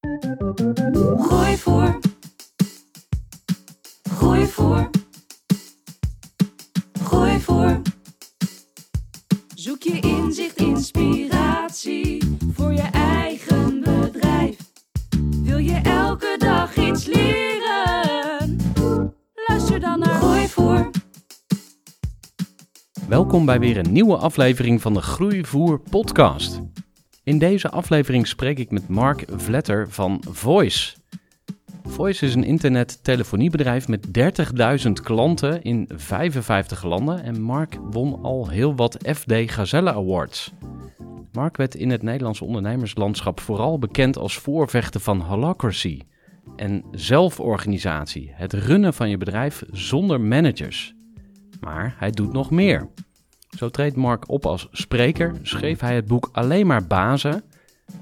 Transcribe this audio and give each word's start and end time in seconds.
Gooi 0.00 1.56
voor. 1.56 1.98
Gooi 4.10 4.46
voor. 4.46 4.90
Gooi 7.02 7.40
voor. 7.40 7.80
Zoek 9.54 9.82
je 9.82 10.00
inzicht, 10.00 10.56
inspiratie 10.56 12.36
voor 12.52 12.72
je 12.72 12.88
eigen 12.92 13.80
bedrijf. 13.80 14.56
Wil 15.42 15.58
je 15.58 15.80
elke 15.82 16.34
dag 16.38 16.76
iets 16.76 17.04
leren? 17.04 18.56
Luister 19.48 19.80
dan 19.80 19.98
naar 19.98 20.20
Gooi 20.20 20.48
voor. 20.48 20.90
Welkom 23.08 23.44
bij 23.44 23.60
weer 23.60 23.76
een 23.76 23.92
nieuwe 23.92 24.16
aflevering 24.16 24.80
van 24.80 24.94
de 24.94 25.02
Groeivoer 25.02 25.80
podcast. 25.80 26.60
In 27.30 27.38
deze 27.38 27.70
aflevering 27.70 28.26
spreek 28.26 28.58
ik 28.58 28.70
met 28.70 28.88
Mark 28.88 29.24
Vletter 29.36 29.90
van 29.90 30.22
Voice. 30.30 30.96
Voice 31.84 32.26
is 32.26 32.34
een 32.34 32.44
internet-telefoniebedrijf 32.44 33.88
met 33.88 34.06
30.000 34.86 34.92
klanten 34.92 35.62
in 35.62 35.88
55 35.94 36.84
landen 36.84 37.22
en 37.22 37.40
Mark 37.40 37.78
won 37.90 38.22
al 38.22 38.48
heel 38.48 38.74
wat 38.74 38.96
FD 39.14 39.32
Gazelle 39.32 39.92
Awards. 39.92 40.52
Mark 41.32 41.56
werd 41.56 41.74
in 41.74 41.90
het 41.90 42.02
Nederlandse 42.02 42.44
ondernemerslandschap 42.44 43.40
vooral 43.40 43.78
bekend 43.78 44.16
als 44.16 44.38
voorvechter 44.38 45.00
van 45.00 45.20
holacracy 45.20 46.00
en 46.56 46.84
zelforganisatie, 46.90 48.30
het 48.34 48.52
runnen 48.52 48.94
van 48.94 49.10
je 49.10 49.16
bedrijf 49.16 49.62
zonder 49.70 50.20
managers. 50.20 50.94
Maar 51.60 51.94
hij 51.98 52.10
doet 52.10 52.32
nog 52.32 52.50
meer. 52.50 52.88
Zo 53.56 53.68
treedt 53.68 53.96
Mark 53.96 54.28
op 54.28 54.46
als 54.46 54.68
spreker, 54.72 55.34
schreef 55.42 55.80
hij 55.80 55.94
het 55.94 56.06
boek 56.06 56.28
Alleen 56.32 56.66
maar 56.66 56.86
Bazen, 56.86 57.42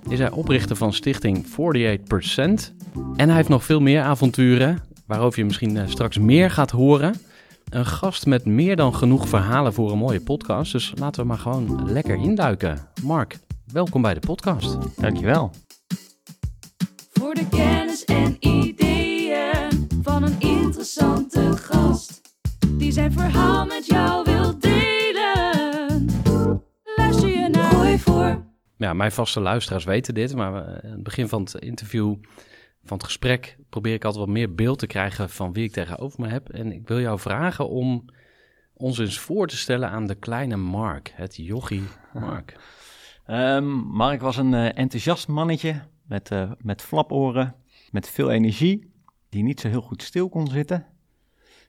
is 0.09 0.19
hij 0.19 0.31
oprichter 0.31 0.77
van 0.77 0.93
stichting 0.93 1.47
48% 1.47 1.49
en 3.17 3.27
hij 3.27 3.35
heeft 3.35 3.49
nog 3.49 3.65
veel 3.65 3.81
meer 3.81 4.03
avonturen, 4.03 4.83
waarover 5.07 5.39
je 5.39 5.45
misschien 5.45 5.77
eh, 5.77 5.89
straks 5.89 6.19
meer 6.19 6.51
gaat 6.51 6.71
horen. 6.71 7.15
Een 7.69 7.87
gast 7.87 8.27
met 8.27 8.45
meer 8.45 8.77
dan 8.77 8.95
genoeg 8.95 9.29
verhalen 9.29 9.73
voor 9.73 9.93
een 9.93 9.99
mooie 9.99 10.21
podcast, 10.21 10.73
dus 10.73 10.93
laten 10.95 11.21
we 11.23 11.29
maar 11.29 11.39
gewoon 11.39 11.93
lekker 11.93 12.17
induiken. 12.17 12.79
Mark, 13.03 13.39
welkom 13.73 14.03
bij 14.03 14.15
de 14.15 14.21
podcast. 14.21 14.77
Dankjewel. 15.01 15.51
Voor 17.13 17.35
de 17.35 17.49
kennis 17.49 18.05
en 18.05 18.37
ideeën 18.41 19.89
van 20.03 20.23
een 20.23 20.37
interessante 20.39 21.57
gast. 21.57 22.21
Die 22.69 22.93
zijn 22.93 23.13
verhaal 23.13 23.67
met 23.67 23.87
jou 23.87 24.25
wil 24.25 24.38
voor. 27.99 28.47
Ja, 28.77 28.93
mijn 28.93 29.13
vaste 29.13 29.41
luisteraars 29.41 29.85
weten 29.85 30.15
dit, 30.15 30.35
maar 30.35 30.55
eh, 30.55 30.91
aan 30.91 30.95
het 30.95 31.03
begin 31.03 31.29
van 31.29 31.43
het 31.43 31.55
interview, 31.55 32.17
van 32.85 32.97
het 32.97 33.05
gesprek, 33.05 33.59
probeer 33.69 33.95
ik 33.95 34.05
altijd 34.05 34.25
wat 34.25 34.35
meer 34.35 34.55
beeld 34.55 34.79
te 34.79 34.87
krijgen 34.87 35.31
van 35.31 35.53
wie 35.53 35.65
ik 35.65 35.73
tegenover 35.73 36.21
me 36.21 36.29
heb. 36.29 36.49
En 36.49 36.73
ik 36.73 36.89
wil 36.89 37.01
jou 37.01 37.19
vragen 37.19 37.69
om 37.69 38.05
ons 38.75 38.99
eens 38.99 39.19
voor 39.19 39.47
te 39.47 39.57
stellen 39.57 39.91
aan 39.91 40.07
de 40.07 40.15
kleine 40.15 40.57
Mark, 40.57 41.13
het 41.15 41.37
jochie 41.37 41.85
Mark. 42.13 42.57
Ehm, 43.27 43.67
Mark 43.75 44.21
was 44.21 44.37
een 44.37 44.55
eh, 44.55 44.79
enthousiast 44.79 45.29
mannetje 45.29 45.83
met, 46.09 46.31
eh, 46.31 46.51
met 46.59 46.83
flaporen, 46.83 47.55
met 47.91 48.09
veel 48.09 48.31
energie, 48.31 48.93
die 49.29 49.43
niet 49.43 49.61
zo 49.61 49.69
heel 49.69 49.81
goed 49.81 50.03
stil 50.03 50.29
kon 50.29 50.47
zitten. 50.47 50.87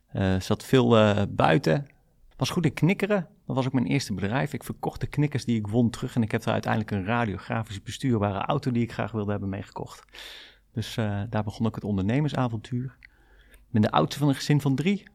Eh, 0.08 0.40
zat 0.40 0.64
veel 0.64 0.98
eh, 0.98 1.22
buiten, 1.30 1.88
was 2.38 2.50
goed 2.50 2.66
in 2.66 2.74
knikkeren. 2.74 3.28
Dat 3.50 3.58
was 3.58 3.68
ook 3.68 3.74
mijn 3.74 3.86
eerste 3.86 4.14
bedrijf. 4.14 4.54
Ik 4.54 4.64
verkocht 4.64 5.00
de 5.00 5.08
knikkers 5.08 5.46
die 5.46 5.58
ik 5.58 5.68
won 5.68 5.90
terug 5.90 6.16
en 6.16 6.22
ik 6.22 6.32
heb 6.32 6.44
er 6.44 6.52
uiteindelijk 6.52 6.92
een 6.92 7.06
radiografisch 7.06 7.82
bestuurbare 7.82 8.40
auto 8.40 8.72
die 8.72 8.84
ik 8.84 8.92
graag 8.92 9.12
wilde 9.12 9.32
hebben 9.32 9.50
meegekocht. 9.50 10.06
Dus 10.74 10.98
eh, 10.98 11.22
daar 11.30 11.44
begon 11.44 11.66
ook 11.66 11.76
het 11.76 11.84
ondernemersavontuur. 11.84 12.96
Ik 13.52 13.70
ben 13.70 13.82
de 13.82 13.92
oudste 13.92 14.20
van 14.20 14.28
een 14.28 14.36
gezin 14.36 14.62
van 14.62 14.76
drie. 14.76 15.08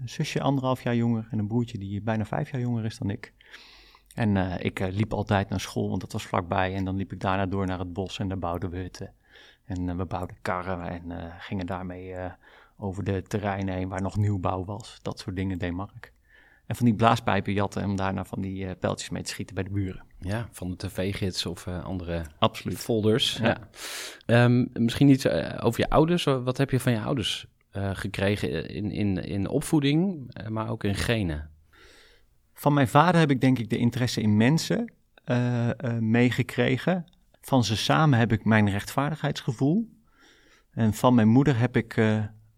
Een 0.00 0.08
zusje 0.08 0.40
anderhalf 0.40 0.82
jaar 0.82 0.96
jonger 0.96 1.28
en 1.30 1.38
een 1.38 1.46
broertje 1.46 1.78
die 1.78 2.00
bijna 2.00 2.24
vijf 2.24 2.50
jaar 2.50 2.60
jonger 2.60 2.84
is 2.84 2.98
dan 2.98 3.10
ik. 3.10 3.32
En 4.14 4.36
eh, 4.36 4.64
ik 4.64 4.80
eh, 4.80 4.92
liep 4.92 5.12
altijd 5.12 5.48
naar 5.48 5.60
school, 5.60 5.88
want 5.88 6.00
dat 6.00 6.12
was 6.12 6.26
vlakbij. 6.26 6.74
En 6.74 6.84
dan 6.84 6.96
liep 6.96 7.12
ik 7.12 7.20
daarna 7.20 7.46
door 7.46 7.66
naar 7.66 7.78
het 7.78 7.92
bos 7.92 8.18
en 8.18 8.28
daar 8.28 8.38
bouwden 8.38 8.70
we 8.70 8.76
hutten. 8.76 9.12
En 9.64 9.96
we 9.96 10.04
bouwden 10.04 10.36
karren 10.42 10.88
en 10.88 11.32
gingen 11.38 11.66
daarmee 11.66 12.14
over 12.76 13.04
de 13.04 13.22
terreinen 13.22 13.74
heen 13.74 13.88
waar 13.88 14.02
nog 14.02 14.16
nieuwbouw 14.16 14.64
was. 14.64 14.98
Dat 15.02 15.18
soort 15.18 15.36
dingen 15.36 15.58
deed 15.58 15.72
Mark. 15.72 16.12
En 16.66 16.76
van 16.76 16.86
die 16.86 16.94
blaaspijpen 16.94 17.52
jatten 17.52 17.84
om 17.84 17.96
daarna 17.96 18.24
van 18.24 18.40
die 18.40 18.66
eh, 18.66 18.72
pijltjes 18.80 19.10
mee 19.10 19.22
te 19.22 19.30
schieten 19.30 19.54
bij 19.54 19.64
de 19.64 19.70
buren. 19.70 20.04
Ja, 20.18 20.48
van 20.50 20.70
de 20.70 20.76
tv-gids 20.76 21.46
of 21.46 21.66
eh, 21.66 21.84
andere 21.84 22.24
Absoluut. 22.38 22.78
folders. 22.78 23.36
Ja. 23.36 23.46
Ja. 23.46 23.68
Ehm, 24.26 24.66
misschien 24.72 25.08
iets 25.08 25.24
eh, 25.24 25.64
over 25.64 25.80
je 25.80 25.90
ouders. 25.90 26.24
Wat 26.24 26.56
heb 26.56 26.70
je 26.70 26.80
van 26.80 26.92
je 26.92 27.00
ouders 27.00 27.46
eh, 27.70 27.90
gekregen 27.92 28.68
in, 28.68 28.90
in, 28.90 29.16
in 29.16 29.48
opvoeding, 29.48 30.30
maar 30.48 30.68
ook 30.68 30.84
in 30.84 30.94
genen? 30.94 31.50
Van 32.54 32.74
mijn 32.74 32.88
vader 32.88 33.20
heb 33.20 33.30
ik 33.30 33.40
denk 33.40 33.58
ik 33.58 33.70
de 33.70 33.76
interesse 33.76 34.20
in 34.20 34.36
mensen 34.36 34.92
eh, 35.24 35.68
eh, 35.70 35.98
meegekregen. 35.98 37.04
Van 37.40 37.64
ze 37.64 37.76
samen 37.76 38.18
heb 38.18 38.32
ik 38.32 38.44
mijn 38.44 38.70
rechtvaardigheidsgevoel. 38.70 39.88
En 40.70 40.94
van 40.94 41.14
mijn 41.14 41.28
moeder 41.28 41.58
heb 41.58 41.76
ik 41.76 41.94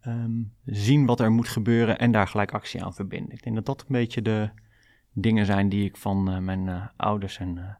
eh, 0.04 0.12
ehm, 0.12 0.42
zien 0.64 1.06
wat 1.06 1.20
er 1.20 1.30
moet 1.30 1.48
gebeuren 1.48 1.98
en 1.98 2.12
daar 2.12 2.28
gelijk 2.28 2.52
actie 2.52 2.84
aan 2.84 2.94
verbinden. 2.94 3.32
Ik 3.32 3.42
denk 3.42 3.56
dat 3.56 3.66
dat 3.66 3.80
een 3.80 3.86
beetje 3.88 4.22
de 4.22 4.50
dingen 5.14 5.46
zijn 5.46 5.68
die 5.68 5.84
ik 5.84 5.96
van 5.96 6.30
eh, 6.30 6.38
mijn 6.38 6.68
eh, 6.68 6.86
ouders 6.96 7.38
en 7.38 7.58
eh, 7.58 7.74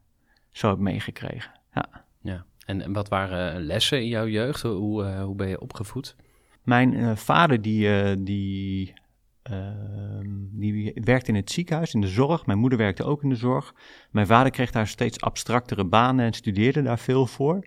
zo 0.51 0.69
heb 0.69 0.79
meegekregen. 0.79 1.53
Ja. 1.75 2.05
Ja. 2.21 2.45
En, 2.67 2.83
en 2.83 2.93
wat 2.93 3.09
waren 3.09 3.63
lessen 3.63 4.01
in 4.01 4.09
jouw 4.09 4.27
jeugd? 4.27 4.63
Hoe, 4.63 5.05
hoe 5.05 5.35
ben 5.35 5.49
je 5.49 5.61
opgevoed? 5.61 6.17
Mijn 6.63 7.17
vader 7.17 7.63
die, 7.63 8.23
die, 8.23 8.95
ehm, 9.43 10.29
die 10.51 10.93
werkte 10.95 11.31
in 11.31 11.37
het 11.37 11.51
ziekenhuis, 11.51 11.95
in 11.95 12.01
de 12.01 12.09
zorg. 12.09 12.47
Mijn 12.47 12.59
moeder 12.59 12.79
werkte 12.79 13.05
ook 13.05 13.23
in 13.23 13.29
de 13.29 13.35
zorg. 13.35 13.75
Mijn 14.11 14.27
vader 14.27 14.53
kreeg 14.53 14.71
daar 14.71 14.87
steeds 14.87 15.21
abstractere 15.21 15.85
banen 15.85 16.25
en 16.25 16.33
studeerde 16.33 16.83
daar 16.83 16.99
veel 16.99 17.27
voor. 17.27 17.67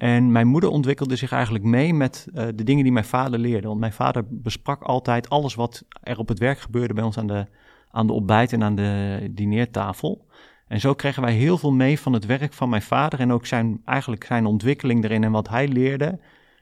En 0.00 0.32
mijn 0.32 0.46
moeder 0.46 0.70
ontwikkelde 0.70 1.16
zich 1.16 1.32
eigenlijk 1.32 1.64
mee 1.64 1.94
met 1.94 2.28
eh, 2.34 2.46
de 2.54 2.64
dingen 2.64 2.82
die 2.82 2.92
mijn 2.92 3.04
vader 3.04 3.38
leerde. 3.38 3.66
Want 3.66 3.80
mijn 3.80 3.92
vader 3.92 4.24
besprak 4.28 4.82
altijd 4.82 5.28
alles 5.28 5.54
wat 5.54 5.84
er 6.02 6.18
op 6.18 6.28
het 6.28 6.38
werk 6.38 6.58
gebeurde 6.58 6.94
bij 6.94 7.04
ons 7.04 7.18
aan 7.18 7.26
de, 7.26 7.46
aan 7.90 8.06
de 8.06 8.12
ontbijt- 8.12 8.52
en 8.52 8.62
aan 8.62 8.74
de 8.74 9.28
dineertafel. 9.30 10.26
En 10.66 10.80
zo 10.80 10.94
kregen 10.94 11.22
wij 11.22 11.32
heel 11.32 11.58
veel 11.58 11.72
mee 11.72 12.00
van 12.00 12.12
het 12.12 12.26
werk 12.26 12.52
van 12.52 12.68
mijn 12.68 12.82
vader 12.82 13.20
en 13.20 13.32
ook 13.32 13.46
zijn, 13.46 13.80
eigenlijk 13.84 14.24
zijn 14.24 14.46
ontwikkeling 14.46 15.04
erin 15.04 15.24
en 15.24 15.32
wat 15.32 15.48
hij 15.48 15.68
leerde. 15.68 16.20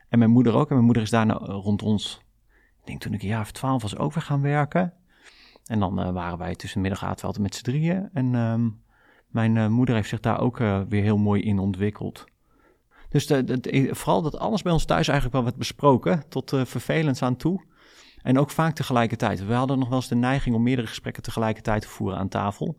En 0.09 0.19
mijn 0.19 0.31
moeder 0.31 0.55
ook. 0.55 0.69
En 0.69 0.75
mijn 0.75 0.85
moeder 0.85 1.03
is 1.03 1.11
daarna 1.11 1.39
eh, 1.39 1.59
rond 1.63 1.83
ons, 1.83 2.23
ik 2.81 2.87
denk 2.87 3.01
toen 3.01 3.15
ik 3.15 3.23
een 3.23 3.29
jaar 3.29 3.41
of 3.41 3.53
twaalf 3.53 3.83
was, 3.83 3.97
ook 3.97 4.13
weer 4.13 4.23
gaan 4.23 4.43
werken. 4.43 4.93
En 5.65 5.79
dan 5.79 6.01
eh, 6.01 6.11
waren 6.11 6.39
wij 6.39 6.55
tussen 6.55 6.81
middag 6.81 7.05
altijd 7.05 7.39
met 7.39 7.55
z'n 7.55 7.65
drieën. 7.65 8.09
En 8.13 8.35
ehm, 8.35 8.69
mijn 9.29 9.73
moeder 9.73 9.95
heeft 9.95 10.09
zich 10.09 10.21
daar 10.21 10.41
ook 10.41 10.59
weer 10.89 11.03
heel 11.03 11.19
mooi 11.19 11.43
in 11.43 11.59
ontwikkeld. 11.59 12.27
Dus 13.09 13.33
vooral 13.91 14.23
dat 14.23 14.39
alles 14.39 14.63
bij 14.63 14.73
ons 14.73 14.85
thuis 14.85 15.09
eigenlijk 15.09 15.37
wel 15.37 15.45
werd 15.45 15.57
besproken, 15.57 16.29
tot 16.29 16.53
uh, 16.53 16.65
vervelends 16.65 17.23
aan 17.23 17.37
toe. 17.37 17.65
En 18.23 18.39
ook 18.39 18.51
vaak 18.51 18.75
tegelijkertijd. 18.75 19.47
We 19.47 19.55
hadden 19.55 19.79
nog 19.79 19.89
wel 19.89 19.99
eens 19.99 20.09
de 20.09 20.15
neiging 20.15 20.55
om 20.55 20.63
meerdere 20.63 20.89
gesprekken 20.89 21.23
tegelijkertijd 21.23 21.83
te 21.83 21.89
voeren 21.89 22.19
aan 22.19 22.29
tafel. 22.29 22.77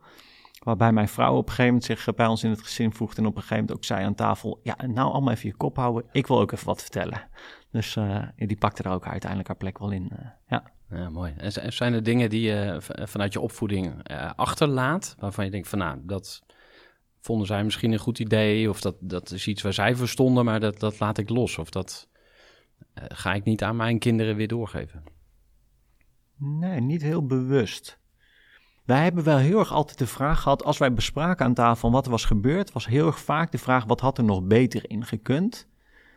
Waarbij 0.64 0.92
mijn 0.92 1.08
vrouw 1.08 1.36
op 1.36 1.42
een 1.42 1.50
gegeven 1.50 1.66
moment 1.66 1.86
zich 1.86 2.08
eh, 2.08 2.14
bij 2.14 2.28
ons 2.28 2.44
in 2.44 2.50
het 2.50 2.62
gezin 2.62 2.94
voegt 2.94 3.18
en 3.18 3.26
op 3.26 3.36
een 3.36 3.42
gegeven 3.42 3.58
moment 3.58 3.78
ook 3.78 3.86
zei 3.86 4.06
aan 4.06 4.16
tafel, 4.16 4.60
ja, 4.64 4.76
nou 4.88 5.12
allemaal 5.12 5.34
even 5.34 5.50
je 5.50 5.56
kop 5.56 5.76
houden, 5.76 6.06
ik 6.12 6.28
wil 6.28 6.40
ook 6.40 6.52
even 6.52 6.66
wat 6.66 6.82
vertellen. 6.82 7.28
Dus 7.72 7.96
eh, 7.96 8.24
die 8.36 8.58
pakte 8.58 8.84
er 8.84 8.92
ook 8.92 9.08
uiteindelijk 9.08 9.50
haar 9.50 9.58
plek 9.58 9.78
wel 9.78 9.92
in, 9.92 10.12
eh, 10.12 10.28
ja. 10.48 10.64
Mooi. 11.10 11.34
En 11.38 11.74
zijn 11.74 11.94
er 11.94 12.04
dingen 12.04 12.30
die 12.30 12.42
je 12.42 12.78
vanuit 13.04 13.34
je 13.34 13.40
opvoeding 13.40 14.04
eh, 14.04 14.32
achterlaat, 14.36 15.16
waarvan 15.20 15.46
je 15.46 15.52
denkt 15.52 15.68
van 15.68 15.80
nou, 15.80 16.00
dat 16.04 16.44
vonden 17.20 17.48
zij 17.48 17.64
misschien 17.64 17.92
een 17.92 18.00
goed 18.00 18.20
idee, 18.20 18.70
of 18.70 18.82
dat, 18.82 18.96
dat 19.00 19.32
is 19.32 19.48
iets 19.48 19.62
waar 19.62 19.74
zij 19.74 19.96
verstonden, 19.96 20.46
maar 20.46 20.60
dat, 20.60 20.80
dat 20.80 21.00
laat 21.00 21.18
ik 21.18 21.30
los, 21.30 21.58
of 21.58 21.70
dat 21.70 22.08
eh, 22.94 23.04
ga 23.08 23.34
ik 23.34 23.44
niet 23.44 23.64
aan 23.64 23.76
mijn 23.76 24.00
kinderen 24.00 24.36
weer 24.36 24.48
doorgeven. 24.48 25.04
Nee, 26.38 26.80
niet 26.82 27.02
heel 27.02 27.26
bewust. 27.26 28.00
Wij 28.86 29.04
hebben 29.04 29.24
wel 29.24 29.38
heel 29.38 29.60
erg 29.60 29.72
altijd 29.72 29.98
de 29.98 30.08
vraag 30.08 30.42
gehad, 30.42 30.64
als 30.64 30.78
wij 30.78 30.94
bespraken 30.94 31.46
aan 31.46 31.54
tafel 31.54 31.92
wat 31.92 32.06
er 32.06 32.12
was 32.12 32.26
gebeurd, 32.26 32.72
was 32.72 32.88
heel 32.88 33.06
erg 33.06 33.20
vaak 33.20 33.52
de 33.52 33.58
vraag, 33.58 33.86
wat 33.86 34.00
had 34.00 34.18
er 34.18 34.24
nog 34.24 34.44
beter 34.44 34.90
in 34.90 35.06
gekund? 35.06 35.68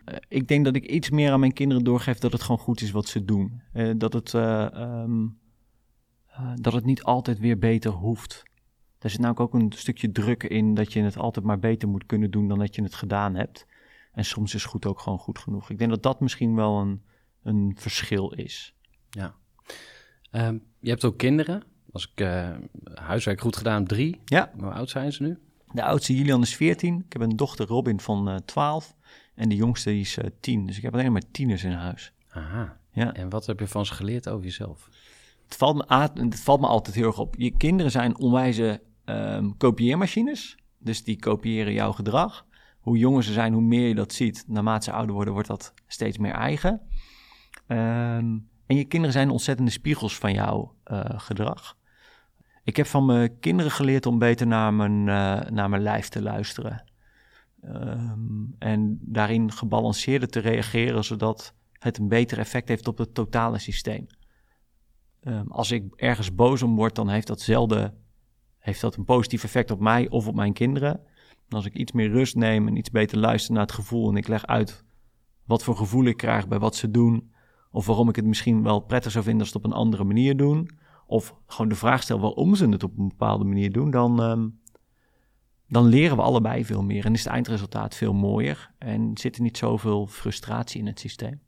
Eh, 0.04 0.16
ik 0.28 0.48
denk 0.48 0.64
dat 0.64 0.76
ik 0.76 0.86
iets 0.86 1.10
meer 1.10 1.30
aan 1.32 1.40
mijn 1.40 1.52
kinderen 1.52 1.84
doorgeef 1.84 2.18
dat 2.18 2.32
het 2.32 2.42
gewoon 2.42 2.60
goed 2.60 2.80
is 2.80 2.90
wat 2.90 3.06
ze 3.06 3.24
doen. 3.24 3.62
Eh, 3.72 3.90
dat, 3.96 4.12
het, 4.12 4.34
eh, 4.34 4.74
ehm, 4.74 5.26
eh, 6.26 6.52
dat 6.54 6.72
het 6.72 6.84
niet 6.84 7.02
altijd 7.02 7.38
weer 7.38 7.58
beter 7.58 7.90
hoeft. 7.90 8.42
Er 9.02 9.10
zit 9.10 9.20
namelijk 9.20 9.40
ook 9.40 9.60
een 9.60 9.72
stukje 9.72 10.12
druk 10.12 10.42
in 10.42 10.74
dat 10.74 10.92
je 10.92 11.02
het 11.02 11.16
altijd 11.16 11.44
maar 11.44 11.58
beter 11.58 11.88
moet 11.88 12.06
kunnen 12.06 12.30
doen 12.30 12.48
dan 12.48 12.58
dat 12.58 12.74
je 12.74 12.82
het 12.82 12.94
gedaan 12.94 13.34
hebt. 13.34 13.66
En 14.12 14.24
soms 14.24 14.54
is 14.54 14.64
goed 14.64 14.86
ook 14.86 15.00
gewoon 15.00 15.18
goed 15.18 15.38
genoeg. 15.38 15.70
Ik 15.70 15.78
denk 15.78 15.90
dat 15.90 16.02
dat 16.02 16.20
misschien 16.20 16.54
wel 16.54 16.80
een, 16.80 17.02
een 17.42 17.76
verschil 17.78 18.30
is. 18.30 18.74
Ja. 19.10 19.34
Ehm, 20.30 20.58
je 20.80 20.88
hebt 20.88 21.04
ook 21.04 21.18
kinderen. 21.18 21.62
Als 21.92 22.10
ik 22.12 22.20
eh, 22.20 22.50
huiswerk 22.94 23.40
goed 23.40 23.56
gedaan, 23.56 23.84
drie. 23.84 24.20
Ja. 24.24 24.52
Hoe 24.58 24.70
oud 24.70 24.90
zijn 24.90 25.12
ze 25.12 25.22
nu? 25.22 25.38
De 25.72 25.82
oudste 25.82 26.16
Julian 26.16 26.42
is 26.42 26.56
14. 26.56 27.02
Ik 27.06 27.12
heb 27.12 27.22
een 27.22 27.36
dochter 27.36 27.66
Robin 27.66 28.00
van 28.00 28.28
eh 28.28 28.36
12. 28.36 28.96
En 29.34 29.48
de 29.48 29.56
jongste 29.56 29.90
die 29.90 30.00
is 30.00 30.16
eh 30.16 30.30
10. 30.40 30.66
Dus 30.66 30.76
ik 30.76 30.82
heb 30.82 30.94
alleen 30.94 31.12
maar 31.12 31.30
tieners 31.30 31.64
in 31.64 31.72
huis. 31.72 32.12
Aha. 32.28 32.78
Ja. 32.92 33.14
En 33.14 33.28
wat 33.28 33.46
heb 33.46 33.60
je 33.60 33.68
van 33.68 33.86
ze 33.86 33.94
geleerd 33.94 34.28
over 34.28 34.44
jezelf? 34.44 34.88
Het 35.44 35.56
valt 35.56 35.76
me, 35.76 36.10
het 36.22 36.40
valt 36.40 36.60
me 36.60 36.66
altijd 36.66 36.96
heel 36.96 37.06
erg 37.06 37.18
op. 37.18 37.34
Je 37.38 37.56
kinderen 37.56 37.92
zijn 37.92 38.18
onwijze 38.18 38.80
ehm, 39.04 39.50
kopieermachines. 39.56 40.56
Dus 40.78 41.04
die 41.04 41.18
kopiëren 41.18 41.72
jouw 41.72 41.92
gedrag. 41.92 42.46
Hoe 42.80 42.98
jonger 42.98 43.22
ze 43.22 43.32
zijn, 43.32 43.52
hoe 43.52 43.62
meer 43.62 43.88
je 43.88 43.94
dat 43.94 44.12
ziet. 44.12 44.44
Naarmate 44.46 44.84
ze 44.84 44.92
ouder 44.92 45.14
worden, 45.14 45.32
wordt 45.32 45.48
dat 45.48 45.74
steeds 45.86 46.18
meer 46.18 46.32
eigen. 46.32 46.80
Ehm, 47.66 48.38
en 48.66 48.76
je 48.76 48.84
kinderen 48.84 49.12
zijn 49.12 49.30
ontzettende 49.30 49.70
spiegels 49.70 50.18
van 50.18 50.32
jouw 50.32 50.74
eh, 50.84 51.00
gedrag. 51.06 51.76
Ik 52.64 52.76
heb 52.76 52.86
van 52.86 53.06
mijn 53.06 53.38
kinderen 53.38 53.72
geleerd 53.72 54.06
om 54.06 54.18
beter 54.18 54.46
naar 54.46 54.74
mijn, 54.74 55.08
eh, 55.08 55.50
naar 55.50 55.68
mijn 55.68 55.82
lijf 55.82 56.08
te 56.08 56.22
luisteren. 56.22 56.84
Ehm, 57.62 58.44
en 58.58 58.98
daarin 59.00 59.52
gebalanceerder 59.52 60.28
te 60.28 60.40
reageren, 60.40 61.04
zodat 61.04 61.54
het 61.72 61.98
een 61.98 62.08
beter 62.08 62.38
effect 62.38 62.68
heeft 62.68 62.88
op 62.88 62.98
het 62.98 63.14
totale 63.14 63.58
systeem. 63.58 64.06
Als 65.48 65.70
ik 65.70 65.84
ergens 65.96 66.34
boos 66.34 66.62
om 66.62 66.76
word, 66.76 66.94
dan 66.94 67.08
heeft 67.08 67.26
dat 67.26 67.40
zelden 67.40 68.01
heeft 68.62 68.80
dat 68.80 68.96
een 68.96 69.04
positief 69.04 69.44
effect 69.44 69.70
op 69.70 69.80
mij 69.80 70.08
of 70.08 70.26
op 70.26 70.34
mijn 70.34 70.52
kinderen. 70.52 71.00
En 71.48 71.56
als 71.56 71.64
ik 71.64 71.74
iets 71.74 71.92
meer 71.92 72.10
rust 72.10 72.36
neem 72.36 72.68
en 72.68 72.76
iets 72.76 72.90
beter 72.90 73.18
luister 73.18 73.52
naar 73.52 73.62
het 73.62 73.72
gevoel 73.72 74.08
en 74.08 74.16
ik 74.16 74.28
leg 74.28 74.46
uit 74.46 74.84
wat 75.44 75.64
voor 75.64 75.76
gevoel 75.76 76.04
ik 76.04 76.16
krijg 76.16 76.48
bij 76.48 76.58
wat 76.58 76.76
ze 76.76 76.90
doen, 76.90 77.32
of 77.70 77.86
waarom 77.86 78.08
ik 78.08 78.16
het 78.16 78.24
misschien 78.24 78.62
wel 78.62 78.80
prettig 78.80 79.12
zou 79.12 79.24
vinden 79.24 79.42
als 79.42 79.50
ze 79.50 79.56
het 79.56 79.66
op 79.66 79.72
een 79.72 79.76
andere 79.76 80.04
manier 80.04 80.36
doen, 80.36 80.70
of 81.06 81.34
gewoon 81.46 81.68
de 81.68 81.74
vraag 81.74 82.02
stel 82.02 82.20
waarom 82.20 82.54
ze 82.54 82.68
het 82.68 82.82
op 82.82 82.98
een 82.98 83.08
bepaalde 83.08 83.44
manier 83.44 83.72
doen, 83.72 83.90
dan, 83.90 84.22
ehm, 84.22 84.48
dan 85.68 85.84
leren 85.84 86.16
we 86.16 86.22
allebei 86.22 86.64
veel 86.64 86.82
meer 86.82 87.04
en 87.04 87.12
is 87.12 87.24
het 87.24 87.32
eindresultaat 87.32 87.94
veel 87.94 88.12
mooier 88.12 88.70
en 88.78 89.10
zit 89.14 89.36
er 89.36 89.42
niet 89.42 89.58
zoveel 89.58 90.06
frustratie 90.06 90.80
in 90.80 90.86
het 90.86 91.00
systeem. 91.00 91.40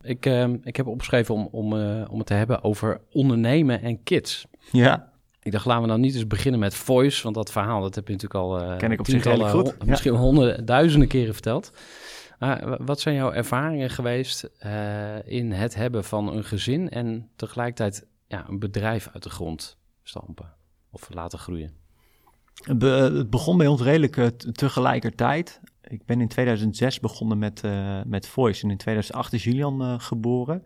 Ik, 0.00 0.26
ehm, 0.26 0.56
ik 0.62 0.76
heb 0.76 0.86
opgeschreven 0.86 1.34
om, 1.34 1.48
om, 1.50 1.76
eh, 1.76 2.10
om 2.10 2.18
het 2.18 2.26
te 2.26 2.34
hebben 2.34 2.64
over 2.64 3.00
ondernemen 3.12 3.82
en 3.82 4.02
kids. 4.02 4.46
Ja, 4.72 5.11
Ik 5.42 5.52
dacht, 5.52 5.64
laten 5.64 5.82
we 5.82 5.88
nou 5.88 6.00
niet 6.00 6.14
eens 6.14 6.26
beginnen 6.26 6.60
met 6.60 6.74
voice, 6.74 7.22
want 7.22 7.34
dat 7.34 7.52
verhaal 7.52 7.80
dat 7.80 7.94
heb 7.94 8.06
je 8.06 8.12
natuurlijk 8.12 8.40
al 8.40 8.60
eh, 8.60 8.76
Ken 8.76 8.92
ik 8.92 9.00
op 9.00 9.06
zich 9.06 9.22
tientallen, 9.22 9.50
goed, 9.50 9.66
ja. 9.78 9.84
misschien 9.86 10.14
honderden, 10.14 10.64
duizenden 10.64 11.08
keren 11.08 11.32
verteld. 11.32 11.72
Maar 12.38 12.68
wa- 12.68 12.78
wat 12.84 13.00
zijn 13.00 13.14
jouw 13.14 13.32
ervaringen 13.32 13.90
geweest 13.90 14.42
eh, 14.58 15.26
in 15.26 15.52
het 15.52 15.74
hebben 15.74 16.04
van 16.04 16.36
een 16.36 16.44
gezin 16.44 16.90
en 16.90 17.30
tegelijkertijd 17.36 18.06
ja, 18.26 18.48
een 18.48 18.58
bedrijf 18.58 19.08
uit 19.12 19.22
de 19.22 19.30
grond 19.30 19.78
stampen 20.02 20.54
of 20.90 21.08
laten 21.14 21.38
groeien? 21.38 21.72
Be- 22.76 22.86
het 22.86 23.30
begon 23.30 23.56
bij 23.56 23.66
ons 23.66 23.80
redelijk 23.82 24.16
eh, 24.16 24.26
tegelijkertijd. 24.52 25.60
Ik 25.82 26.04
ben 26.06 26.20
in 26.20 26.28
2006 26.28 27.00
begonnen 27.00 27.38
met, 27.38 27.62
met 28.06 28.26
Voice 28.26 28.62
en 28.64 28.70
in 28.70 28.76
2008 28.76 29.32
is 29.32 29.44
Julian 29.44 30.00
geboren. 30.00 30.64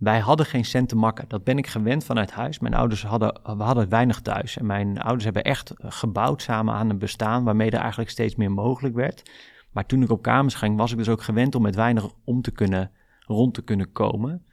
Wij 0.00 0.18
hadden 0.18 0.46
geen 0.46 0.64
cent 0.64 0.88
te 0.88 0.96
makken. 0.96 1.24
Dat 1.28 1.44
ben 1.44 1.58
ik 1.58 1.66
gewend 1.66 2.04
vanuit 2.04 2.30
huis. 2.30 2.58
Mijn 2.58 2.74
ouders 2.74 3.04
hadden, 3.04 3.40
we 3.42 3.62
hadden 3.62 3.88
weinig 3.88 4.20
thuis. 4.20 4.56
En 4.56 4.66
mijn 4.66 5.00
ouders 5.00 5.24
hebben 5.24 5.42
echt 5.42 5.72
gebouwd 5.76 6.42
samen 6.42 6.74
aan 6.74 6.90
een 6.90 6.98
bestaan 6.98 7.44
waarmee 7.44 7.70
er 7.70 7.78
eigenlijk 7.78 8.10
steeds 8.10 8.36
meer 8.36 8.52
mogelijk 8.52 8.94
werd. 8.94 9.30
Maar 9.70 9.86
toen 9.86 10.02
ik 10.02 10.10
op 10.10 10.22
kamers 10.22 10.54
ging, 10.54 10.76
was 10.76 10.92
ik 10.92 10.98
dus 10.98 11.08
ook 11.08 11.22
gewend 11.22 11.54
om 11.54 11.62
met 11.62 11.74
weinig 11.74 12.04
om 12.24 12.42
te 12.42 12.50
kunnen, 12.50 12.90
rond 13.26 13.54
te 13.54 13.62
kunnen 13.62 13.92
komen. 13.92 14.44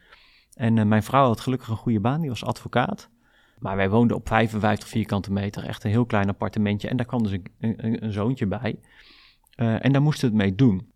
En 0.54 0.78
eh, 0.78 0.86
mijn 0.86 1.04
vrouw 1.04 1.28
had 1.28 1.40
gelukkig 1.40 1.68
een 1.68 1.76
goede 1.76 2.00
baan, 2.00 2.22
die 2.22 2.30
was 2.30 2.46
advocaat. 2.46 3.10
Maar 3.60 3.76
wij 3.76 3.90
woonden 3.90 4.18
op 4.18 4.28
55 4.28 4.88
vierkante 4.88 5.32
meter, 5.32 5.64
echt 5.64 5.84
een 5.84 5.92
heel 5.92 6.06
klein 6.06 6.30
appartementje. 6.30 6.88
En 6.88 6.98
daar 6.98 7.06
kwam 7.06 7.24
dus 7.24 7.38
een 7.60 8.14
zoontje 8.14 8.48
bij. 8.48 8.80
Eh, 9.56 9.86
en 9.86 9.92
daar 9.92 10.02
moesten 10.02 10.30
we 10.30 10.36
het 10.36 10.46
mee 10.46 10.56
doen. 10.56 10.92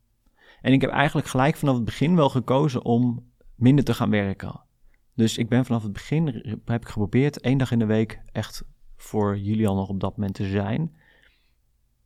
En 0.61 0.73
ik 0.73 0.81
heb 0.81 0.89
eigenlijk 0.89 1.27
gelijk 1.27 1.55
vanaf 1.55 1.75
het 1.75 1.85
begin 1.85 2.15
wel 2.15 2.29
gekozen 2.29 2.85
om 2.85 3.30
minder 3.61 3.85
te 3.85 3.93
gaan 3.93 4.09
werken. 4.09 4.61
Dus 5.15 5.37
ik 5.37 5.49
ben 5.49 5.65
vanaf 5.65 5.83
het 5.83 5.93
begin, 5.93 6.25
heb 6.65 6.81
ik 6.81 6.87
geprobeerd, 6.87 7.39
één 7.39 7.57
dag 7.57 7.71
in 7.71 7.79
de 7.79 7.85
week 7.85 8.21
echt 8.31 8.63
voor 8.95 9.37
Julian 9.37 9.75
nog 9.75 9.89
op 9.89 9.99
dat 9.99 10.17
moment 10.17 10.35
te 10.35 10.45
zijn. 10.47 10.95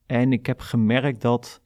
En 0.06 0.32
ik 0.34 0.46
heb 0.46 0.60
gemerkt 0.60 1.22
dat, 1.22 1.62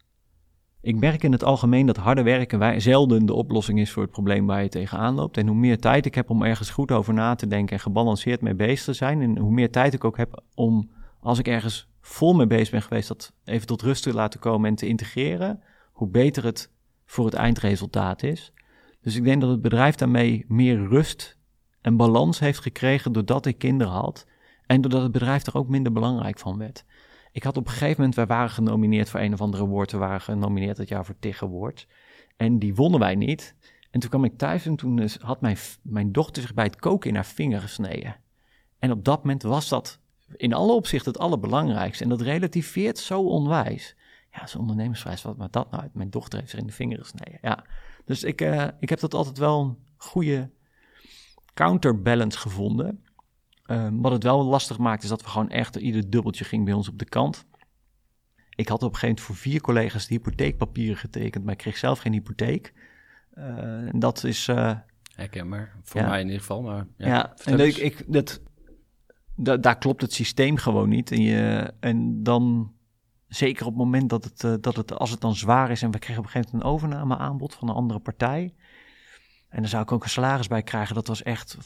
ik 0.81 1.00
merk 1.00 1.24
in 1.24 1.31
het 1.31 1.44
algemeen 1.44 1.86
dat 1.86 1.97
harde 1.97 2.24
werken 2.24 2.59
wij, 2.59 2.80
zelden 2.80 3.25
de 3.25 3.33
oplossing 3.33 3.80
is 3.80 3.91
voor 3.91 4.03
het 4.03 4.12
probleem 4.12 4.45
waar 4.45 4.63
je 4.63 4.69
tegenaan 4.69 5.15
loopt. 5.15 5.38
En 5.38 5.47
hoe 5.47 5.57
meer 5.57 5.80
tijd 5.80 6.06
ik 6.06 6.15
heb 6.15 6.30
om 6.30 6.44
ergens 6.44 6.69
goed 6.69 6.91
over 6.91 7.13
na 7.13 7.36
te 7.36 7.47
denken 7.47 7.75
en 7.75 7.81
gebalanceerd 7.81 8.41
mee 8.41 8.56
bezig 8.56 8.83
te 8.83 8.94
zijn. 8.94 9.21
En 9.21 9.38
hoe 9.38 9.51
meer 9.51 9.71
tijd 9.71 9.94
ik 9.94 10.03
ook 10.03 10.18
heb 10.18 10.44
om, 10.53 10.89
als 11.19 11.39
ik 11.39 11.47
ergens 11.47 11.89
vol 12.01 12.33
mee 12.33 12.47
bezig 12.47 12.69
ben 12.69 12.81
geweest, 12.81 13.07
dat 13.07 13.33
even 13.44 13.68
tot 13.68 13.81
rust 13.81 14.03
te 14.03 14.13
laten 14.13 14.39
komen 14.39 14.69
en 14.69 14.75
te 14.75 14.88
integreren, 14.88 15.63
hoe 15.91 16.07
beter 16.07 16.44
het 16.44 16.71
voor 17.06 17.25
het 17.25 17.33
eindresultaat 17.33 18.24
is. 18.24 18.53
Dus 19.10 19.18
ik 19.18 19.24
denk 19.24 19.42
dat 19.42 19.50
het 19.50 19.62
bedrijf 19.62 19.96
daarmee 19.96 20.46
meer 20.48 20.88
rust 20.88 21.38
en 21.82 21.98
balans 21.98 22.39
heeft 22.39 22.60
gekregen 22.60 23.12
doordat 23.12 23.46
ik 23.46 23.58
kinderen 23.58 23.94
had. 23.94 24.25
En 24.66 24.82
doordat 24.82 25.01
het 25.01 25.12
bedrijf 25.12 25.46
er 25.46 25.56
ook 25.58 25.68
minder 25.68 25.92
belangrijk 25.92 26.39
van 26.39 26.58
werd. 26.58 26.86
Ik 27.32 27.44
had 27.44 27.58
op 27.58 27.66
een 27.66 27.72
gegeven 27.72 27.96
moment, 27.98 28.16
wij 28.16 28.25
waren 28.25 28.50
genomineerd 28.50 29.10
voor 29.10 29.20
een 29.20 29.34
of 29.34 29.42
andere 29.42 29.66
woord. 29.66 29.92
We 29.92 29.98
waren 29.98 30.22
genomineerd 30.22 30.78
dat 30.78 30.88
jaar 30.88 31.06
voor 31.06 31.16
Tig 31.20 31.44
Award. 31.44 31.88
En 32.38 32.60
die 32.60 32.75
wonnen 32.75 33.00
wij 33.00 33.16
niet. 33.16 33.56
En 33.92 34.00
toen 34.00 34.10
kwam 34.10 34.24
ik 34.24 34.38
thuis 34.38 34.66
en 34.66 34.75
toen 34.75 35.10
had 35.22 35.42
mijn, 35.42 35.58
mijn 35.82 36.12
dochter 36.12 36.42
zich 36.42 36.54
bij 36.54 36.66
het 36.66 36.75
koken 36.75 37.10
in 37.10 37.16
haar 37.16 37.25
vinger 37.25 37.62
gesneden. 37.62 38.16
En 38.80 38.92
op 38.92 39.06
dat 39.06 39.24
moment 39.24 39.44
was 39.44 39.70
dat 39.70 40.00
in 40.36 40.54
alle 40.54 40.74
opzichten 40.74 41.12
het 41.12 41.22
allerbelangrijkste. 41.22 42.04
En 42.04 42.10
dat 42.10 42.22
relativeert 42.22 42.98
zo 42.98 43.22
onwijs. 43.22 43.96
Ja, 44.32 44.48
zo'n 44.48 44.62
ondernemersvrijs, 44.62 45.22
wat 45.22 45.38
maakt 45.38 45.54
dat 45.54 45.72
nou 45.72 45.84
uit? 45.84 45.94
Mijn 45.94 46.10
dochter 46.10 46.39
heeft 46.39 46.51
zich 46.51 46.60
in 46.60 46.68
de 46.68 46.74
vinger 46.74 46.98
gesneden. 46.98 47.39
Ja, 47.42 47.66
dus 48.06 48.24
ik, 48.24 48.41
eh, 48.41 48.68
ik 48.79 48.89
heb 48.89 49.00
dat 49.00 49.13
altijd 49.13 49.38
wel 49.38 49.62
een 49.62 49.77
goede 49.98 50.50
counterbalance 51.53 52.38
gevonden. 52.39 53.03
Ehm, 53.65 53.96
wat 53.98 54.12
het 54.12 54.24
wel 54.24 54.44
lastig 54.44 54.77
maakt, 54.77 55.03
is 55.03 55.10
dat 55.10 55.22
we 55.22 55.27
gewoon 55.27 55.50
echt 55.50 55.75
ieder 55.75 56.10
dubbeltje 56.10 56.44
ging 56.44 56.65
bij 56.65 56.74
ons 56.74 56.89
op 56.89 56.98
de 57.00 57.06
kant. 57.10 57.46
Ik 58.56 58.68
had 58.68 58.84
op 58.84 58.89
een 58.94 58.98
gegeven 59.00 59.08
moment 59.08 59.25
voor 59.25 59.36
vier 59.36 59.62
collega's 59.62 60.08
de 60.08 60.13
hypotheekpapieren 60.13 60.98
getekend, 60.98 61.44
maar 61.44 61.53
ik 61.53 61.60
kreeg 61.60 61.77
zelf 61.77 62.00
geen 62.00 62.13
hypotheek. 62.13 62.74
Eh, 63.34 63.88
en 63.88 64.00
dat 64.00 64.24
is. 64.24 64.48
eh, 64.48 64.75
Herkenbaar, 65.15 65.75
voor 65.84 66.01
Ja. 66.01 66.08
mij 66.08 66.20
in 66.20 66.25
ieder 66.25 66.39
geval. 66.41 66.62
Maar 66.62 66.88
ja, 66.98 67.34
en 67.44 67.60
ik, 67.60 67.77
ik, 67.77 68.03
dat, 68.08 68.41
da- 69.36 69.58
daar 69.58 69.77
klopt 69.77 70.01
het 70.01 70.13
systeem 70.13 70.58
gewoon 70.58 70.89
niet. 70.89 71.12
En, 71.12 71.22
je, 71.22 71.74
en 71.79 72.24
dan, 72.24 72.74
zeker 73.29 73.65
op 73.65 73.71
het 73.71 73.83
moment 73.83 74.09
dat 74.09 74.24
het, 74.24 74.43
eh, 74.43 74.53
dat 74.62 74.75
het, 74.75 74.93
als 74.93 75.12
het 75.12 75.21
dan 75.21 75.36
zwaar 75.36 75.71
is 75.71 75.81
en 75.81 75.91
we 75.91 76.00
kregen 76.00 76.19
op 76.19 76.25
een 76.25 76.31
gegeven 76.31 76.51
moment 76.51 76.71
een 76.71 76.74
overnameaanbod 76.74 77.53
van 77.53 77.69
een 77.69 77.75
andere 77.75 78.00
partij. 78.00 78.53
En 79.50 79.59
daar 79.62 79.69
zou 79.69 79.83
ik 79.83 79.91
ook 79.91 80.03
een 80.03 80.09
salaris 80.09 80.48
bij 80.48 80.63
krijgen. 80.63 80.95
Dat 80.95 81.07
was 81.07 81.24
echt 81.24 81.57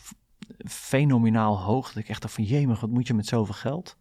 fenomenaal 0.65 1.60
hoog. 1.60 1.88
Dat 1.88 2.03
ik 2.03 2.10
echt 2.10 2.22
dacht 2.22 2.34
van, 2.34 2.43
jemig, 2.43 2.79
wat 2.79 2.89
moet 2.89 3.08
je 3.08 3.13
met 3.13 3.27
zoveel 3.27 3.53
geld? 3.53 3.98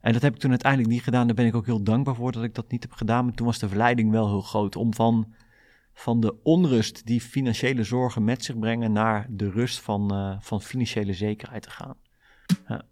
En 0.00 0.12
dat 0.12 0.22
heb 0.22 0.34
ik 0.34 0.40
toen 0.40 0.50
uiteindelijk 0.50 0.92
niet 0.92 1.02
gedaan. 1.02 1.26
Daar 1.26 1.34
ben 1.34 1.46
ik 1.46 1.54
ook 1.54 1.66
heel 1.66 1.82
dankbaar 1.82 2.14
voor 2.14 2.32
dat 2.32 2.42
ik 2.42 2.54
dat 2.54 2.70
niet 2.70 2.82
heb 2.82 2.92
gedaan. 2.92 3.24
Maar 3.24 3.34
toen 3.34 3.46
was 3.46 3.58
de 3.58 3.68
verleiding 3.68 4.10
wel 4.10 4.26
heel 4.26 4.40
groot 4.40 4.76
om 4.76 4.94
van, 4.94 5.34
van 5.92 6.20
de 6.20 6.42
onrust 6.42 7.06
die 7.06 7.20
financiële 7.20 7.84
zorgen 7.84 8.24
met 8.24 8.44
zich 8.44 8.58
brengen 8.58 8.92
naar 8.92 9.26
de 9.30 9.50
rust 9.50 9.80
van, 9.80 10.10
eh, 10.10 10.36
van 10.40 10.62
financiële 10.62 11.12
zekerheid 11.12 11.62
te 11.62 11.70
gaan. 11.70 11.96
Ja. 12.68 12.84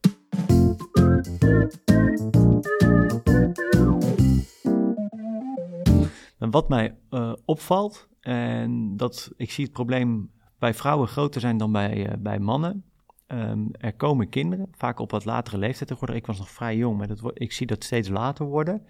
En 6.46 6.52
wat 6.52 6.68
mij 6.68 6.96
eh, 7.10 7.32
opvalt, 7.44 8.08
en 8.20 8.96
dat 8.96 9.32
ik 9.36 9.50
zie 9.50 9.64
het 9.64 9.72
probleem 9.72 10.30
bij 10.58 10.74
vrouwen 10.74 11.08
groter 11.08 11.40
zijn 11.40 11.56
dan 11.56 11.72
bij, 11.72 12.06
eh, 12.06 12.12
bij 12.18 12.38
mannen. 12.38 12.84
Ehm, 13.26 13.66
er 13.70 13.94
komen 13.94 14.28
kinderen, 14.28 14.68
vaak 14.72 14.98
op 14.98 15.10
wat 15.10 15.24
latere 15.24 15.58
leeftijd 15.58 15.88
tegenwoordig. 15.88 16.16
Ik 16.16 16.26
was 16.26 16.38
nog 16.38 16.50
vrij 16.50 16.76
jong, 16.76 16.98
maar 16.98 17.06
dat, 17.06 17.30
ik 17.34 17.52
zie 17.52 17.66
dat 17.66 17.84
steeds 17.84 18.08
later 18.08 18.46
worden. 18.46 18.86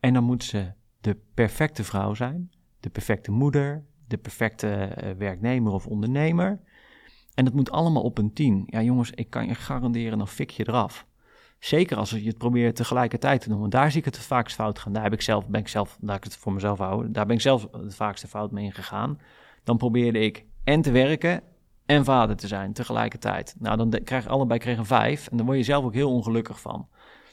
En 0.00 0.14
dan 0.14 0.24
moet 0.24 0.44
ze 0.44 0.72
de 1.00 1.16
perfecte 1.34 1.84
vrouw 1.84 2.14
zijn, 2.14 2.50
de 2.80 2.90
perfecte 2.90 3.30
moeder, 3.30 3.84
de 4.06 4.18
perfecte 4.18 4.68
eh, 4.68 5.10
werknemer 5.16 5.72
of 5.72 5.86
ondernemer. 5.86 6.60
En 7.34 7.44
dat 7.44 7.54
moet 7.54 7.70
allemaal 7.70 8.02
op 8.02 8.18
een 8.18 8.32
tien. 8.32 8.62
Ja, 8.66 8.82
jongens, 8.82 9.10
ik 9.10 9.30
kan 9.30 9.46
je 9.46 9.54
garanderen, 9.54 10.18
dan 10.18 10.28
fik 10.28 10.50
je 10.50 10.68
eraf. 10.68 11.06
Zeker 11.60 11.96
als 11.96 12.10
je 12.10 12.26
het 12.26 12.38
probeert 12.38 12.76
tegelijkertijd 12.76 13.40
te 13.40 13.48
doen. 13.48 13.60
Want 13.60 13.72
daar 13.72 13.90
zie 13.90 13.98
ik 13.98 14.04
het 14.04 14.18
vaakst 14.18 14.54
fout 14.54 14.78
gaan. 14.78 14.92
Daar 14.92 15.02
heb 15.02 15.12
ik 15.12 15.22
zelf, 15.22 15.46
ben 15.46 15.60
ik 15.60 15.68
zelf, 15.68 15.98
daar 16.00 16.16
ik 16.16 16.24
het 16.24 16.36
voor 16.36 16.52
mezelf 16.52 16.78
houden. 16.78 17.12
Daar 17.12 17.26
ben 17.26 17.34
ik 17.34 17.42
zelf 17.42 17.68
het 17.72 17.94
vaakste 17.94 18.28
fout 18.28 18.50
mee 18.50 18.64
ingegaan. 18.64 19.18
Dan 19.64 19.76
probeerde 19.76 20.18
ik 20.18 20.44
en 20.64 20.80
te 20.80 20.90
werken 20.90 21.42
en 21.86 22.04
vader 22.04 22.36
te 22.36 22.46
zijn 22.46 22.72
tegelijkertijd. 22.72 23.54
Nou, 23.58 23.76
dan 23.76 24.02
krijg 24.04 24.26
allebei 24.26 24.60
kreeg 24.60 24.86
vijf. 24.86 25.28
En 25.28 25.36
dan 25.36 25.46
word 25.46 25.58
je 25.58 25.64
zelf 25.64 25.84
ook 25.84 25.94
heel 25.94 26.10
ongelukkig 26.10 26.60
van. 26.60 26.88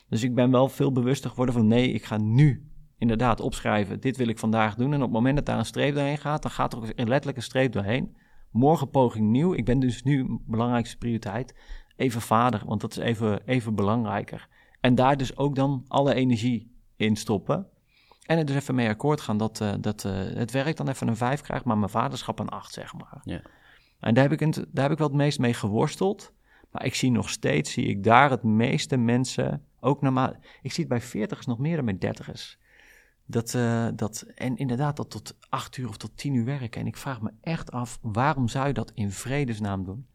Dus 0.10 0.24
ik 0.24 0.36
ben 0.36 0.52
wel 0.52 0.68
veel 0.70 0.92
bewuster 0.92 1.30
geworden 1.30 1.56
van 1.56 1.68
nee, 1.68 1.92
ik 1.92 2.06
ga 2.06 2.18
nu 2.18 2.72
inderdaad 2.98 3.40
opschrijven. 3.40 4.00
Dit 4.00 4.18
wil 4.18 4.28
ik 4.28 4.40
vandaag 4.40 4.76
doen. 4.76 4.94
En 4.94 4.98
op 4.98 5.04
het 5.04 5.12
moment 5.12 5.36
dat 5.36 5.46
daar 5.46 5.58
een 5.58 5.66
streep 5.66 5.96
doorheen 5.96 6.18
gaat, 6.18 6.42
dan 6.42 6.52
gaat 6.52 6.74
er 6.74 6.80
ook 6.80 6.92
letterlijk 6.96 7.38
een 7.38 7.44
streep 7.44 7.72
doorheen. 7.72 8.16
Morgen 8.52 8.90
poging 8.90 9.30
nieuw. 9.30 9.54
Ik 9.54 9.66
ben 9.66 9.80
dus 9.80 10.04
nu 10.04 10.40
belangrijkste 10.46 10.98
prioriteit 10.98 11.56
even 11.98 12.22
vader, 12.22 12.64
want 12.66 12.82
dat 12.82 12.92
is 12.92 12.98
even, 12.98 13.42
even 13.46 13.76
belangrijker. 13.76 14.48
En 14.80 14.96
daar 14.96 15.18
dus 15.18 15.38
ook 15.38 15.56
dan 15.56 15.86
alle 15.88 16.14
energie 16.14 16.72
in 16.96 17.16
stoppen. 17.16 17.68
En 18.26 18.38
er 18.38 18.46
dus 18.46 18.56
even 18.56 18.76
mee 18.76 18.90
akkoord 18.90 19.22
gaan 19.22 19.38
dat, 19.38 19.62
eh, 19.62 19.74
dat 19.80 20.06
eh, 20.06 20.14
het 20.14 20.52
werk 20.52 20.78
dan 20.78 20.90
even 20.90 21.08
een 21.08 21.16
5 21.16 21.42
krijgt, 21.42 21.66
maar 21.66 21.78
mijn 21.78 21.92
vaderschap 21.92 22.40
een 22.40 22.50
8, 22.50 22.74
zeg 22.74 22.94
maar. 22.94 23.22
Ja. 23.24 23.42
En 24.00 24.14
daar 24.14 24.24
heb, 24.24 24.34
ik 24.34 24.42
een, 24.42 24.52
daar 24.52 24.84
heb 24.84 24.92
ik 24.92 24.98
wel 24.98 25.08
het 25.08 25.16
meest 25.16 25.40
mee 25.40 25.54
geworsteld. 25.54 26.34
Maar 26.72 26.86
ik 26.86 26.96
zie 26.96 27.12
nog 27.12 27.30
steeds, 27.30 27.72
zie 27.72 27.86
ik 27.86 28.04
daar 28.04 28.30
het 28.30 28.44
meeste 28.44 28.98
mensen, 28.98 29.66
ook 29.80 30.02
normaal. 30.02 30.36
Ik 30.62 30.72
zie 30.72 30.86
het 30.90 31.12
bij 31.12 31.28
40ers 31.28 31.46
nog 31.46 31.58
meer 31.58 31.76
dan 31.76 31.86
bij 31.86 31.98
30ers. 31.98 32.58
Dat, 33.26 33.54
eh, 33.54 33.88
dat, 33.96 34.26
en 34.36 34.58
inderdaad, 34.58 34.96
dat 34.98 35.10
tot 35.10 35.36
8 35.50 35.78
uur 35.78 35.88
of 35.88 35.98
tot 35.98 36.18
10 36.18 36.34
uur 36.34 36.46
werken. 36.46 36.82
En 36.82 36.88
ik 36.88 36.98
vraag 36.98 37.22
me 37.22 37.32
echt 37.42 37.72
af, 37.72 38.00
waarom 38.02 38.48
zou 38.48 38.68
je 38.68 38.74
dat 38.74 38.92
in 38.94 39.12
vredesnaam 39.12 39.84
doen? 39.84 40.08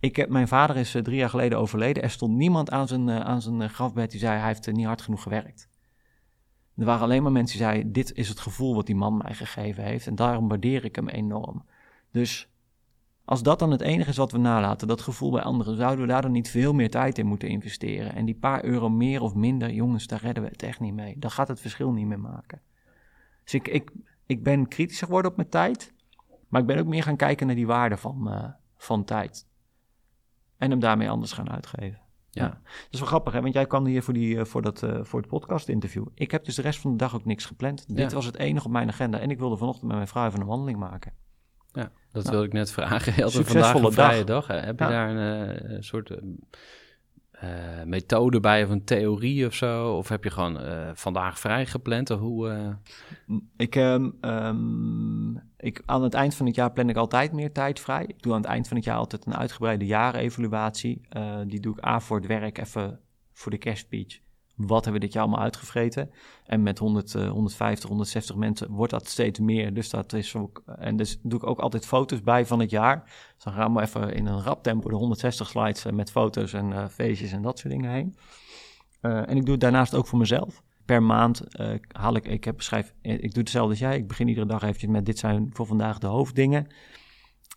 Ik 0.00 0.16
heb, 0.16 0.28
mijn 0.28 0.48
vader 0.48 0.76
is 0.76 0.94
eh, 0.94 1.02
drie 1.02 1.16
jaar 1.16 1.30
geleden 1.30 1.58
overleden. 1.58 2.02
Er 2.02 2.10
stond 2.10 2.36
niemand 2.36 2.70
aan 2.70 2.88
zijn, 2.88 3.08
eh, 3.08 3.20
aan 3.20 3.42
zijn 3.42 3.62
eh, 3.62 3.68
grafbed 3.68 4.10
die 4.10 4.20
zei 4.20 4.38
hij 4.38 4.46
heeft 4.46 4.72
niet 4.72 4.86
hard 4.86 5.02
genoeg 5.02 5.22
gewerkt. 5.22 5.68
Er 6.76 6.84
waren 6.84 7.02
alleen 7.02 7.22
maar 7.22 7.32
mensen 7.32 7.58
die 7.58 7.66
zeiden: 7.66 7.92
Dit 7.92 8.12
is 8.12 8.28
het 8.28 8.40
gevoel 8.40 8.74
wat 8.74 8.86
die 8.86 8.94
man 8.94 9.16
mij 9.16 9.34
gegeven 9.34 9.84
heeft. 9.84 10.06
En 10.06 10.14
daarom 10.14 10.48
waardeer 10.48 10.84
ik 10.84 10.96
hem 10.96 11.08
enorm. 11.08 11.64
Dus 12.10 12.48
als 13.24 13.42
dat 13.42 13.58
dan 13.58 13.70
het 13.70 13.80
enige 13.80 14.10
is 14.10 14.16
wat 14.16 14.32
we 14.32 14.38
nalaten, 14.38 14.88
dat 14.88 15.00
gevoel 15.00 15.30
bij 15.30 15.42
anderen, 15.42 15.76
zouden 15.76 16.00
we 16.00 16.12
daar 16.12 16.22
dan 16.22 16.32
niet 16.32 16.50
veel 16.50 16.72
meer 16.72 16.90
tijd 16.90 17.18
in 17.18 17.26
moeten 17.26 17.48
investeren. 17.48 18.14
En 18.14 18.24
die 18.24 18.34
paar 18.34 18.64
euro 18.64 18.88
meer 18.88 19.20
of 19.22 19.34
minder, 19.34 19.70
jongens, 19.70 20.06
daar 20.06 20.20
redden 20.20 20.42
we 20.42 20.48
het 20.48 20.62
echt 20.62 20.80
niet 20.80 20.94
mee. 20.94 21.18
Dan 21.18 21.30
gaat 21.30 21.48
het 21.48 21.60
verschil 21.60 21.92
niet 21.92 22.06
meer 22.06 22.20
maken. 22.20 22.60
Dus 23.44 23.54
ik, 23.54 23.90
ik, 24.26 24.42
ben 24.42 24.68
kritischer 24.68 25.06
geworden 25.06 25.30
op 25.30 25.36
mijn 25.36 25.48
tijd. 25.48 25.92
Maar 26.48 26.60
ik 26.60 26.66
ben 26.66 26.78
ook 26.78 26.86
meer 26.86 27.02
gaan 27.02 27.16
kijken 27.16 27.46
naar 27.46 27.56
die 27.56 27.66
waarde 27.66 27.96
van, 27.96 28.54
van 28.76 29.04
tijd. 29.04 29.48
En 30.60 30.70
hem 30.70 30.80
daarmee 30.80 31.10
anders 31.10 31.32
gaan 31.32 31.50
uitgeven. 31.50 32.00
Ja. 32.30 32.46
Dat 32.48 32.58
is 32.90 32.98
wel 32.98 33.08
grappig, 33.08 33.32
hè? 33.32 33.40
want 33.40 33.54
jij 33.54 33.66
kwam 33.66 33.86
hier 33.86 34.02
voor, 34.02 34.14
die, 34.14 34.38
eh, 34.38 34.44
voor, 34.44 34.62
dat, 34.62 34.82
eh, 34.82 34.98
voor 35.02 35.20
het 35.20 35.28
podcast-interview. 35.28 36.06
Ik 36.14 36.30
heb 36.30 36.44
dus 36.44 36.54
de 36.54 36.62
rest 36.62 36.80
van 36.80 36.90
de 36.90 36.96
dag 36.96 37.14
ook 37.14 37.24
niks 37.24 37.44
gepland. 37.44 37.96
Dit 37.96 38.12
was 38.12 38.24
het 38.26 38.36
enige 38.36 38.66
op 38.66 38.72
mijn 38.72 38.88
agenda. 38.88 39.18
En 39.18 39.30
ik 39.30 39.38
wilde 39.38 39.56
vanochtend 39.56 39.86
met 39.86 39.96
mijn 39.96 40.08
vrouw 40.08 40.26
even 40.26 40.40
een 40.40 40.46
wandeling 40.46 40.78
maken. 40.78 41.12
Ja, 41.72 41.90
dat 42.12 42.24
Ja. 42.24 42.30
wilde 42.30 42.46
ik 42.46 42.52
net 42.52 42.72
vragen. 42.72 43.12
Je 43.16 43.22
had 43.22 43.32
vandaag 43.32 43.74
een 43.74 43.92
vrije 43.92 44.24
dag. 44.24 44.46
Heb 44.46 44.78
je 44.78 44.86
daar 44.86 45.10
een, 45.10 45.58
eh, 45.62 45.76
soort 45.80 46.10
eh, 46.10 46.18
eh, 47.40 47.84
methode 47.84 48.40
bij 48.40 48.64
of 48.64 48.70
een 48.70 48.84
theorie 48.84 49.46
of 49.46 49.54
zo? 49.54 49.96
Of 49.96 50.08
heb 50.08 50.24
je 50.24 50.30
gewoon 50.30 50.60
eh, 50.60 50.90
vandaag 50.94 51.38
vrij 51.38 51.66
gepland? 51.66 52.10
Of 52.10 52.20
hoe, 52.20 52.50
eh, 52.50 53.36
Ik, 53.56 53.76
ehm, 53.76 55.36
ik, 55.56 55.82
aan 55.86 56.02
het 56.02 56.14
eind 56.14 56.34
van 56.34 56.46
het 56.46 56.54
jaar 56.54 56.72
plan 56.72 56.88
ik 56.88 56.96
altijd 56.96 57.32
meer 57.32 57.52
tijd 57.52 57.80
vrij. 57.80 58.04
Ik 58.06 58.22
doe 58.22 58.32
aan 58.32 58.40
het 58.40 58.50
eind 58.50 58.68
van 58.68 58.76
het 58.76 58.86
jaar 58.86 58.96
altijd 58.96 59.26
een 59.26 59.36
uitgebreide 59.36 59.86
jaarevaluatie. 59.86 61.00
Eh, 61.08 61.40
die 61.46 61.60
doe 61.60 61.76
ik 61.76 61.86
A 61.86 62.00
voor 62.00 62.16
het 62.16 62.26
werk, 62.26 62.58
even 62.58 63.00
voor 63.32 63.50
de 63.50 63.58
kerstspeech. 63.58 64.20
Wat 64.66 64.84
hebben 64.84 65.00
we 65.00 65.06
dit 65.06 65.14
jaar 65.14 65.22
allemaal 65.22 65.42
uitgevreten? 65.42 66.10
En 66.46 66.62
met 66.62 66.78
100, 66.78 67.14
eh, 67.14 67.30
150, 67.30 67.88
160 67.88 68.36
mensen 68.36 68.70
wordt 68.70 68.92
dat 68.92 69.08
steeds 69.08 69.38
meer. 69.38 69.74
Dus 69.74 69.90
dat 69.90 70.12
is 70.12 70.36
ook. 70.36 70.62
En 70.78 70.96
dus 70.96 71.18
doe 71.22 71.38
ik 71.38 71.46
ook 71.46 71.58
altijd 71.58 71.86
foto's 71.86 72.22
bij 72.22 72.46
van 72.46 72.60
het 72.60 72.70
jaar. 72.70 73.02
Dus 73.34 73.44
dan 73.44 73.52
gaan 73.52 73.74
we 73.74 73.80
even 73.80 74.14
in 74.14 74.26
een 74.26 74.42
rap 74.42 74.62
tempo 74.62 74.88
de 74.88 74.94
160 74.94 75.48
slides 75.48 75.84
eh, 75.84 75.92
met 75.92 76.10
foto's 76.10 76.52
en 76.52 76.72
eh, 76.72 76.86
feestjes 76.88 77.32
en 77.32 77.42
dat 77.42 77.58
soort 77.58 77.72
dingen 77.72 77.90
heen. 77.90 78.14
Eh, 79.00 79.28
en 79.28 79.36
ik 79.36 79.42
doe 79.42 79.52
het 79.52 79.60
daarnaast 79.60 79.94
ook 79.94 80.06
voor 80.06 80.18
mezelf. 80.18 80.62
Per 80.84 81.02
maand 81.02 81.42
haal 81.88 82.16
ik, 82.16 82.26
ik 82.26 82.44
heb 82.44 82.62
schrijf, 82.62 82.94
ik 83.02 83.34
doe 83.34 83.42
hetzelfde 83.42 83.70
als 83.70 83.78
jij. 83.78 83.96
Ik 83.96 84.08
begin 84.08 84.28
iedere 84.28 84.46
dag 84.46 84.62
eventjes 84.62 84.90
met 84.90 85.06
dit 85.06 85.18
zijn 85.18 85.50
voor 85.52 85.66
vandaag 85.66 85.98
de 85.98 86.06
hoofddingen. 86.06 86.66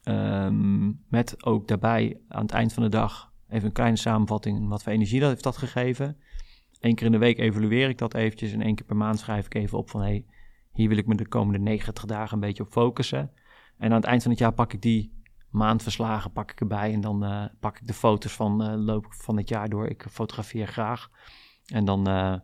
Ehm, 0.03 0.91
met 1.07 1.45
ook 1.45 1.67
daarbij 1.67 2.17
aan 2.27 2.41
het 2.41 2.51
eind 2.51 2.73
van 2.73 2.83
de 2.83 2.89
dag 2.89 3.31
even 3.53 3.67
een 3.67 3.73
kleine 3.73 3.97
samenvatting 3.97 4.67
wat 4.67 4.83
voor 4.83 4.91
energie 4.91 5.19
dat 5.19 5.29
heeft 5.29 5.43
dat 5.43 5.57
gegeven. 5.57 6.17
Eén 6.83 6.95
keer 6.95 7.05
in 7.05 7.11
de 7.11 7.17
week 7.17 7.37
evalueer 7.37 7.89
ik 7.89 7.97
dat 7.97 8.13
eventjes 8.13 8.51
en 8.51 8.61
één 8.61 8.75
keer 8.75 8.85
per 8.85 8.95
maand 8.95 9.19
schrijf 9.19 9.45
ik 9.45 9.53
even 9.53 9.77
op 9.77 9.89
van 9.89 10.01
hey, 10.01 10.25
hier 10.71 10.89
wil 10.89 10.97
ik 10.97 11.07
me 11.07 11.15
de 11.15 11.27
komende 11.27 11.59
90 11.59 12.05
dagen 12.05 12.33
een 12.33 12.39
beetje 12.39 12.63
op 12.63 12.71
focussen. 12.71 13.31
En 13.77 13.89
aan 13.89 13.95
het 13.95 14.05
eind 14.05 14.21
van 14.21 14.31
het 14.31 14.39
jaar 14.39 14.53
pak 14.53 14.73
ik 14.73 14.81
die 14.81 15.21
maandverslagen 15.49 16.31
pak 16.31 16.51
ik 16.51 16.59
erbij 16.59 16.93
en 16.93 17.01
dan 17.01 17.23
eh, 17.23 17.45
pak 17.59 17.79
ik 17.79 17.87
de 17.87 17.93
foto's 17.93 18.33
van 18.33 18.63
eh, 18.63 18.73
loop 18.77 19.05
van 19.09 19.37
het 19.37 19.49
jaar 19.49 19.69
door. 19.69 19.87
Ik 19.87 20.05
fotografeer 20.09 20.67
graag 20.67 21.09
en 21.65 21.85
dan 21.85 22.07
eh, 22.07 22.35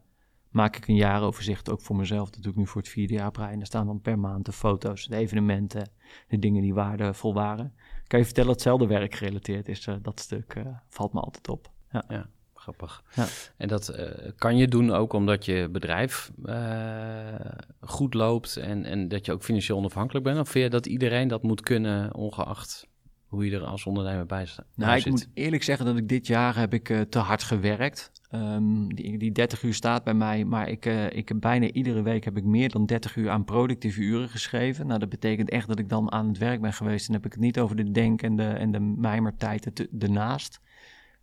maak 0.49 0.75
ik 0.75 0.87
een 0.87 0.95
jaaroverzicht 0.95 1.69
ook 1.69 1.81
voor 1.81 1.95
mezelf. 1.95 2.29
Dat 2.29 2.43
doe 2.43 2.51
ik 2.51 2.57
nu 2.57 2.67
voor 2.67 2.81
het 2.81 2.89
vierde 2.89 3.13
jaar 3.13 3.31
brein. 3.31 3.57
Daar 3.57 3.65
staan 3.65 3.85
dan 3.85 4.01
per 4.01 4.19
maand 4.19 4.45
de 4.45 4.51
foto's, 4.51 5.07
de 5.07 5.15
evenementen, 5.15 5.91
de 6.27 6.39
dingen 6.39 6.61
die 6.61 6.73
waardevol 6.73 7.33
waren. 7.33 7.73
Kan 8.07 8.19
je 8.19 8.25
vertellen 8.25 8.49
dat 8.49 8.59
hetzelfde 8.59 8.87
werk 8.87 9.13
gerelateerd 9.13 9.67
is? 9.67 9.87
dat 10.01 10.19
stuk 10.19 10.63
valt 10.89 11.13
me 11.13 11.19
altijd 11.19 11.49
op. 11.49 11.71
Ja. 11.91 12.29
Grappig. 12.73 13.03
Ja. 13.15 13.25
En 13.57 13.67
dat 13.67 13.87
eh, 13.89 14.31
kan 14.37 14.57
je 14.57 14.67
doen 14.67 14.91
ook 14.91 15.13
omdat 15.13 15.45
je 15.45 15.69
bedrijf 15.71 16.31
eh, 16.45 17.51
goed 17.81 18.13
loopt 18.13 18.57
en, 18.57 18.85
en 18.85 19.07
dat 19.07 19.25
je 19.25 19.31
ook 19.31 19.43
financieel 19.43 19.77
onafhankelijk 19.77 20.25
bent? 20.25 20.39
Of 20.39 20.49
vind 20.49 20.63
je 20.63 20.69
dat 20.69 20.85
iedereen 20.85 21.27
dat 21.27 21.43
moet 21.43 21.61
kunnen, 21.61 22.15
ongeacht 22.15 22.87
hoe 23.25 23.45
je 23.49 23.55
er 23.55 23.63
als 23.65 23.85
ondernemer 23.85 24.25
bij 24.25 24.45
sta- 24.45 24.63
Nou, 24.75 24.95
ik 24.95 25.01
zit? 25.01 25.11
moet 25.11 25.27
eerlijk 25.33 25.63
zeggen 25.63 25.85
dat 25.85 25.97
ik 25.97 26.07
dit 26.09 26.27
jaar 26.27 26.55
heb 26.57 26.73
ik 26.73 26.89
eh, 26.89 27.01
te 27.01 27.19
hard 27.19 27.43
gewerkt. 27.43 28.11
Ehm, 28.29 28.87
die, 28.87 29.17
die 29.17 29.31
30 29.31 29.63
uur 29.63 29.73
staat 29.73 30.03
bij 30.03 30.13
mij, 30.13 30.45
maar 30.45 30.69
ik, 30.69 30.85
ik 31.09 31.27
heb 31.27 31.37
bijna 31.39 31.71
iedere 31.71 32.01
week 32.01 32.23
heb 32.23 32.37
ik 32.37 32.43
meer 32.43 32.69
dan 32.69 32.85
30 32.85 33.15
uur 33.15 33.29
aan 33.29 33.43
productieve 33.43 34.01
uren 34.01 34.29
geschreven. 34.29 34.87
Nou, 34.87 34.99
dat 34.99 35.09
betekent 35.09 35.49
echt 35.49 35.67
dat 35.67 35.79
ik 35.79 35.89
dan 35.89 36.11
aan 36.11 36.27
het 36.27 36.37
werk 36.37 36.61
ben 36.61 36.73
geweest. 36.73 37.07
En 37.07 37.13
heb 37.13 37.25
ik 37.25 37.31
het 37.31 37.41
niet 37.41 37.59
over 37.59 37.75
de 37.75 37.91
denk- 37.91 38.21
en 38.21 38.35
de, 38.35 38.43
en 38.47 38.71
de 38.71 38.79
mijmertijd 38.79 39.87
ernaast. 39.99 40.59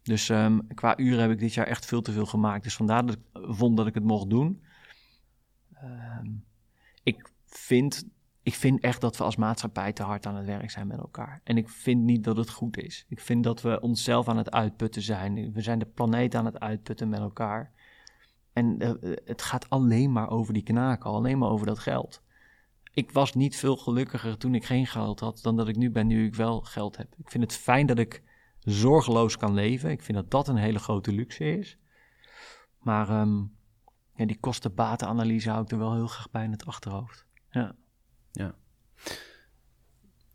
Dus 0.06 0.28
ehm, 0.28 0.58
qua 0.74 0.98
uren 0.98 1.20
heb 1.20 1.30
ik 1.30 1.38
dit 1.38 1.54
jaar 1.54 1.66
echt 1.66 1.86
veel 1.86 2.02
te 2.02 2.12
veel 2.12 2.26
gemaakt. 2.26 2.64
Dus 2.64 2.76
vandaar 2.76 3.06
dat 3.06 3.14
ik 3.14 3.22
vond 3.32 3.76
dat 3.76 3.86
ik 3.86 3.94
het 3.94 4.04
mocht 4.04 4.30
doen. 4.30 4.62
Ehm, 5.74 6.26
ik 7.02 7.30
vind 7.46 8.06
ik 8.42 8.54
vind 8.54 8.80
echt 8.80 9.00
dat 9.00 9.16
we 9.16 9.24
als 9.24 9.36
maatschappij 9.36 9.92
te 9.92 10.02
hard 10.02 10.26
aan 10.26 10.36
het 10.36 10.46
werk 10.46 10.70
zijn 10.70 10.86
met 10.86 10.98
elkaar. 10.98 11.40
En 11.44 11.56
ik 11.56 11.68
vind 11.68 12.02
niet 12.02 12.24
dat 12.24 12.36
het 12.36 12.50
goed 12.50 12.76
is. 12.76 13.04
Ik 13.08 13.20
vind 13.20 13.44
dat 13.44 13.62
we 13.62 13.80
onszelf 13.80 14.28
aan 14.28 14.36
het 14.36 14.50
uitputten 14.50 15.02
zijn. 15.02 15.52
We 15.52 15.60
zijn 15.60 15.78
de 15.78 15.86
planeet 15.86 16.34
aan 16.34 16.44
het 16.44 16.60
uitputten 16.60 17.08
met 17.08 17.20
elkaar. 17.20 17.72
En 18.52 18.78
eh, 18.78 19.16
het 19.24 19.42
gaat 19.42 19.70
alleen 19.70 20.12
maar 20.12 20.30
over 20.30 20.52
die 20.52 20.62
knaken, 20.62 21.10
alleen 21.10 21.38
maar 21.38 21.48
over 21.48 21.66
dat 21.66 21.78
geld. 21.78 22.22
Ik 22.92 23.12
was 23.12 23.34
niet 23.34 23.56
veel 23.56 23.76
gelukkiger 23.76 24.38
toen 24.38 24.54
ik 24.54 24.64
geen 24.64 24.86
geld 24.86 25.20
had 25.20 25.38
dan 25.42 25.56
dat 25.56 25.68
ik 25.68 25.76
nu 25.76 25.90
ben, 25.90 26.06
nu 26.06 26.26
ik 26.26 26.34
wel 26.34 26.60
geld 26.60 26.96
heb. 26.96 27.14
Ik 27.18 27.30
vind 27.30 27.42
het 27.42 27.52
fijn 27.52 27.86
dat 27.86 27.98
ik 27.98 28.22
zorgeloos 28.66 29.36
kan 29.36 29.54
leven. 29.54 29.90
Ik 29.90 30.02
vind 30.02 30.18
dat 30.18 30.30
dat 30.30 30.48
een 30.48 30.56
hele 30.56 30.78
grote 30.78 31.12
luxe 31.12 31.58
is. 31.58 31.78
Maar 32.78 33.08
ehm, 33.08 33.36
ja, 34.14 34.26
die 34.26 34.38
kosten-batenanalyse 34.40 35.50
hou 35.50 35.62
ik 35.62 35.70
er 35.70 35.78
wel 35.78 35.94
heel 35.94 36.06
graag 36.06 36.30
bij 36.30 36.44
in 36.44 36.50
het 36.50 36.66
achterhoofd. 36.66 37.26
Ja. 37.50 37.74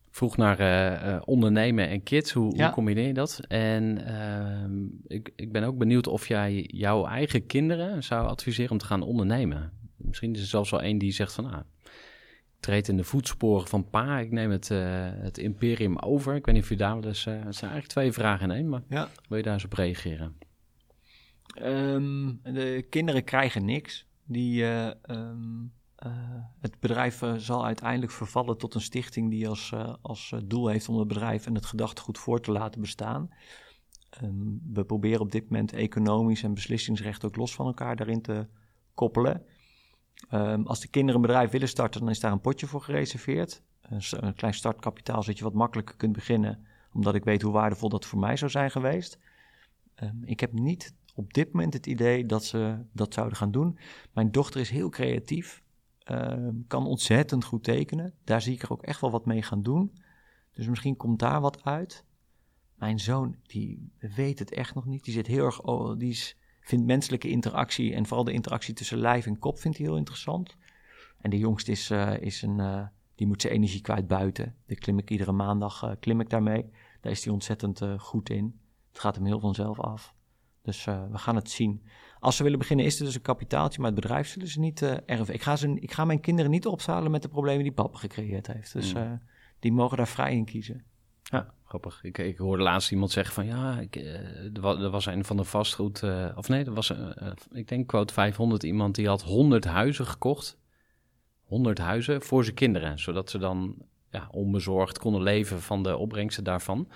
vroeg 0.09 0.37
naar 0.37 0.59
eh, 0.59 1.13
eh, 1.15 1.21
ondernemen 1.25 1.87
en 1.89 2.03
kids. 2.03 2.31
Hoe, 2.31 2.55
Ja. 2.55 2.65
hoe 2.65 2.73
combineer 2.73 3.07
je 3.07 3.13
dat? 3.13 3.39
En 3.47 4.05
ehm, 4.05 4.85
ik, 5.07 5.31
ik 5.35 5.51
ben 5.51 5.63
ook 5.63 5.77
benieuwd 5.77 6.07
of 6.07 6.27
jij 6.27 6.63
jouw 6.67 7.05
eigen 7.05 7.45
kinderen 7.45 8.03
zou 8.03 8.27
adviseren 8.27 8.71
om 8.71 8.77
te 8.77 8.85
gaan 8.85 9.01
ondernemen. 9.01 9.71
Misschien 9.97 10.33
is 10.33 10.41
er 10.41 10.47
zelfs 10.47 10.69
wel 10.69 10.81
één 10.81 10.97
die 10.97 11.11
zegt 11.11 11.33
van... 11.33 11.53
Ah, 11.53 11.59
ik 12.61 12.67
treed 12.67 12.87
in 12.87 12.97
de 12.97 13.03
voetsporen 13.03 13.67
van 13.67 13.89
pa. 13.89 14.19
Ik 14.19 14.31
neem 14.31 14.51
het, 14.51 14.71
eh, 14.71 14.79
het 15.13 15.37
imperium 15.37 15.97
over. 15.97 16.35
Ik 16.35 16.45
weet 16.45 16.55
niet 16.55 16.63
of 16.63 16.69
je 16.69 16.75
daar 16.75 16.95
wel 16.99 17.07
eens... 17.07 17.25
eh, 17.25 17.33
het 17.33 17.55
zijn 17.55 17.71
eigenlijk 17.71 17.87
twee 17.87 18.11
vragen 18.11 18.49
in 18.49 18.55
één, 18.55 18.69
maar 18.69 18.81
Ja. 18.89 19.09
wil 19.27 19.37
je 19.37 19.43
daar 19.43 19.53
eens 19.53 19.65
op 19.65 19.73
reageren? 19.73 20.37
Ehm, 21.55 22.33
de 22.43 22.85
kinderen 22.89 23.23
krijgen 23.23 23.65
niks. 23.65 24.07
Die, 24.25 24.63
eh, 24.63 24.87
ehm, 24.87 25.63
eh, 25.95 26.11
het 26.59 26.79
bedrijf 26.79 27.21
zal 27.37 27.65
uiteindelijk 27.65 28.11
vervallen 28.11 28.57
tot 28.57 28.73
een 28.75 28.81
stichting 28.81 29.29
die 29.29 29.47
als, 29.47 29.71
eh, 29.73 29.93
als 30.01 30.31
eh, 30.31 30.39
doel 30.45 30.67
heeft 30.67 30.89
om 30.89 30.97
het 30.97 31.07
bedrijf 31.07 31.45
en 31.45 31.55
het 31.55 31.65
gedachtegoed 31.65 32.17
voor 32.17 32.41
te 32.41 32.51
laten 32.51 32.81
bestaan. 32.81 33.29
Ehm, 34.09 34.33
we 34.73 34.83
proberen 34.83 35.21
op 35.21 35.31
dit 35.31 35.49
moment 35.49 35.73
economisch 35.73 36.43
en 36.43 36.53
beslissingsrecht 36.53 37.25
ook 37.25 37.35
los 37.35 37.55
van 37.55 37.65
elkaar 37.65 37.95
daarin 37.95 38.21
te 38.21 38.47
koppelen. 38.93 39.43
Ehm, 40.29 40.61
als 40.63 40.79
de 40.79 40.87
kinderen 40.87 41.21
een 41.21 41.27
bedrijf 41.27 41.51
willen 41.51 41.67
starten, 41.67 41.99
dan 41.99 42.09
is 42.09 42.19
daar 42.19 42.31
een 42.31 42.41
potje 42.41 42.67
voor 42.67 42.81
gereserveerd. 42.81 43.61
Een, 43.81 44.35
klein 44.35 44.53
startkapitaal, 44.53 45.23
zodat 45.23 45.37
je 45.37 45.43
wat 45.43 45.53
makkelijker 45.53 45.95
kunt 45.95 46.13
beginnen, 46.13 46.65
omdat 46.93 47.15
ik 47.15 47.23
weet 47.23 47.41
hoe 47.41 47.51
waardevol 47.51 47.89
dat 47.89 48.05
voor 48.05 48.19
mij 48.19 48.37
zou 48.37 48.51
zijn 48.51 48.71
geweest. 48.71 49.19
Ehm, 49.95 50.23
ik 50.23 50.39
heb 50.39 50.53
niet 50.53 50.93
op 51.15 51.33
dit 51.33 51.51
moment 51.53 51.73
het 51.73 51.87
idee 51.87 52.25
dat 52.25 52.45
ze 52.45 52.85
dat 52.91 53.13
zouden 53.13 53.37
gaan 53.37 53.51
doen. 53.51 53.77
Mijn 54.13 54.31
dochter 54.31 54.61
is 54.61 54.69
heel 54.69 54.89
creatief, 54.89 55.63
ehm, 56.03 56.53
kan 56.67 56.85
ontzettend 56.85 57.43
goed 57.43 57.63
tekenen. 57.63 58.13
Daar 58.23 58.41
zie 58.41 58.53
ik 58.53 58.61
er 58.61 58.71
ook 58.71 58.83
echt 58.83 59.01
wel 59.01 59.11
wat 59.11 59.25
mee 59.25 59.41
gaan 59.41 59.63
doen. 59.63 59.91
Dus 60.51 60.67
misschien 60.67 60.97
komt 60.97 61.19
daar 61.19 61.41
wat 61.41 61.63
uit. 61.63 62.05
Mijn 62.75 62.99
zoon, 62.99 63.35
die 63.43 63.91
weet 63.99 64.39
het 64.39 64.51
echt 64.51 64.75
nog 64.75 64.85
niet. 64.85 65.03
Die 65.03 65.13
zit 65.13 65.27
heel 65.27 65.45
erg, 65.45 65.61
die 65.97 66.09
is, 66.09 66.37
vindt 66.61 66.85
menselijke 66.85 67.29
interactie 67.29 67.93
en 67.93 68.05
vooral 68.05 68.23
de 68.25 68.31
interactie 68.31 68.73
tussen 68.73 68.97
lijf 68.97 69.25
en 69.25 69.39
kop 69.39 69.59
vindt 69.59 69.77
hij 69.77 69.85
heel 69.85 69.97
interessant. 69.97 70.55
En 71.21 71.29
de 71.29 71.37
jongste 71.37 71.71
is, 71.71 71.89
eh, 71.89 72.21
is 72.21 72.41
een, 72.41 72.59
eh, 72.59 72.85
die 73.15 73.27
moet 73.27 73.41
zijn 73.41 73.53
energie 73.53 73.81
kwijt 73.81 74.07
buiten. 74.07 74.55
Daar 74.65 74.77
klim 74.77 74.97
ik 74.97 75.09
iedere 75.09 75.31
maandag 75.31 75.83
eh, 75.83 75.91
klim 75.99 76.19
ik 76.19 76.29
daarmee. 76.29 76.65
Daar 77.01 77.11
is 77.11 77.23
hij 77.23 77.33
ontzettend 77.33 77.81
goed 77.97 78.29
in. 78.29 78.59
Het 78.91 78.99
gaat 78.99 79.15
hem 79.15 79.25
heel 79.25 79.39
vanzelf 79.39 79.79
af. 79.79 80.13
Dus 80.63 80.85
we 80.85 81.17
gaan 81.17 81.35
het 81.35 81.49
zien. 81.49 81.83
Als 82.19 82.35
ze 82.35 82.43
willen 82.43 82.59
beginnen, 82.59 82.85
is 82.85 82.99
er 82.99 83.05
dus 83.05 83.15
een 83.15 83.21
kapitaaltje, 83.21 83.81
maar 83.81 83.91
het 83.91 83.99
bedrijf 83.99 84.27
zullen 84.27 84.47
ze 84.47 84.59
niet 84.59 84.81
erven. 84.81 85.33
Ik 85.33 85.41
ga, 85.41 85.55
ze, 85.55 85.79
ik 85.79 85.91
ga 85.91 86.05
mijn 86.05 86.19
kinderen 86.19 86.51
niet 86.51 86.65
opzalen 86.65 87.11
met 87.11 87.21
de 87.21 87.27
problemen 87.27 87.63
die 87.63 87.71
papa 87.71 87.97
gecreëerd 87.97 88.47
heeft. 88.47 88.73
Dus 88.73 88.93
Mm. 88.93 89.21
die 89.59 89.71
mogen 89.71 89.97
daar 89.97 90.07
vrij 90.07 90.35
in 90.35 90.45
kiezen. 90.45 90.83
Ja, 91.31 91.53
grappig. 91.65 91.99
Ik, 92.03 92.17
ik 92.17 92.37
hoorde 92.37 92.63
laatst 92.63 92.91
iemand 92.91 93.11
zeggen 93.11 93.33
van 93.33 93.45
ja, 93.45 93.79
ik, 93.79 93.95
eh, 93.95 94.13
er, 94.55 94.61
was, 94.61 94.79
er 94.79 94.89
was 94.89 95.05
een 95.05 95.25
van 95.25 95.37
de 95.37 95.43
vastgoed, 95.43 96.03
eh, 96.03 96.25
of 96.35 96.47
nee, 96.47 96.65
er 96.65 96.73
was, 96.73 96.89
eh, 96.89 97.27
ik 97.51 97.67
denk 97.67 97.87
quote 97.87 98.13
500 98.13 98.63
iemand 98.63 98.95
die 98.95 99.07
had 99.07 99.21
100 99.21 99.65
huizen 99.65 100.05
gekocht. 100.05 100.59
100 101.45 101.77
huizen 101.77 102.21
voor 102.21 102.43
zijn 102.43 102.55
kinderen, 102.55 102.99
zodat 102.99 103.29
ze 103.29 103.37
dan 103.37 103.75
ja, 104.09 104.27
onbezorgd 104.31 104.99
konden 104.99 105.21
leven 105.21 105.61
van 105.61 105.83
de 105.83 105.97
opbrengsten 105.97 106.43
daarvan. 106.43 106.87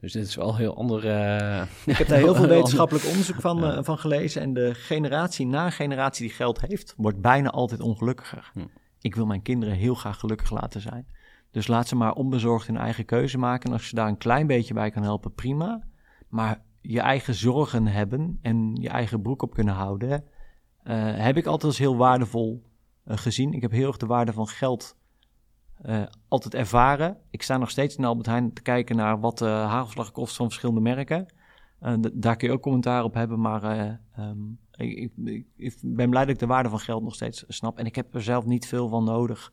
Dus 0.00 0.12
dit 0.12 0.26
is 0.26 0.34
wel 0.34 0.56
heel 0.56 0.76
andere. 0.76 1.10
Ik 1.86 1.96
heb 1.96 2.08
daar 2.08 2.18
heel 2.26 2.34
veel 2.34 2.46
wetenschappelijk 2.46 3.06
onderzoek 3.12 3.40
van, 3.40 3.58
Ja. 3.58 3.82
van 3.82 3.98
gelezen. 3.98 4.42
En 4.42 4.54
de 4.54 4.74
generatie 4.74 5.46
na 5.46 5.70
generatie 5.70 6.26
die 6.26 6.36
geld 6.36 6.60
heeft, 6.60 6.94
wordt 6.96 7.20
bijna 7.20 7.50
altijd 7.50 7.80
ongelukkiger. 7.80 8.50
Hm. 8.52 8.66
Ik 9.00 9.14
wil 9.14 9.26
mijn 9.26 9.42
kinderen 9.42 9.74
heel 9.74 9.94
graag 9.94 10.18
gelukkig 10.18 10.50
laten 10.50 10.80
zijn. 10.80 11.06
Dus 11.56 11.66
laat 11.66 11.88
ze 11.88 11.96
maar 11.96 12.12
onbezorgd 12.12 12.66
hun 12.66 12.76
eigen 12.76 13.04
keuze 13.04 13.38
maken. 13.38 13.68
En 13.68 13.72
als 13.76 13.88
je 13.90 13.96
daar 13.96 14.08
een 14.08 14.16
klein 14.16 14.46
beetje 14.46 14.74
bij 14.74 14.90
kan 14.90 15.02
helpen, 15.02 15.34
prima. 15.34 15.82
Maar 16.28 16.62
je 16.80 17.00
eigen 17.00 17.34
zorgen 17.34 17.86
hebben 17.86 18.38
en 18.42 18.74
je 18.74 18.88
eigen 18.88 19.22
broek 19.22 19.42
op 19.42 19.54
kunnen 19.54 19.74
houden, 19.74 20.24
eh, 20.82 21.16
heb 21.16 21.36
ik 21.36 21.46
altijd 21.46 21.64
als 21.64 21.78
heel 21.78 21.96
waardevol 21.96 22.62
eh, 23.04 23.16
gezien. 23.16 23.52
Ik 23.52 23.62
heb 23.62 23.70
heel 23.70 23.86
erg 23.86 23.96
de 23.96 24.06
waarde 24.06 24.32
van 24.32 24.46
geld 24.48 24.96
eh, 25.76 26.02
altijd 26.28 26.54
ervaren. 26.54 27.16
Ik 27.30 27.42
sta 27.42 27.56
nog 27.56 27.70
steeds 27.70 27.96
in 27.96 28.04
Albert 28.04 28.26
Heijn 28.26 28.52
te 28.52 28.62
kijken 28.62 28.96
naar 28.96 29.20
wat 29.20 29.38
de 29.38 29.44
hagelslag 29.48 30.12
kost 30.12 30.36
van 30.36 30.46
verschillende 30.46 30.80
merken. 30.80 31.26
Daar 32.12 32.36
kun 32.36 32.48
je 32.48 32.54
ook 32.54 32.62
commentaar 32.62 33.04
op 33.04 33.14
hebben, 33.14 33.40
maar 33.40 33.62
eh, 33.62 33.92
ehm, 34.16 34.38
ik, 34.70 35.10
ik- 35.24 35.46
ik 35.56 35.76
ben 35.82 36.10
blij 36.10 36.24
dat 36.24 36.34
ik 36.34 36.38
de 36.40 36.46
waarde 36.46 36.68
van 36.68 36.78
geld 36.78 37.02
nog 37.02 37.14
steeds 37.14 37.44
snap. 37.48 37.78
En 37.78 37.86
ik 37.86 37.94
heb 37.96 38.14
er 38.14 38.22
zelf 38.22 38.44
niet 38.44 38.66
veel 38.66 38.88
van 38.88 39.04
nodig. 39.04 39.52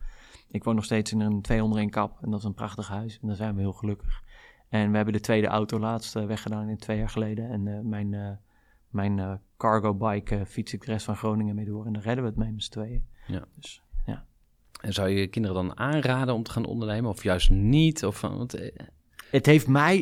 Ik 0.53 0.63
woon 0.63 0.75
nog 0.75 0.83
steeds 0.83 1.12
in 1.12 1.19
een 1.19 1.41
201 1.41 1.89
kap 1.89 2.17
en 2.22 2.29
dat 2.29 2.39
is 2.39 2.45
een 2.45 2.53
prachtig 2.53 2.88
huis 2.88 3.19
en 3.22 3.27
daar 3.27 3.36
zijn 3.36 3.55
we 3.55 3.62
heel 3.62 3.74
gelukkig. 3.74 4.24
En 4.69 4.89
we 4.89 4.95
hebben 4.95 5.13
de 5.13 5.19
tweede 5.19 5.48
auto 5.48 5.79
laatst 5.79 6.16
eh, 6.16 6.25
weggedaan 6.25 6.70
in 6.70 6.77
twee 6.77 6.98
jaar 6.98 7.09
geleden. 7.09 7.50
En 7.50 7.68
eh, 7.68 7.79
mijn, 7.79 8.13
eh, 8.13 8.31
mijn 8.89 9.42
cargo 9.57 9.94
bike 9.94 10.46
fiets 10.46 10.74
ik 10.74 10.85
de 10.85 10.92
rest 10.92 11.05
van 11.05 11.16
Groningen 11.16 11.55
mee 11.55 11.66
door 11.66 11.85
en 11.85 11.94
daar 11.94 12.01
redden 12.01 12.24
we 12.24 12.29
het 12.29 12.39
mee 12.39 12.51
met 12.51 12.63
z'n 12.63 12.72
tweeën. 12.72 13.05
Ja. 13.27 13.46
Dus, 13.55 13.81
En 14.81 14.94
zou 14.94 15.09
je 15.09 15.20
je 15.20 15.27
kinderen 15.27 15.55
dan 15.55 15.77
aanraden 15.77 16.33
om 16.33 16.44
te 16.44 16.51
gaan 16.51 16.66
ondernemen 16.66 17.09
of 17.09 17.24
juist 17.24 17.50
niet? 17.50 18.05
Of, 18.05 18.22
want, 18.22 18.51
Het 19.31 19.46
heeft 19.46 19.68
mij, 19.68 19.98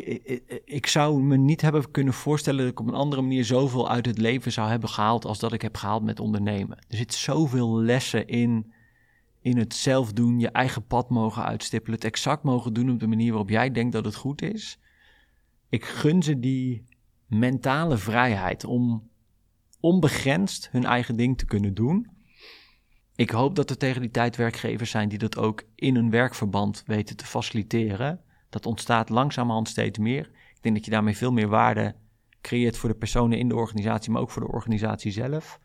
ik 0.65 0.87
zou 0.87 1.21
me 1.21 1.37
niet 1.37 1.61
hebben 1.61 1.91
kunnen 1.91 2.13
voorstellen 2.13 2.59
dat 2.59 2.71
ik 2.71 2.79
op 2.79 2.87
een 2.87 2.93
andere 2.93 3.21
manier 3.21 3.45
zoveel 3.45 3.89
uit 3.89 4.05
het 4.05 4.17
leven 4.17 4.51
zou 4.51 4.69
hebben 4.69 4.89
gehaald 4.89 5.25
als 5.25 5.39
dat 5.39 5.53
ik 5.53 5.61
heb 5.61 5.75
gehaald 5.75 6.03
met 6.03 6.19
ondernemen. 6.19 6.77
Er 6.77 6.97
zit 6.97 7.13
zoveel 7.13 7.81
lessen 7.81 8.27
in, 8.27 8.73
in 9.41 9.57
het 9.57 9.73
zelf 9.73 10.13
doen, 10.13 10.39
je 10.39 10.49
eigen 10.49 10.85
pad 10.85 11.09
mogen 11.09 11.43
uitstippelen, 11.43 11.95
het 11.95 12.05
exact 12.07 12.43
mogen 12.43 12.73
doen 12.73 12.91
op 12.91 12.99
de 12.99 13.07
manier 13.07 13.29
waarop 13.29 13.49
jij 13.49 13.71
denkt 13.71 13.93
dat 13.93 14.05
het 14.05 14.15
goed 14.15 14.41
is. 14.41 14.79
Ik 15.69 15.85
gun 15.85 16.23
ze 16.23 16.39
die 16.39 16.83
mentale 17.25 17.97
vrijheid 17.97 18.65
om 18.65 19.09
onbegrensd 19.79 20.69
hun 20.71 20.85
eigen 20.85 21.15
ding 21.15 21.37
te 21.37 21.45
kunnen 21.45 21.73
doen. 21.73 22.07
Ik 23.15 23.29
hoop 23.29 23.55
dat 23.55 23.69
er 23.69 23.77
tegen 23.77 24.01
die 24.01 24.11
tijd 24.11 24.35
werkgevers 24.35 24.89
zijn 24.89 25.09
die 25.09 25.17
dat 25.17 25.37
ook 25.37 25.63
in 25.75 25.95
een 25.95 26.09
werkverband 26.09 26.83
weten 26.85 27.17
te 27.17 27.25
faciliteren. 27.25 28.21
Dat 28.49 28.65
ontstaat 28.65 29.09
langzamerhand 29.09 29.67
steeds 29.69 29.97
meer. 29.97 30.29
Ik 30.55 30.61
denk 30.61 30.75
dat 30.75 30.85
je 30.85 30.91
daarmee 30.91 31.17
veel 31.17 31.31
meer 31.31 31.47
waarde 31.47 31.95
creëert 32.41 32.77
voor 32.77 32.89
de 32.89 32.95
personen 32.95 33.37
in 33.37 33.47
de 33.47 33.55
organisatie, 33.55 34.11
maar 34.11 34.21
ook 34.21 34.31
voor 34.31 34.41
de 34.41 34.51
organisatie 34.51 35.11
zelf. 35.11 35.59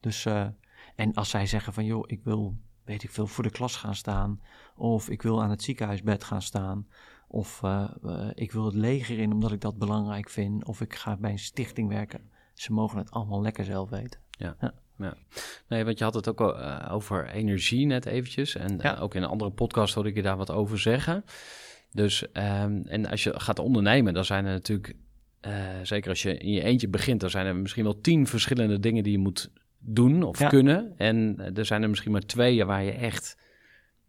Dus, 0.00 0.24
eh, 0.24 0.46
en 0.94 1.14
als 1.14 1.30
zij 1.30 1.46
zeggen 1.46 1.72
van, 1.72 1.84
joh, 1.84 2.04
ik 2.06 2.20
wil, 2.24 2.56
weet 2.84 3.02
ik 3.02 3.10
veel, 3.10 3.26
voor 3.26 3.44
de 3.44 3.50
klas 3.50 3.76
gaan 3.76 3.94
staan, 3.94 4.40
of 4.76 5.08
ik 5.08 5.22
wil 5.22 5.42
aan 5.42 5.50
het 5.50 5.62
ziekenhuisbed 5.62 6.24
gaan 6.24 6.42
staan, 6.42 6.86
of 7.28 7.62
eh, 7.62 7.84
eh, 8.04 8.28
ik 8.34 8.52
wil 8.52 8.64
het 8.64 8.74
leger 8.74 9.18
in 9.18 9.32
omdat 9.32 9.52
ik 9.52 9.60
dat 9.60 9.78
belangrijk 9.78 10.28
vind, 10.30 10.64
of 10.64 10.80
ik 10.80 10.94
ga 10.94 11.16
bij 11.16 11.30
een 11.30 11.38
stichting 11.38 11.88
werken. 11.88 12.30
Ze 12.54 12.72
mogen 12.72 12.98
het 12.98 13.10
allemaal 13.10 13.42
lekker 13.42 13.64
zelf 13.64 13.90
weten. 13.90 14.20
Nee, 15.68 15.84
want 15.84 15.98
je 15.98 16.04
had 16.04 16.14
het 16.14 16.28
ook 16.28 16.40
al 16.40 16.58
eh, 16.58 16.92
over 16.92 17.28
energie 17.28 17.86
net 17.86 18.06
eventjes. 18.06 18.54
En 18.54 18.78
Ja. 18.82 18.96
ook 18.96 19.14
in 19.14 19.22
een 19.22 19.28
andere 19.28 19.50
podcast 19.50 19.94
hoorde 19.94 20.08
ik 20.08 20.14
je 20.14 20.22
daar 20.22 20.36
wat 20.36 20.50
over 20.50 20.78
zeggen. 20.78 21.24
Dus, 21.92 22.32
ehm, 22.32 22.82
en 22.84 23.06
als 23.06 23.22
je 23.22 23.40
gaat 23.40 23.58
ondernemen, 23.58 24.14
dan 24.14 24.24
zijn 24.24 24.44
er 24.44 24.52
natuurlijk... 24.52 24.94
zeker 25.82 26.10
als 26.10 26.22
je 26.22 26.38
in 26.38 26.52
je 26.52 26.62
eentje 26.62 26.88
begint, 26.88 27.20
dan 27.20 27.30
zijn 27.30 27.46
er 27.46 27.56
misschien 27.56 27.84
wel 27.84 28.00
tien 28.00 28.26
verschillende 28.26 28.80
dingen 28.80 29.02
die 29.02 29.12
je 29.12 29.18
moet 29.18 29.50
doen 29.84 30.22
of 30.22 30.38
Ja. 30.38 30.48
kunnen. 30.48 30.92
En 30.96 31.34
eh, 31.38 31.58
er 31.58 31.66
zijn 31.66 31.82
er 31.82 31.88
misschien 31.88 32.12
maar 32.12 32.20
twee 32.26 32.64
waar 32.64 32.82
je 32.82 32.92
echt 32.92 33.40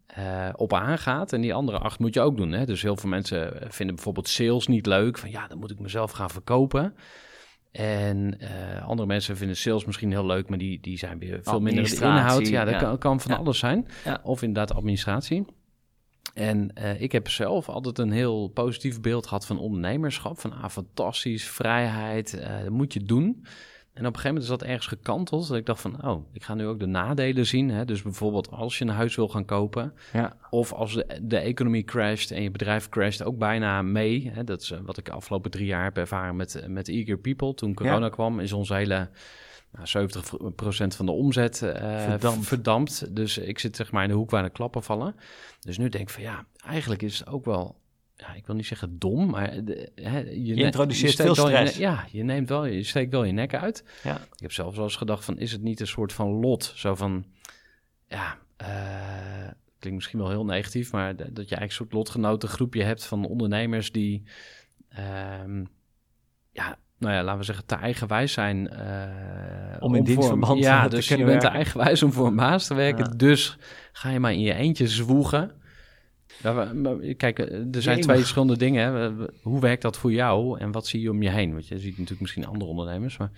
eh, 0.06 0.48
op 0.56 0.72
aangaat. 0.72 1.32
En 1.32 1.40
die 1.40 1.54
andere 1.54 1.78
acht 1.78 1.98
moet 1.98 2.14
je 2.14 2.20
ook 2.20 2.36
doen. 2.36 2.52
Hè? 2.52 2.66
Dus 2.66 2.82
heel 2.82 2.96
veel 2.96 3.08
mensen 3.08 3.52
vinden 3.68 3.94
bijvoorbeeld 3.94 4.28
sales 4.28 4.66
niet 4.66 4.86
leuk. 4.86 5.18
Van 5.18 5.30
ja, 5.30 5.46
dan 5.46 5.58
moet 5.58 5.70
ik 5.70 5.78
mezelf 5.78 6.10
gaan 6.10 6.30
verkopen. 6.30 6.94
En 7.72 8.40
eh, 8.40 8.86
andere 8.86 9.08
mensen 9.08 9.36
vinden 9.36 9.56
sales 9.56 9.84
misschien 9.84 10.10
heel 10.10 10.26
leuk, 10.26 10.48
maar 10.48 10.58
die, 10.58 10.80
die 10.80 10.98
zijn 10.98 11.18
weer 11.18 11.40
veel 11.42 11.60
minder 11.60 11.84
de 11.84 11.94
inhoud. 11.94 12.48
Ja, 12.48 12.64
dat 12.64 12.74
ja. 12.74 12.80
Kan, 12.80 12.98
kan 12.98 13.20
van 13.20 13.30
Ja. 13.32 13.36
alles 13.38 13.58
zijn. 13.58 13.86
Ja. 14.04 14.20
Of 14.22 14.42
inderdaad 14.42 14.76
administratie. 14.76 15.44
En 16.34 16.72
ik 16.98 17.12
heb 17.12 17.28
zelf 17.28 17.68
altijd 17.68 17.98
een 17.98 18.10
heel 18.10 18.48
positief 18.48 19.00
beeld 19.00 19.26
gehad 19.26 19.46
van 19.46 19.58
ondernemerschap. 19.58 20.40
Van 20.40 20.52
ah, 20.52 20.68
fantastisch, 20.70 21.48
vrijheid, 21.48 22.40
dat 22.62 22.70
moet 22.70 22.92
je 22.92 23.02
doen. 23.02 23.44
En 23.94 24.00
op 24.00 24.14
een 24.14 24.20
gegeven 24.20 24.26
moment 24.34 24.42
is 24.52 24.58
dat 24.58 24.62
ergens 24.68 24.86
gekanteld. 24.86 25.48
Dat 25.48 25.56
ik 25.56 25.66
dacht 25.66 25.80
van, 25.80 26.04
oh, 26.06 26.24
ik 26.32 26.42
ga 26.42 26.54
nu 26.54 26.66
ook 26.66 26.78
de 26.80 26.86
nadelen 26.86 27.46
zien. 27.46 27.70
Hè? 27.70 27.84
Dus 27.84 28.02
bijvoorbeeld 28.02 28.50
als 28.50 28.78
je 28.78 28.84
een 28.84 28.90
huis 28.90 29.16
wil 29.16 29.28
gaan 29.28 29.44
kopen... 29.44 29.94
Ja. 30.12 30.36
Of 30.50 30.72
als 30.72 30.94
de, 30.94 31.18
de 31.22 31.38
economie 31.38 31.84
crasht 31.84 32.30
en 32.30 32.42
je 32.42 32.50
bedrijf 32.50 32.88
crasht 32.88 33.22
ook 33.22 33.38
bijna 33.38 33.82
mee. 33.82 34.30
Hè, 34.34 34.44
dat 34.44 34.60
is 34.62 34.70
eh, 34.70 34.78
wat 34.82 34.96
ik 34.96 35.04
de 35.04 35.12
afgelopen 35.12 35.50
drie 35.50 35.66
jaar 35.66 35.84
heb 35.84 35.96
ervaren 35.96 36.36
met, 36.36 36.54
eh, 36.54 36.66
met 36.68 36.88
Eager 36.88 37.18
People. 37.18 37.54
Toen 37.54 37.74
corona 37.74 38.04
Ja. 38.04 38.08
kwam, 38.08 38.40
is 38.40 38.52
onze 38.52 38.74
hele 38.74 39.08
nou, 39.72 39.86
70% 39.86 40.96
van 40.96 41.06
de 41.06 41.12
omzet 41.12 41.62
eh, 41.62 42.04
Verdampt. 42.04 42.46
verdampt. 42.46 43.14
Dus 43.16 43.38
ik 43.38 43.58
zit 43.58 43.76
zeg 43.76 43.92
maar 43.92 44.02
in 44.02 44.08
de 44.08 44.14
hoek 44.14 44.30
waar 44.30 44.42
de 44.42 44.50
klappen 44.50 44.82
vallen. 44.82 45.14
Dus 45.60 45.78
nu 45.78 45.88
denk 45.88 46.04
ik 46.04 46.14
van 46.14 46.22
ja, 46.22 46.44
eigenlijk 46.66 47.02
is 47.02 47.18
het 47.18 47.28
ook 47.28 47.44
wel... 47.44 47.82
Ja, 48.16 48.34
ik 48.34 48.46
wil 48.46 48.54
niet 48.54 48.66
zeggen 48.66 48.98
dom, 48.98 49.30
maar 49.30 49.64
de, 49.64 49.90
hè, 49.94 50.18
je, 50.18 50.54
introduceert 50.54 51.14
veel 51.16 51.24
je 51.34 51.52
ne- 51.52 51.56
stress. 51.58 51.76
ja, 51.76 52.04
je 52.10 52.22
neemt 52.22 52.48
wel, 52.48 52.64
je 52.66 52.82
steekt 52.82 53.10
wel 53.12 53.24
je 53.24 53.32
nek 53.32 53.54
uit. 53.54 53.84
Ja. 54.02 54.14
Ik 54.16 54.40
heb 54.40 54.52
zelfs 54.52 54.76
wel 54.76 54.84
eens 54.84 54.96
gedacht 54.96 55.24
van, 55.24 55.38
is 55.38 55.52
het 55.52 55.62
niet 55.62 55.80
een 55.80 55.86
soort 55.86 56.12
van 56.12 56.28
lot? 56.28 56.72
Zo 56.76 56.94
van, 56.94 57.24
ja, 58.08 58.38
eh, 58.56 59.50
klinkt 59.78 59.98
misschien 59.98 60.18
wel 60.18 60.28
heel 60.30 60.44
negatief, 60.44 60.92
maar 60.92 61.16
dat 61.16 61.26
je 61.26 61.32
eigenlijk 61.34 61.62
een 61.62 61.70
soort 61.76 61.92
lotgenoten 61.92 62.48
groepje 62.48 62.82
hebt 62.82 63.04
van 63.06 63.24
ondernemers 63.26 63.92
die, 63.92 64.22
ehm, 64.88 65.64
ja, 66.50 66.78
nou 66.98 67.14
ja, 67.14 67.22
laten 67.22 67.38
we 67.38 67.44
zeggen, 67.44 67.66
te 67.66 67.74
eigenwijs 67.74 68.32
zijn. 68.32 68.68
eh, 68.68 69.76
Om 69.80 69.94
in 69.94 69.96
voor- 69.96 70.04
dienstverband, 70.14 70.58
Ja, 70.58 70.82
te 70.88 70.88
dus 70.96 71.08
je 71.08 71.14
kunnen 71.14 71.30
bent 71.32 71.40
te 71.40 71.48
eigenwijs 71.58 72.02
om 72.02 72.12
voor 72.12 72.26
een 72.26 72.36
baas 72.36 72.66
te 72.66 72.74
werken. 72.74 73.04
Ja. 73.04 73.16
Dus 73.16 73.56
ga 73.92 74.10
je 74.10 74.20
maar 74.20 74.32
in 74.32 74.40
je 74.40 74.54
eentje 74.54 74.88
zwoegen. 74.88 75.62
Ja, 76.42 76.72
kijk, 77.16 77.38
eh, 77.38 77.74
er 77.74 77.82
zijn 77.82 78.00
twee 78.00 78.18
verschillende 78.18 78.56
dingen. 78.56 78.94
hè. 78.94 79.26
Hoe 79.42 79.60
werkt 79.60 79.82
dat 79.82 79.96
voor 79.96 80.12
jou 80.12 80.58
en 80.58 80.72
wat 80.72 80.86
zie 80.86 81.00
je 81.00 81.10
om 81.10 81.22
je 81.22 81.30
heen? 81.30 81.52
Want 81.52 81.68
je 81.68 81.78
ziet 81.78 81.92
natuurlijk 81.92 82.20
misschien 82.20 82.46
andere 82.46 82.70
ondernemers, 82.70 83.16
maar... 83.16 83.30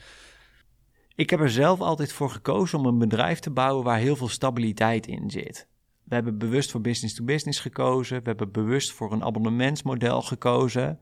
Ik 1.15 1.31
heb 1.31 1.41
er 1.41 1.51
zelf 1.51 1.81
altijd 1.81 2.13
voor 2.13 2.31
gekozen 2.31 2.79
om 2.79 2.87
een 2.87 2.99
bedrijf 2.99 3.39
te 3.39 3.51
bouwen 3.51 3.85
waar 3.85 3.99
heel 3.99 4.17
veel 4.17 4.29
stabiliteit 4.29 5.07
in 5.07 5.31
zit. 5.31 5.69
We 6.05 6.15
hebben 6.15 6.39
bewust 6.39 6.71
voor 6.71 6.81
business 6.81 7.15
to 7.15 7.25
business 7.25 7.61
gekozen. 7.61 8.19
We 8.19 8.29
hebben 8.29 8.53
bewust 8.53 8.93
voor 8.93 9.13
een 9.13 9.25
abonnementsmodel 9.25 10.23
gekozen. 10.23 10.99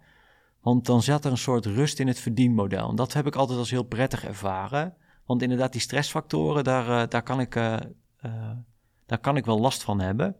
Want 0.60 0.86
dan 0.86 1.02
zat 1.02 1.24
er 1.24 1.30
een 1.30 1.38
soort 1.38 1.66
rust 1.66 1.98
in 1.98 2.06
het 2.06 2.18
verdienmodel. 2.18 2.88
En 2.88 2.96
dat 2.96 3.12
heb 3.12 3.26
ik 3.26 3.36
altijd 3.36 3.58
als 3.58 3.70
heel 3.70 3.82
prettig 3.82 4.24
ervaren. 4.24 4.94
Want 5.26 5.42
inderdaad, 5.42 5.72
die 5.72 5.80
stressfactoren, 5.80 6.64
daar, 6.64 7.02
eh, 7.02 7.08
daar, 7.08 7.22
kan, 7.22 7.40
ik, 7.40 7.54
uh, 7.54 7.76
uh, 8.26 8.50
daar 9.06 9.18
kan 9.18 9.36
ik 9.36 9.44
wel 9.44 9.60
last 9.60 9.82
van 9.82 10.00
hebben. 10.00 10.36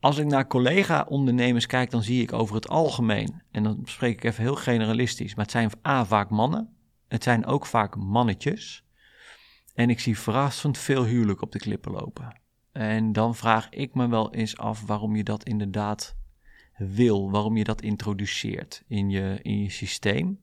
Als 0.00 0.18
ik 0.18 0.26
naar 0.26 0.46
collega-ondernemers 0.46 1.66
kijk, 1.66 1.90
dan 1.90 2.02
zie 2.02 2.22
ik 2.22 2.32
over 2.32 2.54
het 2.54 2.68
algemeen, 2.68 3.42
en 3.50 3.62
dan 3.62 3.80
spreek 3.84 4.14
ik 4.14 4.24
even 4.24 4.42
heel 4.42 4.54
generalistisch, 4.54 5.34
maar 5.34 5.44
het 5.44 5.52
zijn 5.52 5.70
A 5.86 6.04
vaak 6.04 6.30
mannen, 6.30 6.76
het 7.08 7.22
zijn 7.22 7.46
ook 7.46 7.66
vaak 7.66 7.96
mannetjes. 7.96 8.84
En 9.74 9.90
ik 9.90 10.00
zie 10.00 10.18
verrassend 10.18 10.78
veel 10.78 11.04
huwelijk 11.04 11.42
op 11.42 11.52
de 11.52 11.58
klippen 11.58 11.92
lopen. 11.92 12.40
En 12.72 13.12
dan 13.12 13.34
vraag 13.34 13.68
ik 13.68 13.94
me 13.94 14.08
wel 14.08 14.34
eens 14.34 14.56
af 14.56 14.86
waarom 14.86 15.16
je 15.16 15.24
dat 15.24 15.44
inderdaad 15.44 16.16
wil, 16.76 17.30
waarom 17.30 17.56
je 17.56 17.64
dat 17.64 17.82
introduceert 17.82 18.84
in 18.86 19.10
je, 19.10 19.38
in 19.42 19.62
je 19.62 19.70
systeem. 19.70 20.38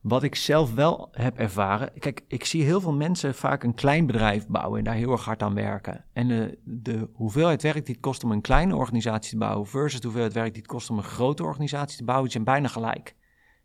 Wat 0.00 0.22
ik 0.22 0.34
zelf 0.34 0.74
wel 0.74 1.08
heb 1.12 1.38
ervaren. 1.38 1.92
Kijk, 1.98 2.24
ik 2.28 2.44
zie 2.44 2.62
heel 2.62 2.80
veel 2.80 2.92
mensen 2.92 3.34
vaak 3.34 3.62
een 3.62 3.74
klein 3.74 4.06
bedrijf 4.06 4.46
bouwen 4.46 4.78
en 4.78 4.84
daar 4.84 4.94
heel 4.94 5.12
erg 5.12 5.24
hard 5.24 5.42
aan 5.42 5.54
werken. 5.54 6.04
En 6.12 6.28
de, 6.28 6.58
de 6.64 7.08
hoeveelheid 7.12 7.62
werk 7.62 7.86
die 7.86 7.94
het 7.94 8.02
kost 8.02 8.24
om 8.24 8.32
een 8.32 8.40
kleine 8.40 8.76
organisatie 8.76 9.30
te 9.30 9.38
bouwen 9.38 9.66
versus 9.66 10.00
de 10.00 10.06
hoeveelheid 10.06 10.34
werk 10.34 10.52
die 10.52 10.62
het 10.62 10.70
kost 10.70 10.90
om 10.90 10.96
een 10.96 11.02
grote 11.02 11.44
organisatie 11.44 11.98
te 11.98 12.04
bouwen, 12.04 12.30
zijn 12.30 12.44
bijna 12.44 12.68
gelijk. 12.68 13.14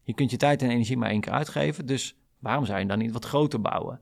Je 0.01 0.13
kunt 0.13 0.31
je 0.31 0.37
tijd 0.37 0.61
en 0.61 0.69
energie 0.69 0.97
maar 0.97 1.09
één 1.09 1.21
keer 1.21 1.33
uitgeven, 1.33 1.85
dus 1.85 2.17
waarom 2.39 2.65
zou 2.65 2.79
je 2.79 2.85
dan 2.85 2.97
niet 2.97 3.11
wat 3.11 3.25
groter 3.25 3.61
bouwen? 3.61 3.99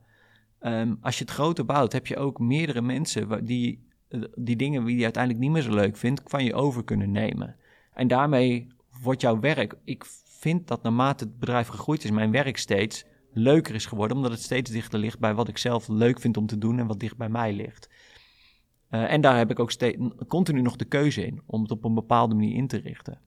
Um, 0.60 0.98
als 1.00 1.18
je 1.18 1.24
het 1.24 1.32
groter 1.32 1.64
bouwt, 1.64 1.92
heb 1.92 2.06
je 2.06 2.16
ook 2.16 2.38
meerdere 2.38 2.82
mensen 2.82 3.44
die 3.44 3.92
die 4.34 4.56
dingen 4.56 4.84
die 4.84 4.96
je 4.96 5.02
uiteindelijk 5.02 5.44
niet 5.44 5.52
meer 5.52 5.62
zo 5.62 5.74
leuk 5.74 5.96
vindt, 5.96 6.22
van 6.24 6.44
je 6.44 6.54
over 6.54 6.84
kunnen 6.84 7.10
nemen. 7.10 7.56
En 7.92 8.08
daarmee 8.08 8.68
wordt 9.02 9.20
jouw 9.20 9.40
werk, 9.40 9.74
ik 9.84 10.04
vind 10.44 10.68
dat 10.68 10.82
naarmate 10.82 11.24
het 11.24 11.38
bedrijf 11.38 11.68
gegroeid 11.68 12.04
is, 12.04 12.10
mijn 12.10 12.30
werk 12.30 12.56
steeds 12.56 13.04
leuker 13.32 13.74
is 13.74 13.86
geworden, 13.86 14.16
omdat 14.16 14.32
het 14.32 14.42
steeds 14.42 14.70
dichter 14.70 14.98
ligt 14.98 15.18
bij 15.18 15.34
wat 15.34 15.48
ik 15.48 15.58
zelf 15.58 15.88
leuk 15.88 16.20
vind 16.20 16.36
om 16.36 16.46
te 16.46 16.58
doen 16.58 16.78
en 16.78 16.86
wat 16.86 17.00
dicht 17.00 17.16
bij 17.16 17.28
mij 17.28 17.52
ligt. 17.52 17.88
Uh, 18.90 19.12
en 19.12 19.20
daar 19.20 19.36
heb 19.36 19.50
ik 19.50 19.58
ook 19.58 19.70
steeds, 19.70 19.98
continu 20.28 20.62
nog 20.62 20.76
de 20.76 20.84
keuze 20.84 21.26
in 21.26 21.42
om 21.46 21.62
het 21.62 21.70
op 21.70 21.84
een 21.84 21.94
bepaalde 21.94 22.34
manier 22.34 22.54
in 22.54 22.66
te 22.66 22.76
richten. 22.76 23.20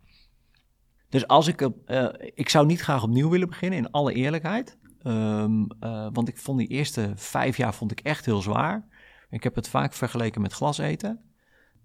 Dus 1.09 1.27
als 1.27 1.47
ik, 1.47 1.61
uh, 1.61 2.07
ik 2.33 2.49
zou 2.49 2.65
niet 2.65 2.81
graag 2.81 3.03
opnieuw 3.03 3.29
willen 3.29 3.49
beginnen, 3.49 3.79
in 3.79 3.91
alle 3.91 4.13
eerlijkheid. 4.13 4.77
Um, 5.03 5.67
uh, 5.79 6.07
want 6.13 6.27
ik 6.27 6.37
vond 6.37 6.59
die 6.59 6.67
eerste 6.67 7.11
vijf 7.15 7.57
jaar 7.57 7.73
vond 7.73 7.91
ik 7.91 7.99
echt 7.99 8.25
heel 8.25 8.41
zwaar. 8.41 8.87
Ik 9.29 9.43
heb 9.43 9.55
het 9.55 9.69
vaak 9.69 9.93
vergeleken 9.93 10.41
met 10.41 10.53
glas 10.53 10.77
eten. 10.77 11.19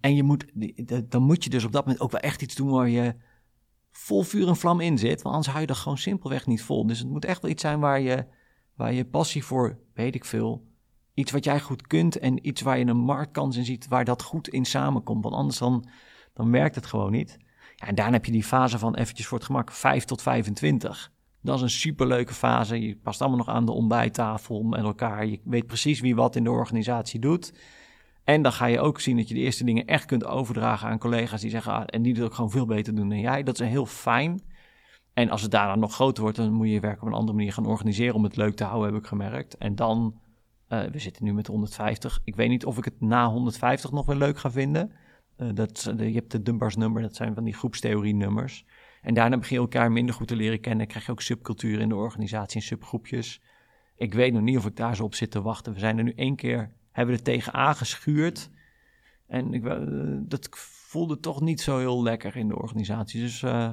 En 0.00 0.14
je 0.14 0.22
moet, 0.22 0.44
dan 1.10 1.22
moet 1.22 1.44
je 1.44 1.50
dus 1.50 1.64
op 1.64 1.72
dat 1.72 1.84
moment 1.84 2.02
ook 2.02 2.10
wel 2.10 2.20
echt 2.20 2.42
iets 2.42 2.54
doen 2.54 2.70
waar 2.70 2.88
je 2.88 3.14
vol 3.92 4.22
vuur 4.22 4.48
en 4.48 4.56
vlam 4.56 4.80
in 4.80 4.98
zit. 4.98 5.22
Want 5.22 5.34
anders 5.34 5.46
hou 5.46 5.60
je 5.60 5.66
dat 5.66 5.76
gewoon 5.76 5.98
simpelweg 5.98 6.46
niet 6.46 6.62
vol. 6.62 6.86
Dus 6.86 6.98
het 6.98 7.08
moet 7.08 7.24
echt 7.24 7.42
wel 7.42 7.50
iets 7.50 7.62
zijn 7.62 7.80
waar 7.80 8.00
je, 8.00 8.26
waar 8.74 8.92
je 8.92 9.04
passie 9.04 9.44
voor, 9.44 9.78
weet 9.94 10.14
ik 10.14 10.24
veel, 10.24 10.66
iets 11.14 11.32
wat 11.32 11.44
jij 11.44 11.60
goed 11.60 11.86
kunt 11.86 12.18
en 12.18 12.46
iets 12.46 12.60
waar 12.60 12.78
je 12.78 12.86
een 12.86 12.96
marktkans 12.96 13.56
in 13.56 13.64
ziet, 13.64 13.88
waar 13.88 14.04
dat 14.04 14.22
goed 14.22 14.48
in 14.48 14.64
samenkomt. 14.64 15.22
Want 15.22 15.34
anders 15.34 15.58
dan, 15.58 15.88
dan 16.32 16.50
werkt 16.50 16.74
het 16.74 16.86
gewoon 16.86 17.12
niet. 17.12 17.38
Ja, 17.76 17.86
en 17.86 17.94
daarna 17.94 18.12
heb 18.12 18.24
je 18.24 18.32
die 18.32 18.44
fase 18.44 18.78
van 18.78 18.94
eventjes 18.94 19.26
voor 19.26 19.38
het 19.38 19.46
gemak 19.46 19.72
5 19.72 20.04
tot 20.04 20.22
25. 20.22 21.12
Dat 21.42 21.56
is 21.56 21.62
een 21.62 21.70
superleuke 21.70 22.34
fase. 22.34 22.80
Je 22.80 22.96
past 22.96 23.20
allemaal 23.20 23.38
nog 23.38 23.48
aan 23.48 23.66
de 23.66 23.72
ontbijttafel 23.72 24.62
met 24.62 24.82
elkaar. 24.82 25.26
Je 25.26 25.40
weet 25.44 25.66
precies 25.66 26.00
wie 26.00 26.14
wat 26.14 26.36
in 26.36 26.44
de 26.44 26.50
organisatie 26.50 27.20
doet. 27.20 27.52
En 28.24 28.42
dan 28.42 28.52
ga 28.52 28.66
je 28.66 28.80
ook 28.80 29.00
zien 29.00 29.16
dat 29.16 29.28
je 29.28 29.34
de 29.34 29.40
eerste 29.40 29.64
dingen 29.64 29.86
echt 29.86 30.04
kunt 30.04 30.24
overdragen 30.24 30.88
aan 30.88 30.98
collega's 30.98 31.40
die 31.40 31.50
zeggen, 31.50 31.72
ah, 31.72 31.82
en 31.86 32.02
die 32.02 32.14
het 32.14 32.22
ook 32.22 32.34
gewoon 32.34 32.50
veel 32.50 32.66
beter 32.66 32.94
doen 32.94 33.08
dan 33.08 33.20
jij. 33.20 33.42
Dat 33.42 33.60
is 33.60 33.68
heel 33.68 33.86
fijn. 33.86 34.42
En 35.14 35.30
als 35.30 35.42
het 35.42 35.50
daarna 35.50 35.74
nog 35.74 35.94
groter 35.94 36.22
wordt, 36.22 36.36
dan 36.36 36.52
moet 36.52 36.66
je 36.66 36.72
je 36.72 36.80
werk 36.80 37.02
op 37.02 37.08
een 37.08 37.14
andere 37.14 37.36
manier 37.36 37.52
gaan 37.52 37.66
organiseren 37.66 38.14
om 38.14 38.24
het 38.24 38.36
leuk 38.36 38.54
te 38.54 38.64
houden, 38.64 38.92
heb 38.92 39.02
ik 39.02 39.08
gemerkt. 39.08 39.56
En 39.56 39.74
dan, 39.74 40.20
uh, 40.68 40.82
we 40.82 40.98
zitten 40.98 41.24
nu 41.24 41.32
met 41.32 41.46
150. 41.46 42.20
Ik 42.24 42.34
weet 42.34 42.48
niet 42.48 42.64
of 42.64 42.78
ik 42.78 42.84
het 42.84 43.00
na 43.00 43.28
150 43.28 43.90
nog 43.90 44.06
weer 44.06 44.16
leuk 44.16 44.38
ga 44.38 44.50
vinden. 44.50 44.92
Uh, 45.36 45.48
dat, 45.54 45.92
uh, 45.98 46.08
je 46.08 46.14
hebt 46.14 46.30
de 46.30 46.42
Dunbars 46.42 46.76
nummer, 46.76 47.02
dat 47.02 47.16
zijn 47.16 47.34
van 47.34 47.44
die 47.44 47.54
groepstheorie 47.54 48.14
nummers. 48.14 48.64
En 49.02 49.14
daarna 49.14 49.38
begin 49.38 49.56
je 49.56 49.62
elkaar 49.62 49.92
minder 49.92 50.14
goed 50.14 50.28
te 50.28 50.36
leren 50.36 50.60
kennen. 50.60 50.86
Krijg 50.86 51.06
je 51.06 51.12
ook 51.12 51.20
subcultuur 51.20 51.80
in 51.80 51.88
de 51.88 51.94
organisatie, 51.94 52.60
in 52.60 52.66
subgroepjes. 52.66 53.40
Ik 53.96 54.14
weet 54.14 54.32
nog 54.32 54.42
niet 54.42 54.56
of 54.56 54.66
ik 54.66 54.76
daar 54.76 54.96
zo 54.96 55.04
op 55.04 55.14
zit 55.14 55.30
te 55.30 55.42
wachten. 55.42 55.72
We 55.72 55.78
zijn 55.78 55.98
er 55.98 56.04
nu 56.04 56.12
één 56.12 56.36
keer, 56.36 56.72
hebben 56.92 57.14
er 57.14 57.22
tegen 57.22 57.52
aangeschuurd. 57.52 58.50
En 59.26 59.54
ik, 59.54 59.64
uh, 59.64 60.18
dat 60.20 60.48
voelde 60.52 61.20
toch 61.20 61.40
niet 61.40 61.60
zo 61.60 61.78
heel 61.78 62.02
lekker 62.02 62.36
in 62.36 62.48
de 62.48 62.58
organisatie. 62.58 63.20
Dus 63.20 63.42
uh, 63.42 63.72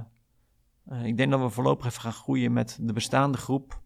uh, 0.91 1.05
ik 1.05 1.17
denk 1.17 1.31
dat 1.31 1.39
we 1.39 1.49
voorlopig 1.49 1.85
even 1.85 2.01
gaan 2.01 2.13
groeien 2.13 2.53
met 2.53 2.77
de 2.81 2.93
bestaande 2.93 3.37
groep. 3.37 3.81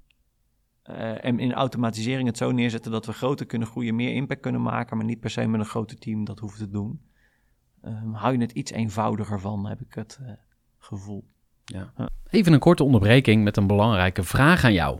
en 1.21 1.39
in 1.39 1.53
automatisering 1.53 2.27
het 2.27 2.37
zo 2.37 2.51
neerzetten 2.51 2.91
dat 2.91 3.05
we 3.05 3.13
groter 3.13 3.45
kunnen 3.45 3.67
groeien, 3.67 3.95
meer 3.95 4.13
impact 4.13 4.41
kunnen 4.41 4.61
maken, 4.61 4.97
maar 4.97 5.05
niet 5.05 5.19
per 5.19 5.29
se 5.29 5.47
met 5.47 5.59
een 5.59 5.65
groter 5.65 5.97
team 5.97 6.25
dat 6.25 6.39
hoeft 6.39 6.57
te 6.57 6.69
doen. 6.69 7.01
Ehm, 7.81 8.11
hou 8.11 8.33
je 8.33 8.39
het 8.39 8.51
iets 8.51 8.71
eenvoudiger 8.71 9.39
van, 9.39 9.67
heb 9.67 9.81
ik 9.81 9.93
het 9.93 10.19
gevoel. 10.77 11.27
Ja. 11.65 11.93
Even 12.29 12.53
een 12.53 12.59
korte 12.59 12.83
onderbreking 12.83 13.43
met 13.43 13.57
een 13.57 13.67
belangrijke 13.67 14.23
vraag 14.23 14.63
aan 14.63 14.73
jou. 14.73 14.99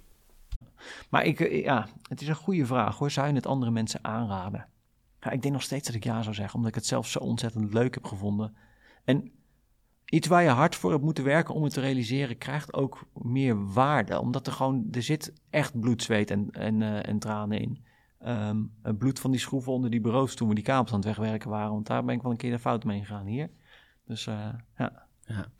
Maar 1.09 1.25
ik, 1.25 1.39
eh, 1.39 1.63
ja, 1.63 1.87
het 2.09 2.21
is 2.21 2.27
een 2.27 2.35
goede 2.35 2.65
vraag 2.65 2.97
hoor. 2.97 3.11
Zou 3.11 3.27
je 3.27 3.33
het 3.33 3.45
andere 3.47 3.71
mensen 3.71 4.03
aanraden? 4.03 4.67
Ja, 5.19 5.31
ik 5.31 5.41
denk 5.41 5.53
nog 5.53 5.63
steeds 5.63 5.85
dat 5.85 5.95
ik 5.95 6.03
ja 6.03 6.21
zou 6.21 6.35
zeggen, 6.35 6.55
omdat 6.55 6.69
ik 6.69 6.75
het 6.75 6.85
zelf 6.85 7.07
zo 7.07 7.19
ontzettend 7.19 7.73
leuk 7.73 7.93
heb 7.93 8.05
gevonden. 8.05 8.55
En 9.03 9.31
iets 10.05 10.27
waar 10.27 10.43
je 10.43 10.49
hard 10.49 10.75
voor 10.75 10.91
hebt 10.91 11.03
moeten 11.03 11.23
werken 11.23 11.53
om 11.53 11.63
het 11.63 11.73
te 11.73 11.79
realiseren, 11.79 12.37
krijgt 12.37 12.73
ook 12.73 13.05
meer 13.13 13.73
waarde. 13.73 14.19
Omdat 14.19 14.47
er 14.47 14.53
gewoon, 14.53 14.87
er 14.91 15.03
zit 15.03 15.33
echt 15.49 15.79
bloed, 15.79 16.03
zweet 16.03 16.31
en, 16.31 16.51
en, 16.51 16.81
uh, 16.81 17.07
en 17.07 17.19
tranen 17.19 17.59
in. 17.59 17.83
Um, 18.25 18.71
bloed 18.97 19.19
van 19.19 19.31
die 19.31 19.39
schroeven 19.39 19.71
onder 19.71 19.89
die 19.89 20.01
bureaus 20.01 20.35
toen 20.35 20.47
we 20.47 20.55
die 20.55 20.63
kabels 20.63 20.91
aan 20.91 20.97
het 20.97 21.05
wegwerken 21.05 21.49
waren. 21.49 21.71
Want 21.71 21.87
daar 21.87 22.03
ben 22.03 22.15
ik 22.15 22.21
wel 22.21 22.31
een 22.31 22.37
keer 22.37 22.51
de 22.51 22.59
fout 22.59 22.83
mee 22.83 22.99
gegaan 22.99 23.25
hier. 23.25 23.49
Dus 24.05 24.27
uh, 24.27 24.49
ja. 24.77 25.07
Ja. 25.33 25.51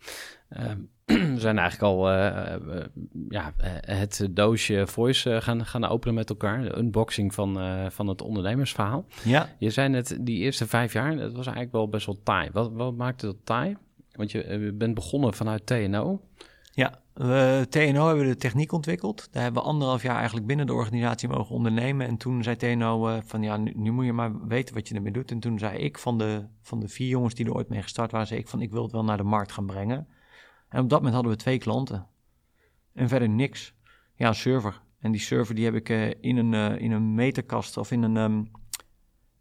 Um, 0.70 0.90
we 1.34 1.40
zijn 1.40 1.58
eigenlijk 1.58 1.92
al 1.92 2.12
uh, 2.12 2.54
uh, 2.66 2.84
ja, 3.28 3.52
het 3.80 4.28
doosje 4.30 4.86
voice 4.86 5.40
gaan, 5.40 5.66
gaan 5.66 5.84
openen 5.84 6.14
met 6.14 6.30
elkaar. 6.30 6.62
De 6.62 6.78
unboxing 6.78 7.34
van, 7.34 7.58
van 7.90 8.08
het 8.08 8.22
ondernemersverhaal. 8.22 9.06
Ja. 9.24 9.48
Je 9.58 9.70
zei 9.70 9.88
net, 9.88 10.18
die 10.20 10.38
eerste 10.38 10.66
vijf 10.66 10.92
jaar, 10.92 11.16
dat 11.16 11.32
was 11.32 11.46
eigenlijk 11.46 11.72
wel 11.72 11.88
best 11.88 12.06
wel 12.06 12.20
taai. 12.22 12.48
Wat, 12.52 12.72
wat 12.72 12.96
maakte 12.96 13.26
dat 13.26 13.36
taai? 13.44 13.76
Want 14.12 14.32
je 14.32 14.72
bent 14.74 14.94
begonnen 14.94 15.34
vanuit 15.34 15.66
TNO. 15.66 16.20
Ja, 16.74 17.01
we, 17.14 17.66
TNO 17.68 18.06
hebben 18.06 18.26
de 18.26 18.36
techniek 18.36 18.72
ontwikkeld. 18.72 19.28
Daar 19.32 19.42
hebben 19.42 19.62
we 19.62 19.68
anderhalf 19.68 20.02
jaar 20.02 20.16
eigenlijk 20.16 20.46
binnen 20.46 20.66
de 20.66 20.72
organisatie 20.72 21.28
mogen 21.28 21.54
ondernemen. 21.54 22.06
En 22.06 22.16
toen 22.16 22.42
zei 22.42 22.56
TNO 22.56 23.08
uh, 23.08 23.18
van 23.24 23.42
ja, 23.42 23.56
nu, 23.56 23.90
moet 23.90 24.04
je 24.04 24.12
maar 24.12 24.46
weten 24.46 24.74
wat 24.74 24.88
je 24.88 24.94
ermee 24.94 25.12
doet. 25.12 25.30
En 25.30 25.40
toen 25.40 25.58
zei 25.58 25.78
ik 25.78 25.98
van 25.98 26.18
de, 26.18 26.46
van 26.62 26.80
de 26.80 26.88
vier 26.88 27.08
jongens 27.08 27.34
die 27.34 27.46
er 27.46 27.54
ooit 27.54 27.68
mee 27.68 27.82
gestart 27.82 28.10
waren, 28.10 28.26
zei 28.26 28.40
ik 28.40 28.48
van 28.48 28.60
ik 28.60 28.70
wil 28.70 28.82
het 28.82 28.92
wel 28.92 29.04
naar 29.04 29.16
de 29.16 29.22
markt 29.22 29.52
gaan 29.52 29.66
brengen. 29.66 30.08
En 30.68 30.82
op 30.82 30.88
dat 30.88 30.98
moment 30.98 31.14
hadden 31.14 31.32
we 31.32 31.38
twee 31.38 31.58
klanten. 31.58 32.06
En 32.94 33.08
verder 33.08 33.28
niks. 33.28 33.74
Ja, 34.14 34.28
een 34.28 34.34
server. 34.34 34.82
En 34.98 35.12
die 35.12 35.20
server 35.20 35.54
die 35.54 35.64
heb 35.64 35.74
ik 35.74 35.88
uh, 35.88 36.10
in, 36.20 36.36
een, 36.36 36.52
uh, 36.52 36.80
in 36.80 36.92
een 36.92 37.14
meterkast 37.14 37.76
of 37.76 37.90
in 37.90 38.02
een, 38.02 38.16
um, 38.16 38.50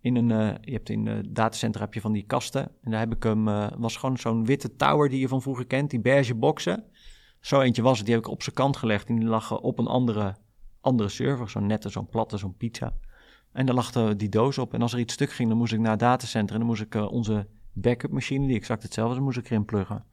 In 0.02 0.16
een, 0.16 0.32
eh, 0.32 0.56
je 0.62 0.72
hebt 0.72 0.90
in 0.90 1.08
het 1.08 1.36
datacenter 1.36 1.82
heb 1.82 1.94
je 1.94 2.02
van 2.02 2.12
die 2.12 2.26
kasten. 2.26 2.72
En 2.82 2.92
daar 2.92 3.00
heb 3.00 3.14
ik 3.14 3.24
hem, 3.24 3.48
eh, 3.48 3.68
was 3.78 3.98
gewoon 3.98 4.18
zo'n 4.18 4.46
witte 4.46 4.76
tower 4.76 5.10
die 5.10 5.20
je 5.20 5.28
van 5.28 5.42
vroeger 5.42 5.66
kent, 5.66 5.90
die 5.90 6.00
beige 6.00 6.36
boxen. 6.36 6.84
Zo 7.42 7.62
eentje 7.62 7.82
was 7.82 7.98
het, 7.98 8.06
die 8.06 8.16
heb 8.16 8.24
ik 8.24 8.32
op 8.32 8.44
zijn 8.44 8.56
kant 8.56 8.78
gelegd. 8.78 9.08
En 9.08 9.16
die 9.16 9.28
lag 9.28 9.60
op 9.60 9.80
een 9.80 9.88
andere, 9.88 10.36
andere 10.82 11.10
server, 11.10 11.50
zo'n 11.50 11.66
nette, 11.66 11.90
zo'n 11.90 12.10
platte, 12.10 12.38
zo'n 12.38 12.58
pizza. 12.58 12.94
En 13.52 13.66
daar 13.66 13.76
lag 13.76 13.92
die 14.16 14.30
doos 14.30 14.58
op. 14.58 14.74
En 14.74 14.82
als 14.82 14.94
er 14.94 15.00
iets 15.00 15.14
stuk 15.14 15.32
ging, 15.32 15.50
dan 15.50 15.58
moest 15.58 15.74
ik 15.74 15.80
naar 15.80 15.92
het 15.92 16.00
datacenter. 16.00 16.54
En 16.54 16.60
dan 16.60 16.70
moest 16.70 16.82
ik 16.82 16.96
eh, 16.96 17.12
onze 17.12 17.48
backup 17.74 18.12
machine, 18.12 18.48
die 18.48 18.56
exact 18.56 18.84
hetzelfde 18.84 19.16
is, 19.16 19.22
moest 19.22 19.38
ik 19.38 19.46
erin 19.46 19.66
pluggen. 19.66 20.06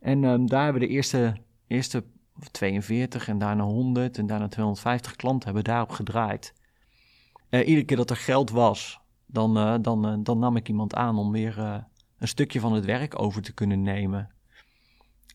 En 0.00 0.24
ehm, 0.24 0.46
daar 0.46 0.64
hebben 0.64 0.82
de 0.82 0.88
eerste, 0.88 1.36
eerste 1.66 2.04
42 2.50 3.28
en 3.28 3.38
daarna 3.38 3.64
100 3.64 4.18
en 4.18 4.26
daarna 4.26 4.48
250 4.48 5.16
klanten 5.16 5.44
hebben 5.44 5.64
daarop 5.64 5.90
gedraaid. 5.90 6.54
Eh, 7.48 7.68
iedere 7.68 7.86
keer 7.86 7.96
dat 7.96 8.10
er 8.10 8.16
geld 8.16 8.50
was, 8.50 9.00
dan, 9.26 9.56
eh, 9.56 9.74
dan, 9.80 10.22
dan 10.22 10.38
nam 10.38 10.56
ik 10.56 10.68
iemand 10.68 10.94
aan 10.94 11.16
om 11.16 11.32
weer 11.32 11.58
een 12.18 12.28
stukje 12.28 12.60
van 12.60 12.72
het 12.72 12.84
werk 12.84 13.22
over 13.22 13.42
te 13.42 13.54
kunnen 13.54 13.82
nemen. 13.82 14.30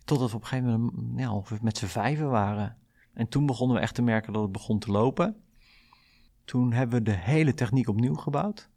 Totdat 0.04 0.30
we 0.30 0.36
op 0.36 0.42
een 0.42 0.48
gegeven 0.48 0.72
moment 0.72 1.20
mm, 1.20 1.30
ongeveer 1.30 1.60
met 1.62 1.78
z'n 1.78 1.86
vijven 1.86 2.30
waren. 2.30 2.78
En 3.13 3.28
toen 3.28 3.46
begonnen 3.46 3.76
we 3.76 3.82
echt 3.82 3.96
te 3.96 4.02
merken 4.02 4.34
dat 4.34 4.42
het 4.42 4.52
begon 4.52 4.80
te 4.80 4.92
lopen. 4.92 5.44
Toen 6.46 6.74
hebben 6.74 6.98
we 6.98 7.04
de 7.04 7.18
hele 7.18 7.54
techniek 7.54 7.88
opnieuw 7.88 8.16
gebouwd. 8.16 8.70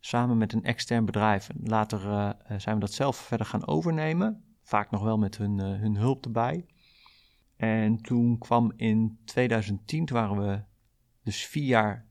Samen 0.00 0.38
met 0.38 0.52
een 0.52 0.64
extern 0.64 1.04
bedrijf. 1.04 1.48
Later 1.62 2.10
eh, 2.10 2.28
eh, 2.28 2.58
zijn 2.60 2.74
we 2.74 2.80
dat 2.80 2.92
zelf 2.92 3.16
verder 3.16 3.46
gaan 3.46 3.66
overnemen. 3.66 4.44
Vaak 4.62 4.90
nog 4.90 5.02
wel 5.02 5.18
met 5.18 5.36
hun, 5.36 5.60
eh, 5.60 5.66
hun 5.66 5.96
hulp 5.96 6.24
erbij. 6.24 6.66
En 7.56 7.96
toen 7.96 8.38
kwam 8.38 8.72
in 8.76 9.18
2010, 9.24 10.04
toen 10.04 10.16
waren 10.16 10.46
we 10.46 10.62
dus 11.22 11.46
vier 11.46 11.64
jaar, 11.64 12.06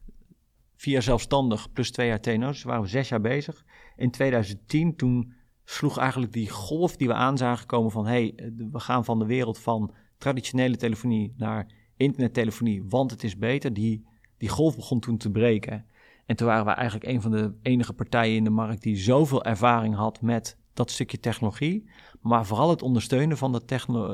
vier 0.75 0.93
jaar 0.93 1.01
zelfstandig 1.01 1.71
plus 1.71 1.91
twee 1.91 2.07
jaar 2.07 2.21
TNO. 2.21 2.47
Dus 2.47 2.63
waren 2.63 2.81
we 2.81 2.87
zes 2.87 3.09
jaar 3.09 3.21
bezig. 3.21 3.65
In 3.95 4.11
2010, 4.11 4.95
toen 4.95 5.33
sloeg 5.69 5.97
eigenlijk 5.97 6.33
die 6.33 6.49
golf 6.49 6.95
die 6.95 7.07
we 7.07 7.13
aan 7.13 7.37
zagen 7.37 7.65
komen 7.65 7.91
van... 7.91 8.05
hey, 8.05 8.33
we 8.71 8.79
gaan 8.79 9.05
van 9.05 9.19
de 9.19 9.25
wereld 9.25 9.59
van 9.59 9.93
traditionele 10.17 10.75
telefonie 10.75 11.33
naar 11.37 11.67
internettelefonie, 11.97 12.83
want 12.89 13.11
het 13.11 13.23
is 13.23 13.37
beter. 13.37 13.73
Die, 13.73 14.05
die 14.37 14.49
golf 14.49 14.75
begon 14.75 14.99
toen 14.99 15.17
te 15.17 15.31
breken. 15.31 15.85
En 16.25 16.35
toen 16.35 16.47
waren 16.47 16.65
we 16.65 16.71
eigenlijk 16.71 17.11
een 17.11 17.21
van 17.21 17.31
de 17.31 17.53
enige 17.61 17.93
partijen 17.93 18.35
in 18.35 18.43
de 18.43 18.49
markt 18.49 18.81
die 18.81 18.95
zoveel 18.95 19.43
ervaring 19.43 19.95
had 19.95 20.21
met 20.21 20.57
dat 20.73 20.91
stukje 20.91 21.19
technologie. 21.19 21.89
Maar 22.21 22.45
vooral 22.45 22.69
het 22.69 22.81
ondersteunen 22.81 23.37
van 23.37 23.51
dat 23.51 23.63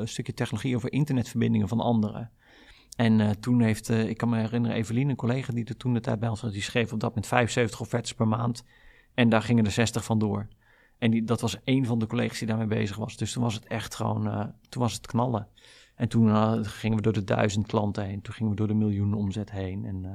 stukje 0.04 0.34
technologie 0.34 0.76
over 0.76 0.92
internetverbindingen 0.92 1.68
van 1.68 1.80
anderen. 1.80 2.32
En 2.96 3.20
eh, 3.20 3.30
toen 3.30 3.62
heeft, 3.62 3.90
eh, 3.90 4.10
ik 4.10 4.18
kan 4.18 4.30
me 4.30 4.38
herinneren, 4.38 4.78
Evelien, 4.78 5.10
een 5.10 5.16
collega 5.16 5.54
die 5.54 5.66
er 5.66 5.78
toen 5.78 5.94
de 5.94 6.00
tijd 6.00 6.20
bij 6.20 6.30
ons 6.30 6.42
was, 6.42 6.52
die 6.52 6.62
schreef 6.62 6.94
op 6.94 7.00
dat 7.00 7.16
met 7.16 7.28
75 7.28 7.82
offertes 7.82 8.14
per 8.14 8.28
maand. 8.28 8.64
En 9.14 9.30
daar 9.30 9.42
gingen 9.42 9.66
er 9.66 9.72
60 9.72 10.04
van 10.04 10.20
door. 10.20 10.48
En 10.98 11.12
die, 11.12 11.24
dat 11.24 11.42
was 11.42 11.58
één 11.64 11.86
van 11.86 12.00
de 12.00 12.08
collega's 12.08 12.38
die 12.38 12.48
daarmee 12.48 12.68
bezig 12.68 12.96
was. 12.98 13.18
Dus 13.18 13.32
toen 13.34 13.44
was 13.44 13.54
het 13.54 13.66
echt 13.68 13.96
gewoon, 13.96 14.28
eh, 14.28 14.46
toen 14.70 14.82
was 14.82 14.94
het 14.94 15.08
knallen. 15.08 15.48
En 15.96 16.08
toen 16.08 16.30
eh, 16.30 16.54
gingen 16.62 16.98
we 16.98 17.04
door 17.04 17.14
de 17.14 17.24
duizend 17.24 17.68
klanten 17.68 18.06
heen. 18.06 18.22
Toen 18.22 18.34
gingen 18.34 18.52
we 18.52 18.58
door 18.58 18.68
de 18.68 18.74
miljoenen 18.74 19.18
omzet 19.18 19.52
heen. 19.52 19.86
En 19.86 20.06
eh, 20.06 20.12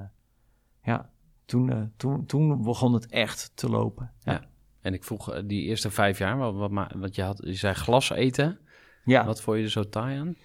ja, 0.82 1.10
toen, 1.44 1.92
toen, 1.96 2.26
toen 2.26 2.62
begon 2.62 2.92
het 2.92 3.06
echt 3.06 3.50
te 3.54 3.68
lopen. 3.68 4.12
Ja, 4.22 4.32
Ja. 4.32 4.48
En 4.80 4.94
ik 4.94 5.04
vroeg 5.04 5.42
die 5.46 5.62
eerste 5.62 5.90
vijf 5.90 6.18
jaar, 6.18 6.36
wat, 6.38 6.54
wat, 6.54 6.92
wat 6.96 7.14
je 7.14 7.22
had, 7.22 7.40
je 7.44 7.54
zei 7.54 7.74
glas 7.74 8.10
eten. 8.10 8.58
ja. 9.04 9.24
Wat 9.24 9.40
vond 9.42 9.56
je 9.58 9.62
er 9.62 9.70
zo 9.70 9.88
taai 9.88 10.18
aan? 10.18 10.36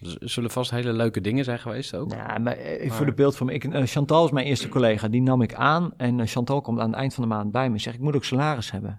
Z- 0.00 0.14
Zullen 0.18 0.50
vast 0.50 0.70
hele 0.70 0.92
leuke 0.92 1.20
dingen 1.20 1.44
zijn 1.44 1.58
geweest 1.58 1.94
ook. 1.94 2.10
Ja, 2.12 2.38
maar 2.38 2.52
eh, 2.56 2.86
Maar- 2.88 2.96
voor 2.96 3.06
de 3.06 3.14
beeld 3.14 3.36
van 3.36 3.46
me. 3.46 3.52
Ik, 3.52 3.64
eh, 3.64 3.82
Chantal 3.84 4.24
is 4.24 4.30
mijn 4.30 4.46
eerste 4.46 4.68
collega. 4.68 5.08
Die 5.08 5.22
nam 5.22 5.42
ik 5.42 5.54
aan. 5.54 5.92
En 5.96 6.26
Chantal 6.26 6.60
komt 6.60 6.78
aan 6.80 6.88
het 6.90 6.98
eind 6.98 7.14
van 7.14 7.22
de 7.22 7.28
maand 7.28 7.52
bij 7.52 7.68
me. 7.68 7.74
en 7.74 7.80
Zegt, 7.80 7.96
ik 7.96 8.02
moet 8.02 8.14
ook 8.16 8.24
salaris 8.24 8.70
hebben. 8.70 8.98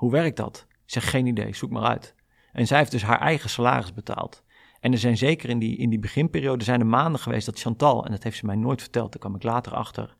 Hoe 0.00 0.10
werkt 0.10 0.36
dat? 0.36 0.66
Ik 0.68 0.92
zeg, 0.92 1.10
geen 1.10 1.26
idee. 1.26 1.54
Zoek 1.54 1.70
maar 1.70 1.82
uit. 1.82 2.14
En 2.52 2.66
zij 2.66 2.78
heeft 2.78 2.90
dus 2.90 3.02
haar 3.02 3.20
eigen 3.20 3.50
salaris 3.50 3.92
betaald. 3.92 4.42
En 4.80 4.92
er 4.92 4.98
zijn 4.98 5.16
zeker 5.16 5.48
in 5.48 5.58
die, 5.58 5.76
in 5.76 5.90
die 5.90 5.98
beginperiode 5.98 6.64
zijn 6.64 6.80
er 6.80 6.86
maanden 6.86 7.20
geweest 7.20 7.46
dat 7.46 7.60
Chantal, 7.60 8.04
en 8.04 8.10
dat 8.10 8.22
heeft 8.22 8.36
ze 8.36 8.46
mij 8.46 8.56
nooit 8.56 8.80
verteld, 8.80 9.12
daar 9.12 9.20
kwam 9.20 9.34
ik 9.34 9.42
later 9.42 9.74
achter, 9.74 10.16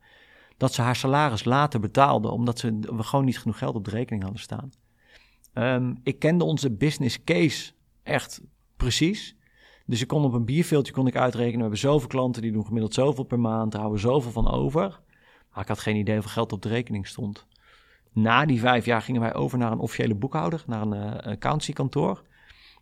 dat 0.56 0.72
ze 0.72 0.82
haar 0.82 0.96
salaris 0.96 1.44
later 1.44 1.80
betaalde, 1.80 2.30
omdat 2.30 2.58
ze, 2.58 2.78
we 2.78 3.02
gewoon 3.02 3.24
niet 3.24 3.38
genoeg 3.38 3.58
geld 3.58 3.74
op 3.74 3.84
de 3.84 3.90
rekening 3.90 4.22
hadden 4.22 4.40
staan. 4.40 4.70
Ehm, 5.52 5.94
ik 6.02 6.18
kende 6.18 6.44
onze 6.44 6.70
business 6.70 7.24
case 7.24 7.72
echt 8.02 8.40
precies. 8.76 9.36
Dus 9.86 10.00
ik 10.00 10.08
kon 10.08 10.24
op 10.24 10.32
een 10.32 10.44
bierveeltje 10.44 10.92
kon 10.92 11.06
ik 11.06 11.16
uitrekenen. 11.16 11.56
We 11.56 11.62
hebben 11.62 11.78
zoveel 11.78 12.08
klanten, 12.08 12.42
die 12.42 12.52
doen 12.52 12.66
gemiddeld 12.66 12.94
zoveel 12.94 13.24
per 13.24 13.40
maand. 13.40 13.72
Daar 13.72 13.80
houden 13.80 14.02
we 14.02 14.08
zoveel 14.08 14.30
van 14.32 14.50
over. 14.50 15.00
Maar 15.52 15.62
ik 15.62 15.68
had 15.68 15.78
geen 15.78 15.96
idee 15.96 16.14
hoeveel 16.14 16.32
geld 16.32 16.52
op 16.52 16.62
de 16.62 16.68
rekening 16.68 17.06
stond. 17.06 17.46
Na 18.12 18.46
die 18.46 18.60
vijf 18.60 18.84
jaar 18.84 19.02
gingen 19.02 19.20
wij 19.20 19.34
over 19.34 19.58
naar 19.58 19.72
een 19.72 19.78
officiële 19.78 20.14
boekhouder, 20.14 20.64
naar 20.66 20.82
een 20.82 20.92
eh 20.92 21.32
accountancykantoor. 21.32 22.22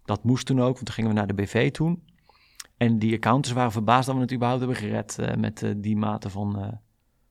Dat 0.05 0.25
moest 0.25 0.47
toen 0.47 0.61
ook, 0.61 0.75
want 0.75 0.87
toen 0.87 0.95
gingen 0.95 1.11
we 1.11 1.17
naar 1.17 1.27
de 1.27 1.35
BV 1.35 1.71
toen. 1.71 2.03
En 2.77 2.99
die 2.99 3.15
accountants 3.15 3.53
waren 3.53 3.73
verbaasd 3.73 4.07
dat 4.07 4.15
we 4.15 4.21
het 4.21 4.33
überhaupt 4.33 4.61
hebben 4.61 4.79
gered 4.79 5.19
eh, 5.19 5.37
met 5.37 5.63
eh, 5.63 5.71
die 5.77 5.97
mate 5.97 6.31
van, 6.31 6.81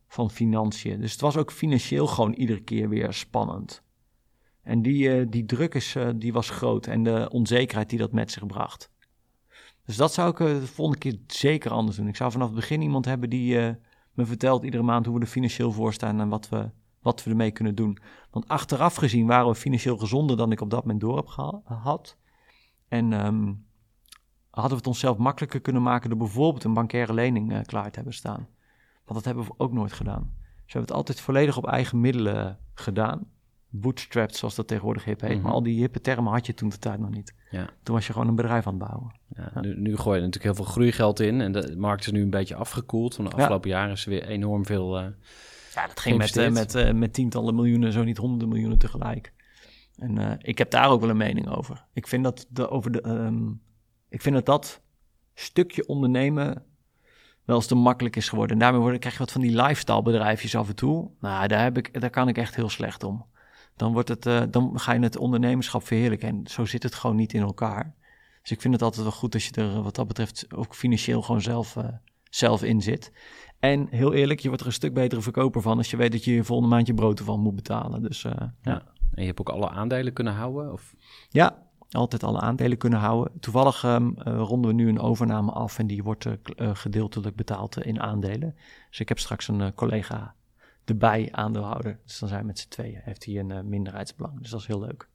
van 0.08 0.32
financiën. 0.32 1.00
Dus 1.02 1.12
het 1.12 1.22
was 1.22 1.38
ook 1.38 1.52
financieel 1.52 2.08
gewoon 2.08 2.34
iedere 2.34 2.62
keer 2.62 2.90
weer 2.90 3.14
spannend. 3.14 3.84
En 4.62 4.82
die, 4.82 5.30
die 5.30 5.46
druk 5.46 5.74
is, 5.76 5.96
die 6.16 6.34
was 6.34 6.50
groot 6.50 6.88
en 6.88 7.04
de 7.04 7.30
onzekerheid 7.32 7.90
die 7.90 8.00
dat 8.00 8.12
met 8.12 8.32
zich 8.32 8.46
bracht. 8.46 8.92
Dus 9.86 9.96
dat 9.96 10.14
zou 10.14 10.30
ik 10.30 10.38
de 10.38 10.68
volgende 10.68 11.00
keer 11.00 11.20
zeker 11.28 11.72
anders 11.72 11.98
doen. 11.98 12.08
Ik 12.08 12.16
zou 12.16 12.32
vanaf 12.32 12.48
het 12.48 12.56
begin 12.56 12.82
iemand 12.82 13.06
hebben 13.06 13.30
die 13.30 13.58
me 14.14 14.26
vertelt 14.26 14.64
iedere 14.64 14.84
maand 14.84 15.06
hoe 15.06 15.16
we 15.16 15.22
er 15.22 15.28
financieel 15.28 15.72
voor 15.72 15.94
staan 15.94 16.20
en 16.20 16.30
wat 16.30 16.50
we, 16.50 16.70
wat 17.08 17.24
we 17.24 17.30
ermee 17.30 17.52
kunnen 17.52 17.76
doen. 17.76 17.98
Want 18.32 18.48
achteraf 18.48 18.96
gezien 18.96 19.28
waren 19.28 19.48
we 19.48 19.56
financieel 19.56 19.98
gezonder 19.98 20.38
dan 20.38 20.52
ik 20.52 20.62
op 20.62 20.70
dat 20.70 20.82
moment 20.82 21.02
door 21.02 21.16
heb 21.16 21.28
geha- 21.28 21.62
gehad. 21.66 22.18
En 22.88 23.14
ehm, 23.14 23.54
hadden 24.50 24.72
we 24.72 24.78
het 24.78 24.88
onszelf 24.88 25.18
makkelijker 25.18 25.62
kunnen 25.62 25.82
maken 25.82 26.10
door 26.10 26.18
bijvoorbeeld 26.18 26.64
een 26.64 26.74
bankaire 26.74 27.14
lening 27.14 27.54
eh, 27.54 27.62
klaar 27.62 27.90
te 27.90 27.96
hebben 27.96 28.14
staan. 28.14 28.48
Want 29.06 29.14
dat 29.14 29.26
hebben 29.26 29.44
we 29.44 29.54
ook 29.58 29.72
nooit 29.74 29.94
gedaan. 29.94 30.22
Dus 30.40 30.74
we 30.74 30.80
hebben 30.80 30.82
het 30.82 30.92
altijd 30.92 31.22
volledig 31.22 31.58
op 31.58 31.68
eigen 31.68 32.00
middelen 32.02 32.46
eh, 32.48 32.54
gedaan. 32.74 33.26
Bootstrapped, 33.70 34.36
zoals 34.36 34.56
dat 34.56 34.68
tegenwoordig 34.68 35.04
hip 35.04 35.22
heet. 35.22 35.34
Mhm. 35.34 35.42
Maar 35.42 35.52
al 35.52 35.64
die 35.64 35.80
hippe 35.80 36.02
termen 36.02 36.32
had 36.34 36.46
je 36.46 36.54
toen 36.54 36.70
de 36.70 36.78
tijd 36.80 37.00
nog 37.00 37.10
niet. 37.10 37.34
Ja. 37.52 37.70
Toen 37.84 37.96
was 37.96 38.08
je 38.08 38.14
gewoon 38.14 38.28
een 38.28 38.36
bedrijf 38.36 38.68
aan 38.68 38.80
het 38.80 38.88
bouwen. 38.88 39.16
Ja, 39.36 39.62
nu, 39.62 39.80
nu 39.80 39.98
gooi 39.98 40.20
je 40.20 40.26
natuurlijk 40.26 40.56
heel 40.56 40.64
veel 40.66 40.74
groeigeld 40.74 41.20
in. 41.20 41.42
En 41.42 41.52
de 41.52 41.76
markt 41.78 42.06
is 42.06 42.12
nu 42.12 42.22
een 42.22 42.30
beetje 42.30 42.56
afgekoeld. 42.56 43.16
Van 43.16 43.26
de 43.26 43.32
afgelopen 43.32 43.70
jaren 43.70 43.92
is 43.92 44.04
er 44.04 44.10
weer 44.10 44.24
enorm 44.28 44.66
veel... 44.66 44.98
eh, 45.00 45.06
Ja, 45.78 45.88
dat 45.88 46.00
ging 46.00 46.18
met, 46.18 46.38
eh, 46.38 46.50
met, 46.50 46.76
eh, 46.76 46.94
met 46.94 47.14
tientallen 47.14 47.56
miljoenen, 47.56 47.92
zo 47.92 48.04
niet 48.04 48.18
honderden 48.18 48.48
miljoenen 48.48 48.78
tegelijk. 48.78 49.34
En 49.96 50.18
eh, 50.18 50.34
ik 50.38 50.58
heb 50.58 50.72
daar 50.72 50.90
ook 50.90 51.02
wel 51.02 51.10
een 51.10 51.18
mening 51.18 51.50
over. 51.50 51.86
Ik 51.94 52.08
vind 52.08 52.24
dat, 52.24 52.46
de, 52.50 52.70
over 52.70 52.92
de, 52.92 53.02
ehm, 53.02 53.48
ik 54.10 54.22
vind 54.22 54.36
dat 54.36 54.46
dat 54.46 54.82
stukje 55.34 55.88
ondernemen 55.88 56.66
wel 57.46 57.56
eens 57.56 57.68
te 57.68 57.76
makkelijk 57.76 58.16
is 58.16 58.30
geworden. 58.30 58.54
En 58.54 58.60
daarmee 58.60 58.82
worden, 58.82 59.00
krijg 59.00 59.16
je 59.16 59.24
wat 59.24 59.32
van 59.32 59.42
die 59.42 59.62
lifestyle 59.62 60.02
bedrijfjes 60.02 60.56
af 60.56 60.68
en 60.68 60.76
toe. 60.76 61.12
Nou, 61.20 61.48
daar, 61.48 61.64
heb 61.64 61.78
ik, 61.78 62.02
daar 62.02 62.10
kan 62.10 62.28
ik 62.28 62.38
echt 62.38 62.56
heel 62.56 62.70
slecht 62.70 63.04
om. 63.04 63.26
Dan, 63.76 63.94
wordt 63.94 64.10
het, 64.10 64.54
dan 64.54 64.80
ga 64.80 64.94
je 64.94 65.00
het 65.00 65.18
ondernemerschap 65.18 65.88
verheerlijken. 65.88 66.28
En 66.28 66.48
zo 66.48 66.66
zit 66.66 66.84
het 66.84 66.96
gewoon 66.96 67.16
niet 67.16 67.34
in 67.34 67.42
elkaar. 67.42 67.96
Dus 68.42 68.52
ik 68.52 68.62
vind 68.62 68.74
het 68.74 68.84
altijd 68.84 69.04
wel 69.04 69.12
goed 69.12 69.34
als 69.34 69.46
je 69.48 69.52
er 69.52 69.82
wat 69.82 69.96
dat 69.96 70.08
betreft 70.08 70.54
ook 70.54 70.76
financieel 70.76 71.22
gewoon 71.22 71.42
zelf, 71.42 71.78
zelf 72.30 72.64
in 72.64 72.82
zit. 72.82 73.12
En 73.60 73.88
heel 73.90 74.14
eerlijk, 74.14 74.40
je 74.40 74.48
wordt 74.48 74.62
er 74.62 74.68
een 74.68 74.74
stuk 74.74 74.94
betere 74.94 75.22
verkoper 75.22 75.62
van 75.62 75.78
als 75.78 75.90
je 75.90 75.98
weet 75.98 76.12
dat 76.12 76.24
je 76.24 76.34
je 76.34 76.44
volgende 76.44 76.76
maand 76.76 76.88
je 76.88 76.94
brood 76.94 77.20
ervan 77.20 77.40
moet 77.40 77.56
betalen. 77.56 78.02
Dus 78.02 78.24
eh, 78.24 78.32
ja. 78.38 78.54
ja. 78.62 78.84
En 79.14 79.22
je 79.22 79.26
hebt 79.26 79.40
ook 79.40 79.50
alle 79.50 79.70
aandelen 79.70 80.14
kunnen 80.14 80.34
houden? 80.34 80.72
Of... 80.72 80.96
ja, 81.30 81.68
altijd 81.92 82.24
alle 82.24 82.40
aandelen 82.40 82.78
kunnen 82.78 83.00
houden. 83.00 83.40
Toevallig 83.40 83.84
ehm, 83.84 84.12
eh, 84.14 84.38
ronden 84.38 84.70
we 84.70 84.76
nu 84.76 84.90
een 84.90 85.00
overname 85.00 85.52
af 85.52 85.80
en 85.80 85.88
die 85.88 86.04
wordt 86.04 86.26
eh, 86.26 86.36
gedeeltelijk 86.74 87.36
betaald 87.36 87.78
in 87.86 88.02
aandelen. 88.02 88.56
Dus 88.90 89.00
ik 89.00 89.08
heb 89.08 89.20
straks 89.20 89.48
een 89.48 89.74
collega 89.74 90.36
erbij, 90.86 91.30
aandeelhouder. 91.32 92.00
Dus 92.06 92.20
dan 92.20 92.30
zijn 92.30 92.42
we 92.42 92.48
met 92.48 92.60
z'n 92.60 92.70
tweeën. 92.70 93.00
Heeft 93.04 93.26
hij 93.26 93.40
een 93.40 93.70
minderheidsbelang. 93.70 94.40
Dus 94.40 94.50
dat 94.50 94.60
is 94.60 94.68
heel 94.68 94.80
leuk. 94.80 95.10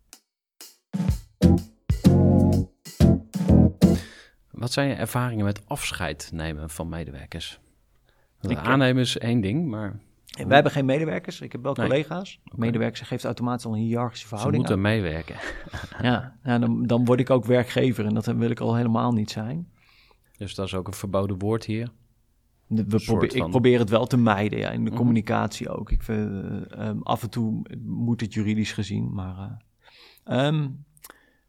Wat 4.50 4.72
zijn 4.72 4.88
je 4.88 4.94
ervaringen 4.94 5.44
met 5.44 5.68
afscheid 5.68 6.30
nemen 6.32 6.70
van 6.70 6.88
medewerkers? 6.88 7.61
Ik, 8.50 8.56
eh, 8.56 8.62
Aannemen 8.62 9.02
is 9.02 9.18
één 9.18 9.40
ding, 9.40 9.66
maar 9.66 10.00
En 10.38 10.44
wij 10.46 10.54
hebben 10.54 10.72
geen 10.72 10.84
medewerkers. 10.84 11.40
Ik 11.40 11.52
heb 11.52 11.62
wel 11.62 11.74
Nee. 11.74 11.86
collega's. 11.88 12.40
Medewerkers 12.54 13.00
geeft 13.08 13.24
automatisch 13.24 13.64
al 13.66 13.72
een 13.72 13.78
hiërarchische 13.78 14.22
ze 14.22 14.28
verhouding 14.28 14.62
moeten 14.68 14.84
aan. 14.84 14.90
meewerken. 14.92 15.36
Ja, 16.02 16.36
dan, 16.58 16.86
dan 16.86 17.04
word 17.04 17.20
ik 17.20 17.30
ook 17.30 17.44
werkgever 17.44 18.04
en 18.06 18.14
dat 18.14 18.26
wil 18.26 18.50
ik 18.50 18.60
al 18.60 18.74
helemaal 18.74 19.12
niet 19.12 19.30
zijn. 19.30 19.68
Dus 20.36 20.54
dat 20.54 20.66
is 20.66 20.74
ook 20.74 20.86
een 20.86 20.92
verboden 20.94 21.38
woord 21.38 21.64
hier. 21.64 21.88
We 22.66 23.02
probeer, 23.04 23.36
Ik 23.36 23.48
probeer 23.50 23.78
het 23.78 23.90
wel 23.90 24.06
te 24.06 24.16
mijden, 24.16 24.58
ja, 24.58 24.70
in 24.70 24.84
de 24.84 24.90
Mhm. 24.90 24.98
communicatie 24.98 25.68
ook. 25.68 25.90
Ik 25.90 26.02
vind, 26.02 26.30
eh, 26.30 26.86
ehm, 26.88 26.98
af 27.02 27.22
en 27.22 27.30
toe 27.30 27.62
moet 27.84 28.20
het 28.20 28.34
juridisch 28.34 28.72
gezien, 28.72 29.12
maar... 29.14 29.60
eh, 30.24 30.46
ehm, 30.46 30.68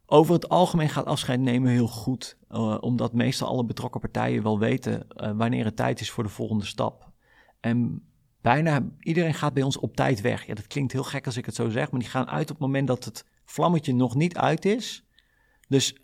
over 0.06 0.34
het 0.34 0.48
algemeen 0.48 0.88
gaat 0.88 1.04
afscheid 1.04 1.40
nemen 1.40 1.70
heel 1.70 1.88
goed, 1.88 2.36
eh, 2.48 2.76
omdat 2.80 3.12
meestal 3.12 3.48
alle 3.48 3.64
betrokken 3.64 4.00
partijen 4.00 4.42
wel 4.42 4.58
weten 4.58 5.08
eh, 5.08 5.32
wanneer 5.36 5.64
het 5.64 5.76
tijd 5.76 6.00
is 6.00 6.10
voor 6.10 6.24
de 6.24 6.30
volgende 6.30 6.64
stap. 6.64 7.12
En 7.60 8.02
bijna 8.40 8.88
iedereen 9.00 9.34
gaat 9.34 9.54
bij 9.54 9.62
ons 9.62 9.78
op 9.78 9.96
tijd 9.96 10.20
weg. 10.20 10.46
Ja, 10.46 10.54
dat 10.54 10.66
klinkt 10.66 10.92
heel 10.92 11.04
gek 11.04 11.26
als 11.26 11.36
ik 11.36 11.46
het 11.46 11.54
zo 11.54 11.68
zeg, 11.68 11.90
maar 11.90 12.00
die 12.00 12.08
gaan 12.08 12.28
uit 12.28 12.50
op 12.50 12.56
het 12.56 12.66
moment 12.66 12.86
dat 12.86 13.04
het 13.04 13.26
vlammetje 13.44 13.94
nog 13.94 14.14
niet 14.14 14.36
uit 14.36 14.64
is. 14.64 15.04
Dus 15.68 15.96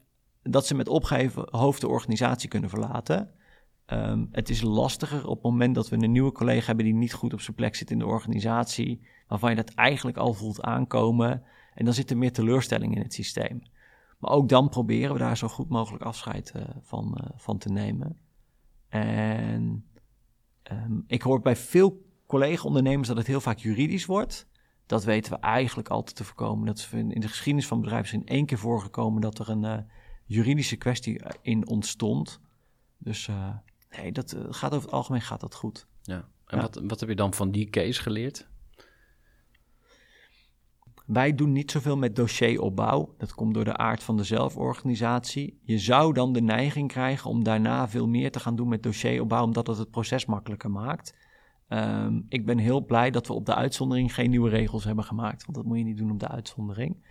dat 0.42 0.66
ze 0.66 0.74
met 0.74 0.88
opgeven 0.88 1.48
hoofd 1.50 1.80
de 1.80 1.88
organisatie 1.88 2.48
kunnen 2.48 2.70
verlaten. 2.70 3.30
Ehm, 3.86 4.24
het 4.32 4.48
is 4.48 4.62
lastiger 4.62 5.26
op 5.26 5.34
het 5.34 5.42
moment 5.42 5.74
dat 5.74 5.88
we 5.88 5.96
een 5.96 6.12
nieuwe 6.12 6.32
collega 6.32 6.66
hebben 6.66 6.84
die 6.84 6.94
niet 6.94 7.12
goed 7.12 7.32
op 7.32 7.40
zijn 7.40 7.56
plek 7.56 7.74
zit 7.74 7.90
in 7.90 7.98
de 7.98 8.06
organisatie, 8.06 9.06
waarvan 9.28 9.50
je 9.50 9.56
dat 9.56 9.74
eigenlijk 9.74 10.16
al 10.16 10.34
voelt 10.34 10.62
aankomen. 10.62 11.42
En 11.74 11.84
dan 11.84 11.94
zit 11.94 12.10
er 12.10 12.16
meer 12.16 12.32
teleurstelling 12.32 12.94
in 12.96 13.02
het 13.02 13.14
systeem. 13.14 13.62
Maar 14.20 14.30
ook 14.30 14.48
dan 14.48 14.68
proberen 14.68 15.12
we 15.12 15.18
daar 15.18 15.36
zo 15.36 15.48
goed 15.48 15.68
mogelijk 15.68 16.04
afscheid 16.04 16.52
uh, 16.56 16.62
van, 16.80 17.18
uh, 17.20 17.30
van 17.36 17.58
te 17.58 17.68
nemen. 17.68 18.18
En 18.88 19.90
um, 20.72 21.04
ik 21.06 21.22
hoor 21.22 21.40
bij 21.40 21.56
veel 21.56 22.02
collega-ondernemers 22.26 23.08
dat 23.08 23.16
het 23.16 23.26
heel 23.26 23.40
vaak 23.40 23.58
juridisch 23.58 24.06
wordt. 24.06 24.48
Dat 24.86 25.04
weten 25.04 25.32
we 25.32 25.38
eigenlijk 25.38 25.88
altijd 25.88 26.16
te 26.16 26.24
voorkomen. 26.24 26.66
Dat 26.66 26.78
is 26.78 26.92
in 26.92 27.20
de 27.20 27.28
geschiedenis 27.28 27.66
van 27.66 27.80
bedrijven 27.80 28.18
in 28.18 28.26
één 28.26 28.46
keer 28.46 28.58
voorgekomen 28.58 29.20
dat 29.20 29.38
er 29.38 29.48
een 29.48 29.64
uh, 29.64 29.78
juridische 30.24 30.76
kwestie 30.76 31.20
in 31.42 31.68
ontstond. 31.68 32.40
Dus 32.98 33.28
nee, 33.90 34.12
dat 34.12 34.36
gaat 34.48 34.72
over 34.72 34.84
het 34.84 34.94
algemeen 34.94 35.20
gaat 35.20 35.40
dat 35.40 35.54
goed. 35.54 35.86
Ja. 36.02 36.28
En 36.46 36.56
ja. 36.56 36.60
Wat, 36.60 36.80
wat 36.84 37.00
heb 37.00 37.08
je 37.08 37.14
dan 37.14 37.34
van 37.34 37.50
die 37.50 37.70
case 37.70 38.02
geleerd? 38.02 38.49
Wij 41.12 41.34
doen 41.34 41.52
niet 41.52 41.70
zoveel 41.70 41.96
met 41.96 42.16
dossieropbouw. 42.16 43.14
Dat 43.18 43.34
komt 43.34 43.54
door 43.54 43.64
de 43.64 43.76
aard 43.76 44.02
van 44.02 44.16
de 44.16 44.24
zelforganisatie. 44.24 45.60
Je 45.62 45.78
zou 45.78 46.12
dan 46.12 46.32
de 46.32 46.40
neiging 46.40 46.88
krijgen 46.88 47.30
om 47.30 47.44
daarna 47.44 47.88
veel 47.88 48.08
meer 48.08 48.30
te 48.30 48.40
gaan 48.40 48.56
doen 48.56 48.68
met 48.68 48.82
dossieropbouw, 48.82 49.44
omdat 49.44 49.66
het 49.66 49.78
het 49.78 49.90
proces 49.90 50.26
makkelijker 50.26 50.70
maakt. 50.70 51.14
Um, 51.68 52.26
ik 52.28 52.46
ben 52.46 52.58
heel 52.58 52.84
blij 52.84 53.10
dat 53.10 53.26
we 53.26 53.32
op 53.32 53.46
de 53.46 53.54
uitzondering 53.54 54.14
geen 54.14 54.30
nieuwe 54.30 54.48
regels 54.48 54.84
hebben 54.84 55.04
gemaakt, 55.04 55.44
want 55.44 55.56
dat 55.56 55.66
moet 55.66 55.78
je 55.78 55.84
niet 55.84 55.98
doen 55.98 56.10
op 56.10 56.20
de 56.20 56.28
uitzondering. 56.28 57.04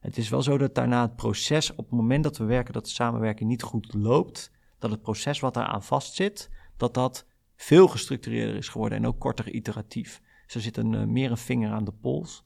Het 0.00 0.16
is 0.16 0.28
wel 0.28 0.42
zo 0.42 0.58
dat 0.58 0.74
daarna 0.74 1.02
het 1.02 1.16
proces, 1.16 1.70
op 1.70 1.90
het 1.90 1.98
moment 1.98 2.24
dat 2.24 2.36
we 2.36 2.44
werken 2.44 2.72
dat 2.72 2.84
de 2.84 2.90
samenwerking 2.90 3.48
niet 3.48 3.62
goed 3.62 3.94
loopt, 3.94 4.52
dat 4.78 4.90
het 4.90 5.02
proces 5.02 5.40
wat 5.40 5.56
eraan 5.56 5.82
vastzit, 5.82 6.50
dat 6.76 6.94
dat 6.94 7.26
veel 7.54 7.88
gestructureerder 7.88 8.56
is 8.56 8.68
geworden 8.68 8.98
en 8.98 9.06
ook 9.06 9.18
korter 9.18 9.50
iteratief. 9.50 10.22
Dus 10.44 10.54
er 10.54 10.60
zit 10.60 10.76
een, 10.76 10.92
uh, 10.92 11.04
meer 11.04 11.30
een 11.30 11.36
vinger 11.36 11.70
aan 11.70 11.84
de 11.84 11.94
pols. 12.00 12.44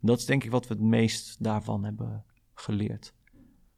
Dat 0.00 0.18
is 0.18 0.24
denk 0.24 0.44
ik 0.44 0.50
wat 0.50 0.66
we 0.66 0.74
het 0.74 0.82
meest 0.82 1.44
daarvan 1.44 1.84
hebben 1.84 2.24
geleerd. 2.54 3.14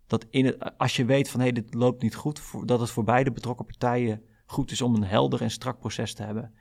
Dat 0.07 0.27
in 0.31 0.45
het, 0.45 0.79
als 0.79 0.97
je 0.97 1.05
weet 1.05 1.29
van 1.29 1.41
hé, 1.41 1.47
hey, 1.47 1.55
dit 1.55 1.75
loopt 1.75 2.03
niet 2.03 2.15
goed, 2.15 2.43
dat 2.65 2.81
het 2.81 2.91
voor 2.91 3.05
beide 3.05 3.33
betrokken 3.33 3.67
partijen 3.67 4.23
goed 4.47 4.71
is 4.71 4.83
om 4.83 4.95
een 4.95 5.05
helder 5.05 5.43
en 5.43 5.51
strak 5.51 5.79
proces 5.79 6.15
te 6.15 6.23
hebben. 6.23 6.55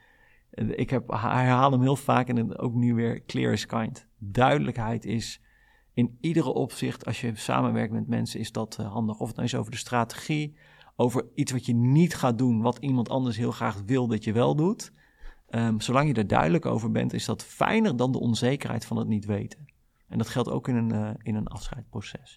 Ik 0.52 0.90
heb, 0.90 1.10
herhaal 1.10 1.72
hem 1.72 1.82
heel 1.82 1.96
vaak 1.96 2.28
en 2.28 2.58
ook 2.58 2.74
nu 2.74 2.94
weer 2.94 3.26
clear 3.26 3.54
is 3.54 3.66
kind. 3.66 4.08
Duidelijkheid 4.18 5.06
is 5.06 5.42
in 5.94 6.18
iedere 6.22 6.54
opzicht, 6.54 7.06
als 7.06 7.22
je 7.22 7.36
samenwerkt 7.36 7.94
met 7.94 8.08
mensen, 8.08 8.40
is 8.40 8.52
dat 8.52 8.78
uh, 8.80 8.92
handig. 8.92 9.20
Of 9.20 9.28
het 9.28 9.36
nou 9.36 9.48
is 9.48 9.56
over 9.56 9.72
de 9.72 9.78
strategie, 9.78 10.56
over 10.96 11.26
iets 11.36 11.52
wat 11.52 11.66
je 11.66 11.74
niet 11.74 12.16
gaat 12.16 12.38
doen, 12.38 12.62
wat 12.62 12.78
iemand 12.78 13.10
anders 13.10 13.38
heel 13.38 13.52
graag 13.52 13.82
wil 13.86 14.08
dat 14.08 14.24
je 14.24 14.32
wel 14.32 14.56
doet. 14.56 14.92
Um, 15.56 15.82
zolang 15.82 16.08
je 16.08 16.14
er 16.14 16.28
duidelijk 16.28 16.66
over 16.66 16.92
bent, 16.92 17.14
is 17.14 17.26
dat 17.26 17.44
fijner 17.44 17.96
dan 17.96 18.12
de 18.12 18.20
onzekerheid 18.20 18.86
van 18.86 18.98
het 18.98 19.08
niet 19.08 19.26
weten. 19.26 19.66
En 20.08 20.18
dat 20.18 20.30
geldt 20.30 20.50
ook 20.50 20.68
in 20.68 20.76
een, 20.76 20.94
uh, 20.94 21.10
in 21.22 21.36
een 21.36 21.48
afscheidproces. 21.48 22.34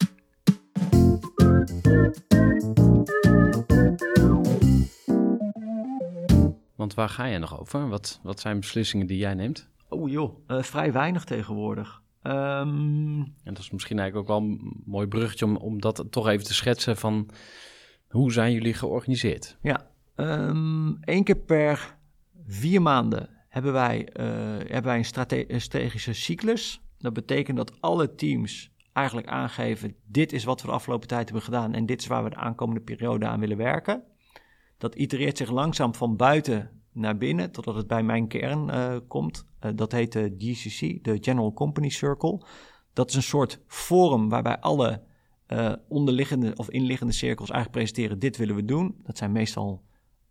Want 6.75 6.95
waar 6.95 7.09
ga 7.09 7.25
je 7.25 7.39
nog 7.39 7.61
over? 7.61 7.89
Wat, 7.89 8.21
wat 8.23 8.41
zijn 8.41 8.61
beslissingen 8.61 9.07
die 9.07 9.19
jij 9.19 9.35
neemt? 9.35 9.69
Oh 9.89 10.11
joh, 10.11 10.39
uh, 10.49 10.63
vrij 10.63 10.93
weinig 10.93 11.25
tegenwoordig. 11.25 12.03
Um... 12.23 13.19
En 13.45 13.55
dat 13.55 13.59
is 13.59 13.71
misschien 13.71 13.99
eigenlijk 13.99 14.31
ook 14.31 14.39
wel 14.39 14.49
een 14.49 14.83
mooi 14.85 15.07
bruggetje 15.07 15.45
om, 15.45 15.57
om 15.57 15.81
dat 15.81 16.05
toch 16.11 16.29
even 16.29 16.45
te 16.45 16.55
schetsen 16.55 16.97
van 16.97 17.31
hoe 18.09 18.33
zijn 18.33 18.53
jullie 18.53 18.75
georganiseerd? 18.75 19.59
Ja, 19.63 19.87
um, 20.17 20.99
één 21.01 21.25
keer 21.25 21.37
per 21.37 21.97
vier 22.47 22.83
maanden 22.83 23.29
hebben 23.49 23.73
wij, 23.73 24.09
uh, 24.13 24.27
hebben 24.59 24.85
wij 24.85 24.99
een, 24.99 25.05
strate 25.05 25.53
een 25.53 25.61
strategische 25.61 26.13
cyclus. 26.13 26.83
Dat 26.99 27.13
betekent 27.13 27.57
dat 27.57 27.81
alle 27.81 28.15
teams 28.15 28.73
eigenlijk 28.93 29.27
aangeven: 29.27 29.95
dit 30.07 30.33
is 30.33 30.45
wat 30.45 30.61
we 30.61 30.67
de 30.67 30.73
afgelopen 30.73 31.09
tijd 31.09 31.25
hebben 31.25 31.45
gedaan 31.45 31.75
en 31.75 31.87
dit 31.87 32.01
is 32.01 32.07
waar 32.07 32.25
we 32.25 32.31
de 32.31 32.37
aankomende 32.37 32.81
periode 32.81 33.27
aan 33.27 33.41
willen 33.41 33.57
werken. 33.57 34.03
Dat 34.79 34.95
itereert 34.95 35.37
zich 35.37 35.51
langzaam 35.51 35.95
van 35.95 36.17
buiten 36.17 36.83
naar 36.93 37.17
binnen 37.17 37.51
totdat 37.51 37.75
het 37.75 37.87
bij 37.87 38.03
mijn 38.03 38.29
kern 38.29 38.69
uh, 38.69 38.97
komt. 39.09 39.47
Uh, 39.61 39.71
dat 39.75 39.93
heet 39.93 40.13
de 40.13 40.35
GCC, 40.39 41.05
de 41.05 41.19
General 41.21 41.53
Company 41.53 41.89
Circle. 41.89 42.47
Dat 42.93 43.09
is 43.09 43.15
een 43.15 43.23
soort 43.23 43.61
forum 43.67 44.29
waarbij 44.29 44.59
alle 44.59 45.03
onderliggende 45.89 46.53
of 46.57 46.71
inliggende 46.71 47.13
cirkels 47.13 47.51
eigenlijk 47.51 47.85
presenteren: 47.85 48.19
dit 48.19 48.37
willen 48.37 48.55
we 48.55 48.65
doen. 48.65 48.95
Dat 49.03 49.19
zijn 49.19 49.33
meestal 49.33 49.83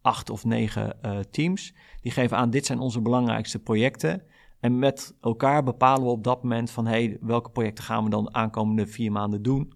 acht 0.03 0.29
of 0.29 0.45
negen 0.45 0.97
uh, 1.05 1.19
teams. 1.19 1.73
Die 2.01 2.11
geven 2.11 2.37
aan, 2.37 2.49
dit 2.49 2.65
zijn 2.65 2.79
onze 2.79 3.01
belangrijkste 3.01 3.59
projecten. 3.59 4.23
En 4.59 4.79
met 4.79 5.15
elkaar 5.21 5.63
bepalen 5.63 6.03
we 6.03 6.09
op 6.09 6.23
dat 6.23 6.43
moment 6.43 6.71
van, 6.71 6.85
hey, 6.85 7.17
welke 7.21 7.49
projecten 7.49 7.83
gaan 7.83 8.03
we 8.03 8.09
dan 8.09 8.23
de 8.23 8.33
aankomende 8.33 8.87
vier 8.87 9.11
maanden 9.11 9.41
doen? 9.41 9.73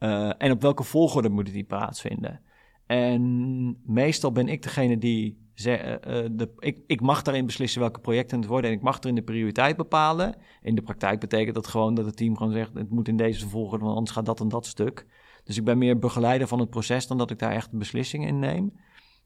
Uh, 0.00 0.32
en 0.38 0.50
op 0.50 0.62
welke 0.62 0.82
volgorde 0.82 1.28
moeten 1.28 1.52
die 1.52 1.64
plaatsvinden? 1.64 2.40
En 2.86 3.82
meestal 3.84 4.32
ben 4.32 4.48
ik 4.48 4.62
degene 4.62 4.98
die 4.98 5.48
ze, 5.54 6.00
uh, 6.06 6.36
de, 6.38 6.50
ik, 6.58 6.78
ik 6.86 7.00
mag 7.00 7.22
daarin 7.22 7.46
beslissen 7.46 7.80
welke 7.80 8.00
projecten 8.00 8.38
het 8.38 8.48
worden 8.48 8.70
en 8.70 8.76
ik 8.76 8.82
mag 8.82 9.00
erin 9.00 9.14
de 9.14 9.22
prioriteit 9.22 9.76
bepalen. 9.76 10.34
In 10.62 10.74
de 10.74 10.82
praktijk 10.82 11.20
betekent 11.20 11.54
dat 11.54 11.66
gewoon 11.66 11.94
dat 11.94 12.04
het 12.04 12.16
team 12.16 12.36
gewoon 12.36 12.52
zegt, 12.52 12.74
het 12.74 12.90
moet 12.90 13.08
in 13.08 13.16
deze 13.16 13.48
volgorde, 13.48 13.84
want 13.84 13.96
anders 13.96 14.16
gaat 14.16 14.26
dat 14.26 14.40
en 14.40 14.48
dat 14.48 14.66
stuk. 14.66 15.06
Dus 15.44 15.56
ik 15.56 15.64
ben 15.64 15.78
meer 15.78 15.98
begeleider 15.98 16.48
van 16.48 16.58
het 16.58 16.70
proces 16.70 17.06
dan 17.06 17.18
dat 17.18 17.30
ik 17.30 17.38
daar 17.38 17.52
echt 17.52 17.72
een 17.72 17.78
beslissing 17.78 18.26
in 18.26 18.38
neem. 18.38 18.72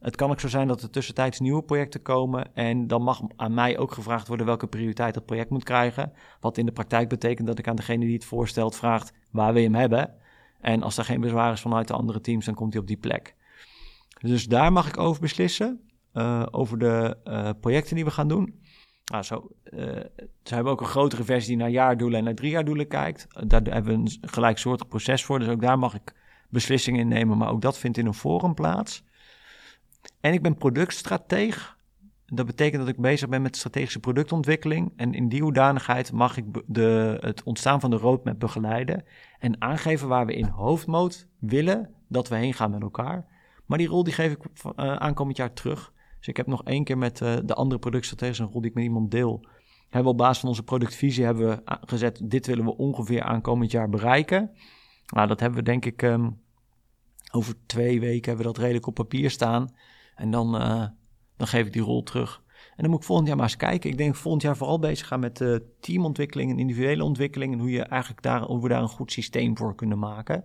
Het 0.05 0.17
kan 0.17 0.31
ook 0.31 0.40
zo 0.40 0.49
zijn 0.49 0.69
dat 0.69 0.83
er 0.83 0.90
tussentijds 0.90 1.40
nieuwe 1.40 1.62
projecten 1.62 2.03
komen. 2.03 2.55
En 2.55 2.87
dan 2.87 3.03
mag 3.03 3.21
aan 3.37 3.55
mij 3.55 3.79
ook 3.79 3.93
gevraagd 3.93 4.29
worden 4.29 4.47
welke 4.47 4.67
prioriteit 4.67 5.14
dat 5.14 5.25
project 5.25 5.51
moet 5.51 5.64
krijgen. 5.64 6.12
Wat 6.40 6.59
in 6.59 6.67
de 6.67 6.73
praktijk 6.73 7.09
betekent 7.09 7.47
dat 7.47 7.59
ik 7.59 7.69
aan 7.69 7.77
degene 7.77 8.05
die 8.05 8.14
het 8.14 8.25
voorstelt 8.25 8.77
vraagt 8.77 9.12
waar 9.31 9.53
wil 9.53 9.62
je 9.62 9.69
hem 9.69 9.79
hebben. 9.79 10.14
En 10.61 10.83
als 10.83 10.97
er 10.97 11.05
geen 11.05 11.21
bezwaar 11.21 11.53
is 11.53 11.61
vanuit 11.61 11.88
de 11.88 11.95
andere 11.95 12.21
teams, 12.21 12.45
dan 12.45 12.55
komt 12.55 12.73
hij 12.73 12.83
op 12.83 12.88
die 12.88 12.97
plek. 12.97 13.35
Dus 14.21 14.47
daar 14.47 14.73
mag 14.73 14.88
ik 14.88 14.99
over 14.99 15.21
beslissen. 15.21 15.81
Uh, 16.14 16.47
over 16.51 16.79
de 16.79 17.17
uh, 17.25 17.51
projecten 17.61 17.95
die 17.95 18.05
we 18.05 18.11
gaan 18.11 18.29
doen. 18.29 18.61
Nou, 19.05 19.23
zo, 19.23 19.51
uh, 19.64 19.81
ze 20.43 20.55
hebben 20.55 20.73
ook 20.73 20.81
een 20.81 20.87
grotere 20.87 21.25
versie 21.25 21.49
die 21.49 21.57
naar 21.57 21.71
jaardoelen 21.71 22.19
en 22.19 22.25
naar 22.25 22.35
driejaardoelen 22.35 22.88
kijkt. 22.88 23.27
daar 23.47 23.62
hebben 23.62 23.93
we 23.93 23.99
een 23.99 24.29
gelijksoortig 24.31 24.88
proces 24.88 25.25
voor. 25.25 25.38
Dus 25.38 25.49
ook 25.49 25.61
daar 25.61 25.79
mag 25.79 25.95
ik 25.95 26.14
beslissingen 26.49 27.01
in 27.01 27.09
nemen. 27.09 27.38
Maar 27.38 27.51
ook 27.51 27.62
dat 27.62 27.79
vindt 27.79 27.99
in 27.99 28.07
een 28.07 28.14
forum 28.14 28.55
plaats. 28.55 29.05
En 30.25 30.33
ik 30.33 30.43
ben 30.43 30.57
productstrateeg. 30.57 31.79
Dat 32.27 32.47
betekent 32.47 32.81
dat 32.81 32.95
ik 32.95 33.01
bezig 33.01 33.29
ben 33.29 33.43
met 33.43 33.57
strategische 33.57 34.01
productontwikkeling. 34.01 34.93
En 34.97 35.15
in 35.15 35.29
die 35.29 35.43
hoedanigheid 35.43 36.13
mag 36.13 36.37
ik 36.37 36.45
de, 36.67 37.19
het 37.21 37.43
ontstaan 37.43 37.81
van 37.81 37.91
de 37.91 37.97
roadmap 37.97 38.41
begeleiden. 38.41 39.05
En 39.39 39.63
aangeven 39.63 40.09
waar 40.09 40.27
we 40.27 40.35
in 40.35 40.47
hoofdmoot 40.47 41.27
willen 41.39 41.91
dat 42.09 42.29
we 42.29 42.37
heen 42.37 42.55
gaan 42.55 42.71
met 42.71 42.83
elkaar. 42.83 43.27
Maar 43.67 43.79
die 43.79 43.87
rol 43.87 44.05
die 44.05 44.13
geef 44.13 44.33
ik 44.33 44.39
uh, 44.45 44.73
aankomend 44.97 45.37
jaar 45.37 45.53
terug. 45.53 45.93
Dus 46.19 46.29
ik 46.29 46.37
heb 46.37 46.47
nog 46.47 46.65
één 46.65 46.85
keer 46.85 46.99
met 46.99 47.21
uh, 47.21 47.37
de 47.45 47.55
andere 47.55 47.81
productstrategen 47.81 48.45
een 48.45 48.51
rol 48.51 48.61
die 48.61 48.71
ik 48.71 48.77
met 48.77 48.85
iemand 48.85 49.11
deel. 49.11 49.47
Hebben 49.89 50.13
op 50.13 50.19
basis 50.19 50.39
van 50.39 50.49
onze 50.49 50.63
productvisie 50.63 51.25
hebben 51.25 51.63
gezet, 51.65 52.21
dit 52.25 52.47
willen 52.47 52.65
we 52.65 52.77
ongeveer 52.77 53.23
aankomend 53.23 53.71
jaar 53.71 53.89
bereiken. 53.89 54.51
Nou, 55.07 55.29
dat 55.29 55.41
hebben 55.41 55.59
we 55.59 55.65
denk 55.65 55.85
ik 55.85 56.03
um, 56.03 56.41
over 57.33 57.55
twee 57.67 58.01
weken 58.01 58.29
hebben 58.29 58.47
we 58.47 58.53
dat 58.53 58.63
redelijk 58.63 58.87
op 58.87 58.95
papier 58.95 59.31
staan. 59.31 59.75
En 60.14 60.31
dan, 60.31 60.55
uh, 60.55 60.87
dan 61.37 61.46
geef 61.46 61.66
ik 61.66 61.72
die 61.72 61.83
rol 61.83 62.03
terug. 62.03 62.42
En 62.77 62.83
dan 62.83 62.90
moet 62.90 63.00
ik 63.00 63.07
volgend 63.07 63.29
jaar 63.29 63.37
maar 63.37 63.46
eens 63.46 63.57
kijken. 63.57 63.90
Ik 63.90 63.98
denk 63.98 64.14
volgend 64.14 64.42
jaar 64.42 64.57
vooral 64.57 64.79
bezig 64.79 65.07
gaan 65.07 65.20
met 65.20 65.40
uh, 65.40 65.57
teamontwikkeling 65.81 66.50
en 66.50 66.58
individuele 66.58 67.04
ontwikkeling. 67.04 67.52
En 67.52 67.58
hoe, 67.58 67.71
je 67.71 67.83
eigenlijk 67.83 68.23
daar, 68.23 68.42
hoe 68.42 68.62
we 68.62 68.69
daar 68.69 68.83
een 68.83 68.88
goed 68.88 69.12
systeem 69.12 69.56
voor 69.56 69.75
kunnen 69.75 69.98
maken. 69.98 70.44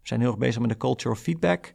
We 0.00 0.06
zijn 0.06 0.20
heel 0.20 0.28
erg 0.28 0.38
bezig 0.38 0.60
met 0.60 0.70
de 0.70 0.76
culture 0.76 1.14
of 1.14 1.20
feedback. 1.20 1.74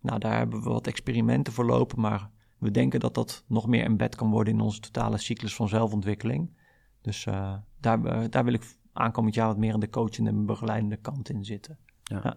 Nou, 0.00 0.18
daar 0.18 0.36
hebben 0.36 0.62
we 0.62 0.68
wat 0.68 0.86
experimenten 0.86 1.52
voor 1.52 1.64
lopen. 1.64 2.00
Maar 2.00 2.30
we 2.58 2.70
denken 2.70 3.00
dat 3.00 3.14
dat 3.14 3.44
nog 3.46 3.66
meer 3.66 3.84
embed 3.84 4.14
kan 4.14 4.30
worden 4.30 4.54
in 4.54 4.60
onze 4.60 4.80
totale 4.80 5.18
cyclus 5.18 5.54
van 5.54 5.68
zelfontwikkeling. 5.68 6.50
Dus 7.00 7.26
uh, 7.26 7.54
daar, 7.80 8.30
daar 8.30 8.44
wil 8.44 8.52
ik 8.52 8.76
aankomend 8.92 9.34
jaar 9.34 9.46
wat 9.46 9.56
meer 9.56 9.72
aan 9.72 9.80
de 9.80 9.90
coachende 9.90 10.30
en 10.30 10.46
begeleidende 10.46 10.96
kant 10.96 11.28
in 11.28 11.44
zitten. 11.44 11.78
Ja. 12.02 12.20
ja. 12.22 12.36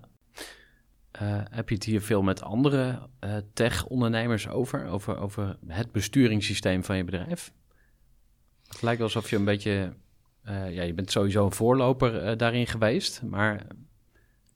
Uh, 1.22 1.42
heb 1.50 1.70
je 1.70 1.76
het 1.76 1.84
hier 1.84 2.02
veel 2.02 2.22
met 2.22 2.42
andere 2.42 3.00
uh, 3.24 3.36
tech-ondernemers 3.54 4.50
over, 4.50 4.86
over? 4.86 5.18
Over 5.18 5.58
het 5.68 5.92
besturingssysteem 5.92 6.84
van 6.84 6.98
je 6.98 7.04
bedrijf? 7.04 7.54
Het 8.68 8.82
lijkt 8.82 9.02
alsof 9.02 9.30
je 9.30 9.36
een 9.36 9.46
beetje... 9.46 9.94
Uh, 10.46 10.74
ja, 10.74 10.84
je 10.84 10.94
bent 10.94 11.12
sowieso 11.12 11.46
een 11.46 11.52
voorloper 11.52 12.38
daarin 12.38 12.68
geweest, 12.68 13.22
maar 13.24 13.68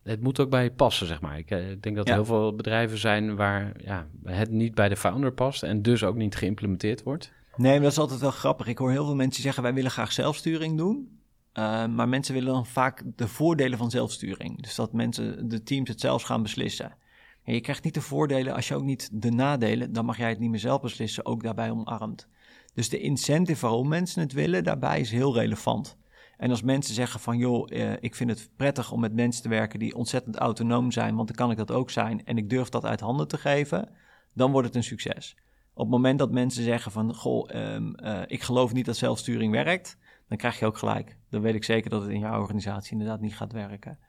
het 0.04 0.22
moet 0.22 0.40
ook 0.40 0.50
bij 0.50 0.64
je 0.64 0.72
passen, 0.72 1.08
zeg 1.08 1.22
maar. 1.22 1.38
Ik, 1.38 1.52
ik 1.52 1.82
denk 1.82 1.96
dat 1.96 2.08
er 2.08 2.14
heel 2.14 2.26
veel 2.26 2.56
bedrijven 2.56 2.98
zijn 2.98 3.36
waar 3.36 3.72
ja, 3.84 4.08
het 4.24 4.50
niet 4.50 4.76
bij 4.76 4.90
de 4.90 4.98
founder 4.98 5.32
past 5.32 5.64
en 5.64 5.82
dus 5.82 6.04
ook 6.04 6.16
niet 6.16 6.36
geïmplementeerd 6.36 7.04
wordt. 7.04 7.32
Nee, 7.56 7.72
maar 7.72 7.82
dat 7.82 7.92
is 7.92 7.98
altijd 7.98 8.20
wel 8.20 8.32
grappig. 8.32 8.68
Ik 8.68 8.78
hoor 8.78 8.92
heel 8.92 9.06
veel 9.06 9.16
mensen 9.16 9.42
zeggen, 9.42 9.64
wij 9.64 9.74
willen 9.74 9.92
graag 9.92 10.12
zelfsturing 10.12 10.78
doen. 10.78 11.19
Uh, 11.54 11.86
maar 11.86 12.10
mensen 12.10 12.34
willen 12.34 12.54
dan 12.54 12.66
vaak 12.66 13.04
de 13.16 13.28
voordelen 13.28 13.78
van 13.78 13.90
zelfsturing. 13.90 14.62
Dus 14.62 14.76
dat 14.76 14.94
mensen, 14.94 15.48
de 15.48 15.64
teams 15.64 15.90
het 15.90 16.00
zelfs 16.00 16.24
gaan 16.24 16.42
beslissen. 16.42 16.96
En 17.44 17.54
je 17.54 17.62
krijgt 17.62 17.84
niet 17.84 17.94
de 17.94 18.02
voordelen 18.02 18.54
als 18.54 18.68
je 18.68 18.76
ook 18.76 18.84
niet 18.84 19.10
de 19.12 19.32
nadelen, 19.32 19.94
dan 19.94 20.06
mag 20.06 20.18
jij 20.18 20.30
het 20.30 20.40
niet 20.40 20.50
meer 20.50 20.60
zelf 20.60 20.82
beslissen, 20.82 21.26
ook 21.26 21.44
daarbij 21.44 21.72
omarmt. 21.72 22.28
Dus 22.74 22.90
de 22.90 23.00
incentive 23.00 23.62
waarom 23.62 23.88
mensen 23.88 24.22
het 24.22 24.34
willen, 24.34 24.64
daarbij 24.64 25.00
is 25.00 25.12
heel 25.12 25.34
relevant. 25.34 25.98
En 26.38 26.50
als 26.50 26.62
mensen 26.62 26.94
zeggen 26.94 27.20
van 27.20 27.38
joh, 27.38 27.72
eh, 27.72 27.92
ik 28.00 28.16
vind 28.16 28.30
het 28.30 28.50
prettig 28.56 28.92
om 28.92 29.00
met 29.00 29.14
mensen 29.14 29.42
te 29.42 29.50
werken 29.50 29.80
die 29.80 29.96
ontzettend 29.96 30.36
autonoom 30.36 30.92
zijn, 30.92 31.16
want 31.16 31.28
dan 31.28 31.36
kan 31.36 31.52
ik 31.52 31.58
dat 31.58 31.72
ook 31.72 31.90
zijn 31.90 32.26
en 32.26 32.38
ik 32.38 32.50
durf 32.50 32.70
dat 32.70 32.86
uit 32.86 33.00
handen 33.00 33.28
te 33.28 33.38
geven, 33.38 33.90
dan 34.34 34.52
wordt 34.52 34.68
het 34.68 34.76
een 34.76 34.84
succes. 34.84 35.36
Op 35.74 35.86
het 35.86 35.90
moment 35.90 36.20
dat 36.20 36.32
mensen 36.32 36.64
zeggen 36.64 36.92
van 36.92 37.16
goh, 37.16 37.50
um, 37.56 37.96
uh, 38.04 38.22
ik 38.28 38.42
geloof 38.42 38.74
niet 38.74 38.86
dat 38.86 38.98
zelfsturing 38.98 39.52
werkt, 39.52 39.98
dan 40.30 40.38
krijg 40.38 40.60
je 40.60 40.66
ook 40.66 40.78
gelijk. 40.78 41.18
Dan 41.30 41.42
weet 41.42 41.56
ik 41.56 41.64
zeker 41.64 41.90
dat 41.90 42.02
het 42.02 42.12
in 42.12 42.20
jouw 42.20 42.40
organisatie 42.40 42.92
inderdaad 42.92 43.22
niet 43.22 43.36
gaat 43.36 43.52
werken. 43.52 44.00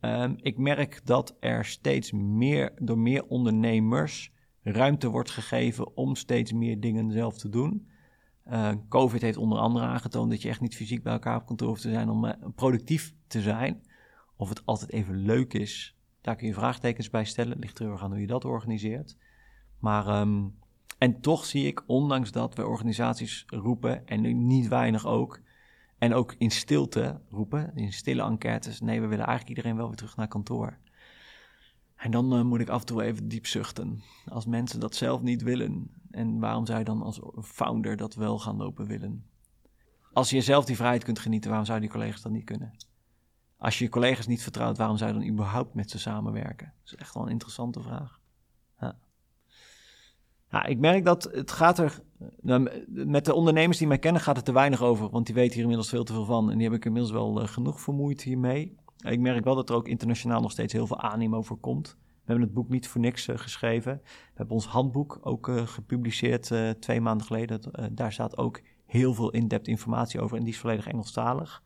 Um, 0.00 0.36
ik 0.40 0.58
merk 0.58 1.00
dat 1.04 1.36
er 1.40 1.64
steeds 1.64 2.12
meer 2.12 2.72
door 2.78 2.98
meer 2.98 3.26
ondernemers 3.26 4.32
ruimte 4.62 5.08
wordt 5.08 5.30
gegeven 5.30 5.96
om 5.96 6.14
steeds 6.14 6.52
meer 6.52 6.80
dingen 6.80 7.12
zelf 7.12 7.38
te 7.38 7.48
doen. 7.48 7.88
Uh, 8.50 8.72
Covid 8.88 9.22
heeft 9.22 9.36
onder 9.36 9.58
andere 9.58 9.84
aangetoond 9.84 10.30
dat 10.30 10.42
je 10.42 10.48
echt 10.48 10.60
niet 10.60 10.76
fysiek 10.76 11.02
bij 11.02 11.12
elkaar 11.12 11.36
op 11.36 11.46
kantoor 11.46 11.68
hoeft 11.68 11.82
te 11.82 11.90
zijn 11.90 12.08
om 12.08 12.24
uh, 12.24 12.32
productief 12.54 13.14
te 13.26 13.40
zijn. 13.40 13.82
Of 14.36 14.48
het 14.48 14.66
altijd 14.66 14.92
even 14.92 15.16
leuk 15.16 15.54
is, 15.54 15.96
daar 16.20 16.36
kun 16.36 16.46
je 16.46 16.54
vraagtekens 16.54 17.10
bij 17.10 17.24
stellen. 17.24 17.58
Ligt 17.58 17.78
er 17.78 18.00
aan 18.00 18.10
hoe 18.10 18.20
je 18.20 18.26
dat 18.26 18.44
organiseert. 18.44 19.16
Maar, 19.78 20.20
um, 20.20 20.54
en 20.98 21.20
toch 21.20 21.44
zie 21.44 21.66
ik, 21.66 21.82
ondanks 21.86 22.32
dat 22.32 22.54
we 22.54 22.66
organisaties 22.66 23.44
roepen, 23.46 24.06
en 24.06 24.20
nu 24.20 24.32
niet 24.32 24.68
weinig 24.68 25.06
ook, 25.06 25.40
en 25.98 26.14
ook 26.14 26.34
in 26.38 26.50
stilte 26.50 27.20
roepen, 27.30 27.70
in 27.74 27.92
stille 27.92 28.22
enquêtes, 28.22 28.80
nee, 28.80 29.00
we 29.00 29.06
willen 29.06 29.26
eigenlijk 29.26 29.56
iedereen 29.56 29.76
wel 29.76 29.86
weer 29.86 29.96
terug 29.96 30.16
naar 30.16 30.28
kantoor. 30.28 30.78
En 31.96 32.10
dan 32.10 32.38
uh, 32.38 32.42
moet 32.42 32.60
ik 32.60 32.68
af 32.68 32.80
en 32.80 32.86
toe 32.86 33.02
even 33.02 33.28
diep 33.28 33.46
zuchten. 33.46 34.02
Als 34.28 34.46
mensen 34.46 34.80
dat 34.80 34.94
zelf 34.94 35.22
niet 35.22 35.42
willen. 35.42 35.90
En 36.10 36.38
waarom 36.38 36.66
zou 36.66 36.78
je 36.78 36.84
dan 36.84 37.02
als 37.02 37.20
founder 37.42 37.96
dat 37.96 38.14
wel 38.14 38.38
gaan 38.38 38.56
lopen 38.56 38.86
willen? 38.86 39.26
Als 40.12 40.30
je 40.30 40.40
zelf 40.40 40.64
die 40.64 40.76
vrijheid 40.76 41.04
kunt 41.04 41.18
genieten, 41.18 41.48
waarom 41.50 41.66
zou 41.66 41.80
die 41.80 41.88
collega's 41.88 42.22
dat 42.22 42.32
niet 42.32 42.44
kunnen? 42.44 42.76
Als 43.56 43.78
je 43.78 43.84
je 43.84 43.90
collega's 43.90 44.26
niet 44.26 44.42
vertrouwt, 44.42 44.76
waarom 44.76 44.96
zou 44.96 45.12
je 45.12 45.18
dan 45.18 45.28
überhaupt 45.28 45.74
met 45.74 45.90
ze 45.90 45.98
samenwerken? 45.98 46.72
Dat 46.82 46.92
is 46.92 46.94
echt 46.94 47.14
wel 47.14 47.22
een 47.22 47.28
interessante 47.28 47.82
vraag. 47.82 48.20
Ja. 50.50 50.64
Ik 50.64 50.78
merk 50.78 51.04
dat 51.04 51.28
het 51.32 51.50
gaat 51.50 51.78
er. 51.78 52.00
Nou, 52.40 52.68
met 52.86 53.24
de 53.24 53.34
ondernemers 53.34 53.78
die 53.78 53.86
mij 53.86 53.98
kennen 53.98 54.22
gaat 54.22 54.36
het 54.36 54.44
te 54.44 54.52
weinig 54.52 54.82
over, 54.82 55.10
want 55.10 55.26
die 55.26 55.34
weten 55.34 55.52
hier 55.52 55.62
inmiddels 55.62 55.88
veel 55.88 56.04
te 56.04 56.12
veel 56.12 56.24
van. 56.24 56.50
En 56.50 56.58
die 56.58 56.66
heb 56.66 56.76
ik 56.76 56.84
inmiddels 56.84 57.12
wel 57.12 57.42
uh, 57.42 57.48
genoeg 57.48 57.80
vermoeid 57.80 58.22
hiermee. 58.22 58.76
Ik 58.96 59.20
merk 59.20 59.44
wel 59.44 59.54
dat 59.54 59.70
er 59.70 59.76
ook 59.76 59.88
internationaal 59.88 60.40
nog 60.40 60.50
steeds 60.50 60.72
heel 60.72 60.86
veel 60.86 61.00
animo 61.00 61.42
voor 61.42 61.58
komt. 61.58 61.96
We 61.98 62.32
hebben 62.32 62.44
het 62.44 62.54
boek 62.54 62.68
niet 62.68 62.88
voor 62.88 63.00
niks 63.00 63.28
uh, 63.28 63.38
geschreven. 63.38 64.00
We 64.04 64.34
hebben 64.34 64.54
ons 64.54 64.66
handboek 64.66 65.18
ook 65.22 65.48
uh, 65.48 65.66
gepubliceerd 65.66 66.52
twee 66.80 67.00
maanden 67.00 67.26
geleden. 67.26 67.60
daar 67.92 68.12
staat 68.12 68.36
ook 68.36 68.60
heel 68.86 69.14
veel 69.14 69.30
in-depth 69.30 69.68
informatie 69.68 70.20
over 70.20 70.36
en 70.36 70.44
die 70.44 70.52
is 70.52 70.58
volledig 70.58 70.86
Engelstalig. 70.86 71.62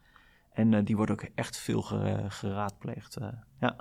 En 0.52 0.84
die 0.84 0.96
wordt 0.96 1.10
ook 1.10 1.26
echt 1.34 1.58
veel 1.58 1.82
geraadpleegd. 2.28 3.16
ja. 3.60 3.76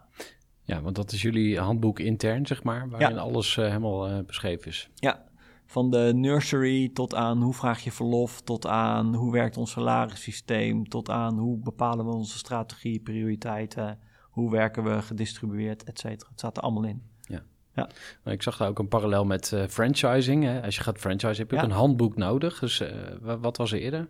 Ja, 0.69 0.81
want 0.81 0.95
dat 0.95 1.11
is 1.11 1.21
jullie 1.21 1.59
handboek 1.59 1.99
intern, 1.99 2.45
zeg 2.45 2.63
maar, 2.63 2.89
waarin 2.89 3.15
ja. 3.15 3.21
alles 3.21 3.55
helemaal 3.55 4.23
beschreven 4.23 4.67
is. 4.67 4.89
Ja, 4.95 5.27
van 5.65 5.91
de 5.91 6.11
nursery 6.15 6.89
tot 6.93 7.15
aan 7.15 7.41
hoe 7.41 7.53
vraag 7.53 7.83
je 7.83 7.91
verlof, 7.91 8.41
tot 8.41 8.67
aan 8.67 9.15
hoe 9.15 9.31
werkt 9.31 9.57
ons 9.57 9.71
salarissysteem, 9.71 10.89
tot 10.89 11.09
aan 11.09 11.37
hoe 11.37 11.57
bepalen 11.57 12.05
we 12.05 12.11
onze 12.11 12.37
strategie, 12.37 12.99
prioriteiten, 12.99 13.99
hoe 14.29 14.51
werken 14.51 14.83
we 14.83 15.01
gedistribueerd, 15.01 15.83
et 15.83 15.99
cetera. 15.99 16.29
Het 16.29 16.39
staat 16.39 16.57
er 16.57 16.63
allemaal 16.63 16.83
in. 16.83 17.01
Ja. 17.21 17.43
ja. 17.75 17.89
Ik 18.31 18.41
zag 18.41 18.57
daar 18.57 18.69
ook 18.69 18.79
een 18.79 18.87
parallel 18.87 19.25
met 19.25 19.51
uh, 19.51 19.65
franchising. 19.67 20.43
Hè? 20.43 20.61
Als 20.63 20.75
je 20.75 20.81
gaat 20.81 20.97
franchise 20.97 21.41
heb 21.41 21.49
je 21.49 21.55
ja. 21.55 21.61
ook 21.61 21.67
een 21.67 21.75
handboek 21.75 22.15
nodig. 22.15 22.59
Dus 22.59 22.83
wat 23.21 23.57
was 23.57 23.71
er 23.71 23.79
eerder? 23.79 24.07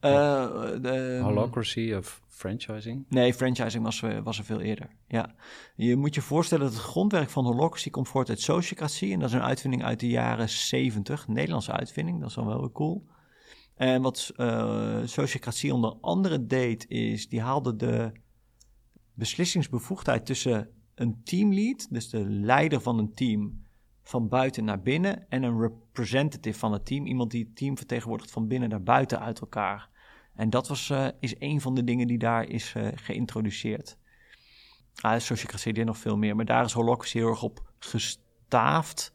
Uh, 0.00 0.46
de, 0.82 1.20
Holocracy 1.22 1.94
of 1.96 2.22
franchising? 2.38 3.04
Nee, 3.08 3.34
franchising 3.34 3.84
was, 3.84 4.00
was 4.22 4.38
er 4.38 4.44
veel 4.44 4.60
eerder. 4.60 4.90
Ja. 5.08 5.34
Je 5.74 5.96
moet 5.96 6.14
je 6.14 6.20
voorstellen 6.20 6.64
dat 6.64 6.74
het 6.74 6.82
grondwerk 6.82 7.30
van 7.30 7.44
Holocracy 7.44 7.90
komt 7.90 8.08
voort 8.08 8.28
uit 8.28 8.40
sociocratie. 8.40 9.12
En 9.12 9.20
dat 9.20 9.28
is 9.28 9.34
een 9.34 9.42
uitvinding 9.42 9.84
uit 9.84 10.00
de 10.00 10.08
jaren 10.08 10.48
70. 10.48 11.26
Een 11.26 11.34
Nederlandse 11.34 11.72
uitvinding, 11.72 12.20
dat 12.20 12.28
is 12.28 12.34
dan 12.34 12.46
wel 12.46 12.60
weer 12.60 12.72
cool. 12.72 13.06
En 13.74 14.02
wat 14.02 14.32
uh, 14.36 15.00
sociocratie 15.04 15.74
onder 15.74 15.96
andere 16.00 16.46
deed, 16.46 16.88
is 16.88 17.28
die 17.28 17.40
haalde 17.40 17.76
de 17.76 18.12
beslissingsbevoegdheid 19.14 20.26
tussen 20.26 20.70
een 20.94 21.22
teamlead, 21.24 21.86
dus 21.90 22.10
de 22.10 22.24
leider 22.28 22.80
van 22.80 22.98
een 22.98 23.14
team, 23.14 23.66
van 24.02 24.28
buiten 24.28 24.64
naar 24.64 24.82
binnen, 24.82 25.26
en 25.28 25.42
een 25.42 25.60
representative 25.60 26.58
van 26.58 26.72
het 26.72 26.86
team, 26.86 27.06
iemand 27.06 27.30
die 27.30 27.44
het 27.44 27.56
team 27.56 27.76
vertegenwoordigt 27.76 28.30
van 28.30 28.46
binnen 28.46 28.68
naar 28.68 28.82
buiten 28.82 29.20
uit 29.20 29.40
elkaar. 29.40 29.88
En 30.38 30.50
dat 30.50 30.68
was, 30.68 30.88
uh, 30.88 31.08
is 31.20 31.34
een 31.38 31.60
van 31.60 31.74
de 31.74 31.84
dingen 31.84 32.06
die 32.06 32.18
daar 32.18 32.48
is 32.48 32.74
uh, 32.76 32.88
geïntroduceerd. 32.94 33.98
Ah, 35.00 35.20
sociocratie 35.20 35.84
nog 35.84 35.98
veel 35.98 36.16
meer, 36.16 36.36
maar 36.36 36.44
daar 36.44 36.64
is 36.64 36.72
Holocracy 36.72 37.18
heel 37.18 37.28
erg 37.28 37.42
op 37.42 37.72
gestaafd. 37.78 39.14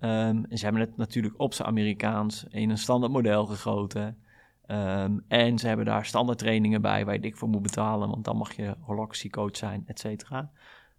Um, 0.00 0.44
en 0.44 0.58
ze 0.58 0.64
hebben 0.64 0.82
het 0.82 0.96
natuurlijk 0.96 1.34
op 1.40 1.54
zijn 1.54 1.68
Amerikaans 1.68 2.44
in 2.50 2.70
een 2.70 2.78
standaard 2.78 3.12
model 3.12 3.46
gegoten. 3.46 4.18
Um, 4.66 5.24
en 5.28 5.58
ze 5.58 5.66
hebben 5.66 5.84
daar 5.84 6.06
standaard 6.06 6.38
trainingen 6.38 6.82
bij 6.82 7.04
waar 7.04 7.14
je 7.14 7.20
dik 7.20 7.36
voor 7.36 7.48
moet 7.48 7.62
betalen, 7.62 8.08
want 8.08 8.24
dan 8.24 8.36
mag 8.36 8.52
je 8.52 8.76
Holocracy 8.80 9.28
coach 9.28 9.56
zijn, 9.56 9.82
et 9.86 9.98
cetera. 9.98 10.50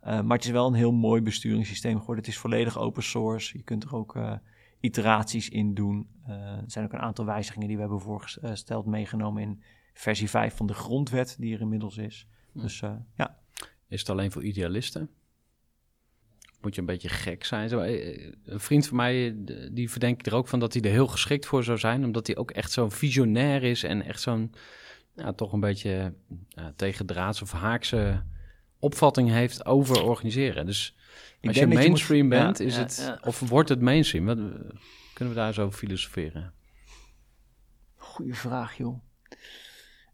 Uh, 0.04 0.22
maar 0.22 0.38
het 0.38 0.46
is 0.46 0.52
wel 0.52 0.68
een 0.68 0.74
heel 0.74 0.92
mooi 0.92 1.22
besturingssysteem 1.22 2.00
geworden. 2.00 2.24
Het 2.24 2.34
is 2.34 2.40
volledig 2.40 2.78
open 2.78 3.04
source. 3.04 3.58
Je 3.58 3.64
kunt 3.64 3.84
er 3.84 3.96
ook 3.96 4.16
uh, 4.16 4.34
iteraties 4.80 5.50
in 5.50 5.74
doen. 5.74 6.10
Uh, 6.28 6.34
er 6.36 6.64
zijn 6.68 6.86
ook 6.86 6.94
een 6.94 7.00
aantal 7.00 7.26
wijzigingen 7.26 7.68
die 7.68 7.76
we 7.76 7.82
hebben 7.82 8.02
voorgesteld 8.02 8.86
meegenomen 8.86 9.42
in 9.42 9.64
versie 9.94 10.30
5 10.30 10.56
van 10.56 10.68
de 10.68 10.74
grondwet, 10.74 11.36
die 11.40 11.54
er 11.54 11.62
inmiddels 11.62 11.98
is. 11.98 12.28
Hm. 12.52 12.60
Dus 12.60 12.80
ja. 13.16 13.38
Is 13.88 14.00
het 14.00 14.10
alleen 14.10 14.32
voor 14.32 14.44
idealisten? 14.44 15.10
Moet 16.62 16.76
je 16.76 16.82
een 16.82 16.88
beetje 16.88 17.10
gek 17.10 17.44
zijn? 17.44 17.70
Zo, 17.70 17.80
een 17.80 18.60
vriend 18.60 18.88
van 18.88 18.98
mij, 18.98 19.36
die 19.72 19.90
verdenk 19.90 20.20
ik 20.20 20.26
er 20.26 20.36
ook 20.36 20.48
van 20.48 20.60
dat 20.60 20.74
hij 20.74 20.82
er 20.82 20.92
heel 20.92 21.08
geschikt 21.08 21.46
voor 21.46 21.64
zou 21.64 21.78
zijn. 21.78 22.04
Omdat 22.04 22.28
hij 22.28 22.38
ook 22.38 22.52
echt 22.52 22.72
zo'n 22.72 22.92
visionair 22.92 23.64
is 23.64 23.84
en 23.84 24.02
echt 24.02 24.22
zo'n, 24.22 24.54
ja, 25.16 25.34
toch 25.34 25.54
een 25.54 25.60
beetje 25.60 26.14
ja, 26.48 26.74
tegendraads 26.76 27.42
of 27.42 27.52
haakse 27.52 28.24
opvatting 28.80 29.30
heeft 29.30 29.66
over 29.66 30.04
organiseren. 30.04 30.66
Dus 30.66 30.96
als 31.42 31.58
je 31.58 31.68
mainstream 31.68 32.32
je 32.32 32.38
moet, 32.38 32.46
bent, 32.46 32.58
ja, 32.58 32.66
is 32.66 32.76
ja, 32.76 32.82
het, 32.82 33.04
ja. 33.06 33.28
of 33.30 33.40
wordt 33.40 33.70
het 33.70 33.82
mainstream? 33.82 34.26
Wat, 34.26 34.38
kunnen 35.14 35.34
we 35.34 35.40
daar 35.40 35.54
zo 35.54 35.64
over 35.64 35.80
filosoferen? 35.80 36.54
Goeie 37.96 38.36
vraag, 38.36 38.78
joh. 38.78 39.00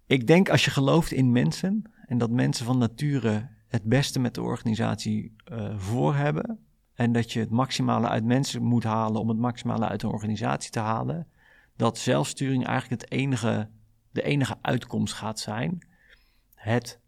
Ik 0.06 0.28
denk 0.28 0.50
als 0.50 0.66
je 0.66 0.72
gelooft 0.72 1.12
in 1.12 1.32
mensen 1.32 1.92
en 2.06 2.18
dat 2.18 2.30
mensen 2.30 2.66
van 2.66 2.78
nature 2.78 3.50
het 3.68 3.84
beste 3.84 4.20
met 4.20 4.34
de 4.34 4.42
organisatie 4.42 5.36
uh, 5.52 5.80
voor 5.80 6.16
hebben 6.16 6.60
en 6.94 7.12
dat 7.12 7.32
je 7.32 7.40
het 7.40 7.50
maximale 7.50 8.08
uit 8.08 8.24
mensen 8.24 8.64
moet 8.64 8.84
halen 8.84 9.22
om 9.22 9.30
het 9.30 9.38
maximale 9.38 9.88
uit 9.88 10.04
een 10.04 10.10
organisatie 10.10 10.72
te 10.72 10.80
halen, 10.80 11.28
dat 11.76 11.98
zelfsturing 11.98 12.66
eigenlijk 12.66 13.02
het 13.02 13.12
enige, 13.12 13.70
de 14.12 14.22
enige 14.22 14.56
uitkomst 14.62 15.14
gaat 15.14 15.40
zijn. 15.40 15.88
Het 16.54 17.00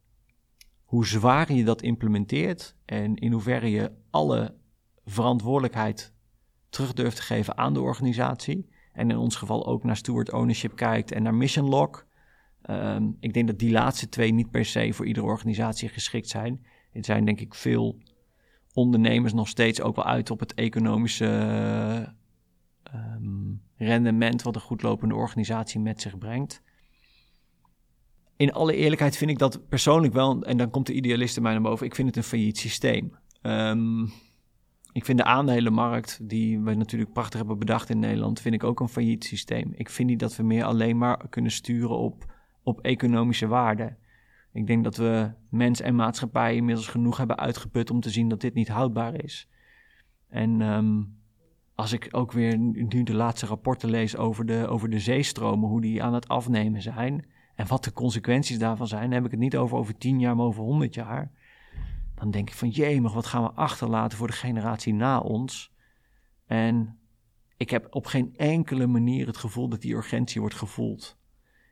hoe 0.87 1.05
zwaar 1.05 1.53
je 1.53 1.63
dat 1.63 1.81
implementeert 1.81 2.75
en 2.85 3.15
in 3.15 3.31
hoeverre 3.31 3.69
je 3.69 3.91
alle 4.09 4.55
verantwoordelijkheid 5.05 6.13
terug 6.69 6.93
durft 6.93 7.15
te 7.15 7.21
geven 7.21 7.57
aan 7.57 7.73
de 7.73 7.81
organisatie. 7.81 8.69
En 8.93 9.09
in 9.09 9.17
ons 9.17 9.35
geval 9.35 9.67
ook 9.67 9.83
naar 9.83 9.97
steward 9.97 10.33
ownership 10.33 10.75
kijkt 10.75 11.11
en 11.11 11.23
naar 11.23 11.33
mission 11.33 11.69
log. 11.69 12.05
Um, 12.69 13.17
ik 13.19 13.33
denk 13.33 13.47
dat 13.47 13.59
die 13.59 13.71
laatste 13.71 14.09
twee 14.09 14.31
niet 14.31 14.51
per 14.51 14.65
se 14.65 14.93
voor 14.93 15.05
iedere 15.05 15.25
organisatie 15.25 15.89
geschikt 15.89 16.29
zijn. 16.29 16.65
Het 16.91 17.05
zijn 17.05 17.25
denk 17.25 17.39
ik 17.39 17.55
veel 17.55 18.01
ondernemers 18.73 19.33
nog 19.33 19.47
steeds 19.47 19.81
ook 19.81 19.95
wel 19.95 20.05
uit 20.05 20.31
op 20.31 20.39
het 20.39 20.53
economische 20.53 22.13
um, 22.95 23.61
rendement 23.75 24.41
wat 24.41 24.55
een 24.55 24.61
goed 24.61 24.81
lopende 24.81 25.15
organisatie 25.15 25.79
met 25.79 26.01
zich 26.01 26.17
brengt 26.17 26.61
in 28.37 28.53
alle 28.53 28.75
eerlijkheid 28.75 29.17
vind 29.17 29.31
ik 29.31 29.37
dat 29.37 29.69
persoonlijk 29.69 30.13
wel, 30.13 30.43
en 30.43 30.57
dan 30.57 30.69
komt 30.69 30.87
de 30.87 30.93
idealist 30.93 31.37
in 31.37 31.43
mij 31.43 31.51
naar 31.51 31.61
boven, 31.61 31.85
ik 31.85 31.95
vind 31.95 32.07
het 32.07 32.17
een 32.17 32.23
failliet 32.23 32.57
systeem. 32.57 33.15
Um, 33.41 34.11
ik 34.91 35.05
vind 35.05 35.17
de 35.17 35.23
aandelenmarkt, 35.23 36.19
die 36.29 36.59
we 36.59 36.73
natuurlijk 36.73 37.13
prachtig 37.13 37.39
hebben 37.39 37.59
bedacht 37.59 37.89
in 37.89 37.99
Nederland, 37.99 38.41
vind 38.41 38.55
ik 38.55 38.63
ook 38.63 38.79
een 38.79 38.89
failliet 38.89 39.23
systeem. 39.23 39.73
Ik 39.75 39.89
vind 39.89 40.09
niet 40.09 40.19
dat 40.19 40.35
we 40.35 40.43
meer 40.43 40.63
alleen 40.63 40.97
maar 40.97 41.29
kunnen 41.29 41.51
sturen 41.51 41.97
op, 41.97 42.33
op 42.63 42.81
economische 42.81 43.47
waarde. 43.47 43.95
Ik 44.53 44.67
denk 44.67 44.83
dat 44.83 44.95
we 44.95 45.31
mens 45.49 45.81
en 45.81 45.95
maatschappij 45.95 46.55
inmiddels 46.55 46.87
genoeg 46.87 47.17
hebben 47.17 47.37
uitgeput 47.37 47.91
om 47.91 47.99
te 47.99 48.09
zien 48.09 48.29
dat 48.29 48.41
dit 48.41 48.53
niet 48.53 48.67
houdbaar 48.67 49.23
is. 49.23 49.49
En 50.29 50.61
um, 50.61 51.17
als 51.75 51.93
ik 51.93 52.07
ook 52.11 52.31
weer 52.31 52.57
nu 52.57 53.03
de 53.03 53.13
laatste 53.13 53.45
rapporten 53.45 53.89
lees 53.89 54.17
over 54.17 54.45
de, 54.45 54.67
over 54.67 54.89
de 54.89 54.99
zeestromen, 54.99 55.69
hoe 55.69 55.81
die 55.81 56.03
aan 56.03 56.13
het 56.13 56.27
afnemen 56.27 56.81
zijn 56.81 57.25
en 57.57 57.67
wat 57.67 57.83
de 57.83 57.93
consequenties 57.93 58.59
daarvan 58.59 58.87
zijn, 58.87 59.11
heb 59.11 59.25
ik 59.25 59.31
het 59.31 59.39
niet 59.39 59.57
over 59.57 59.77
over 59.77 59.97
tien 59.97 60.19
jaar, 60.19 60.35
maar 60.35 60.45
over 60.45 60.63
honderd 60.63 60.93
jaar. 60.93 61.31
Dan 62.15 62.31
denk 62.31 62.49
ik 62.49 62.55
van, 62.55 62.69
jemig, 62.69 63.13
wat 63.13 63.25
gaan 63.25 63.43
we 63.43 63.51
achterlaten 63.51 64.17
voor 64.17 64.27
de 64.27 64.33
generatie 64.33 64.93
na 64.93 65.19
ons? 65.19 65.71
En 66.45 66.99
ik 67.57 67.69
heb 67.69 67.87
op 67.89 68.05
geen 68.05 68.35
enkele 68.35 68.87
manier 68.87 69.27
het 69.27 69.37
gevoel 69.37 69.67
dat 69.67 69.81
die 69.81 69.93
urgentie 69.93 70.41
wordt 70.41 70.55
gevoeld. 70.55 71.17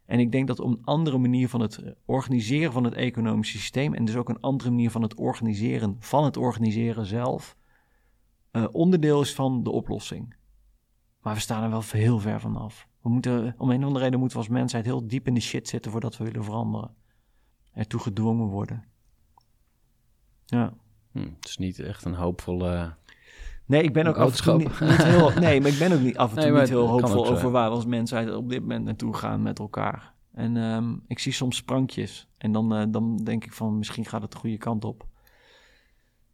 En 0.06 0.20
ik 0.20 0.32
denk 0.32 0.48
dat 0.48 0.60
op 0.60 0.72
een 0.72 0.84
andere 0.84 1.18
manier 1.18 1.50
van 1.50 1.62
het 1.62 1.96
organiseren 2.06 2.72
van 2.72 2.84
het 2.84 2.94
economische 2.94 3.58
systeem 3.58 3.94
en 3.94 4.06
dus 4.06 4.16
ook 4.16 4.30
een 4.30 4.42
andere 4.42 4.70
manier 4.70 4.92
van 4.92 5.02
het 5.02 5.16
organiseren 5.16 5.96
van 6.00 6.24
het 6.24 6.38
organiseren 6.38 7.06
zelf 7.06 7.58
uh, 8.52 8.66
onderdeel 8.72 9.22
is 9.22 9.34
van 9.34 9.64
de 9.64 9.72
oplossing. 9.72 10.36
Maar 11.22 11.34
we 11.34 11.40
staan 11.40 11.64
er 11.64 11.70
wel 11.70 11.84
heel 11.88 12.20
ver 12.20 12.40
vanaf. 12.40 12.88
We 13.06 13.12
moeten, 13.12 13.56
om 13.58 13.70
een 13.70 13.80
of 13.80 13.86
andere 13.86 14.04
reden 14.04 14.20
moeten 14.20 14.38
we 14.38 14.44
als 14.44 14.54
mensheid 14.54 14.86
heel 14.86 15.08
diep 15.08 15.28
in 15.28 15.34
de 15.34 15.40
shit 15.40 15.68
zitten 15.68 15.92
voordat 15.92 16.18
we 16.18 16.24
willen 16.24 16.44
veranderen. 16.44 16.96
Ertoe 17.74 18.00
gedwongen 18.00 18.48
worden. 18.48 18.84
Ja. 20.46 20.74
Hm, 21.12 21.20
het 21.20 21.48
is 21.48 21.58
niet 21.58 21.80
echt 21.80 22.06
een 22.06 22.14
hoopvolle. 22.14 22.96
Nee, 23.66 23.84
ik 23.84 23.94
ben 23.94 24.08
ook 24.08 24.18
af 24.18 24.38
en 24.38 24.44
toe 24.44 24.58
niet, 24.58 24.80
niet, 24.80 25.04
heel. 25.04 25.32
Nee, 25.40 25.62
maar 25.62 25.72
ik 25.72 25.80
ben 25.80 25.92
ook 25.92 26.00
niet 26.00 26.18
af 26.18 26.36
en 26.36 26.42
toe 26.42 26.60
niet 26.60 26.70
heel 26.70 26.88
hoopvol 26.88 27.28
over 27.28 27.52
waar 27.52 27.70
we 27.70 27.76
als 27.76 27.86
mensheid 27.86 28.36
op 28.36 28.50
dit 28.50 28.60
moment 28.60 28.86
naartoe 28.86 29.14
gaan 29.14 29.42
met 29.42 29.60
elkaar. 29.60 30.14
En 30.32 30.56
um, 30.56 31.04
ik 31.08 31.20
zie 31.20 31.32
soms 31.32 31.56
sprankjes. 31.56 32.28
En 32.38 32.52
dan, 32.52 32.80
uh, 32.80 32.84
dan 32.90 33.18
denk 33.18 33.46
ik 33.46 33.54
van 33.54 33.78
misschien 33.78 34.06
gaat 34.06 34.22
het 34.22 34.32
de 34.32 34.38
goede 34.38 34.58
kant 34.58 34.86
op. 34.86 35.08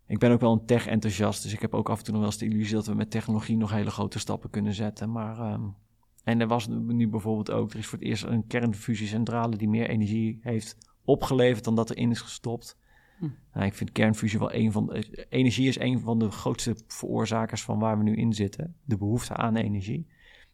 Ik 0.07 0.19
ben 0.19 0.31
ook 0.31 0.41
wel 0.41 0.51
een 0.51 0.65
tech-enthousiast, 0.65 1.43
dus 1.43 1.53
ik 1.53 1.61
heb 1.61 1.73
ook 1.73 1.89
af 1.89 1.97
en 1.97 2.03
toe 2.03 2.13
nog 2.13 2.21
wel 2.21 2.31
eens 2.31 2.39
de 2.39 2.45
illusie 2.45 2.75
dat 2.75 2.85
we 2.85 2.93
met 2.93 3.11
technologie 3.11 3.57
nog 3.57 3.71
hele 3.71 3.91
grote 3.91 4.19
stappen 4.19 4.49
kunnen 4.49 4.73
zetten. 4.73 5.11
Maar, 5.11 5.53
um, 5.53 5.75
en 6.23 6.39
er 6.39 6.47
was 6.47 6.67
nu 6.67 7.07
bijvoorbeeld 7.07 7.51
ook, 7.51 7.71
er 7.71 7.79
is 7.79 7.87
voor 7.87 7.97
het 7.99 8.07
eerst 8.07 8.23
een 8.23 8.47
kernfusiecentrale 8.47 9.55
die 9.55 9.69
meer 9.69 9.89
energie 9.89 10.39
heeft 10.41 10.77
opgeleverd 11.03 11.63
dan 11.63 11.75
dat 11.75 11.89
erin 11.89 12.11
is 12.11 12.21
gestopt. 12.21 12.79
Hm. 13.17 13.29
Nou, 13.53 13.65
ik 13.65 13.73
vind 13.73 13.91
kernfusie 13.91 14.39
wel 14.39 14.53
een 14.53 14.71
van 14.71 14.85
de. 14.85 15.25
Energie 15.29 15.67
is 15.67 15.79
een 15.79 15.99
van 15.99 16.19
de 16.19 16.31
grootste 16.31 16.75
veroorzakers 16.87 17.63
van 17.63 17.79
waar 17.79 17.97
we 17.97 18.03
nu 18.03 18.15
in 18.15 18.33
zitten. 18.33 18.75
De 18.83 18.97
behoefte 18.97 19.35
aan 19.35 19.55
energie. 19.55 20.07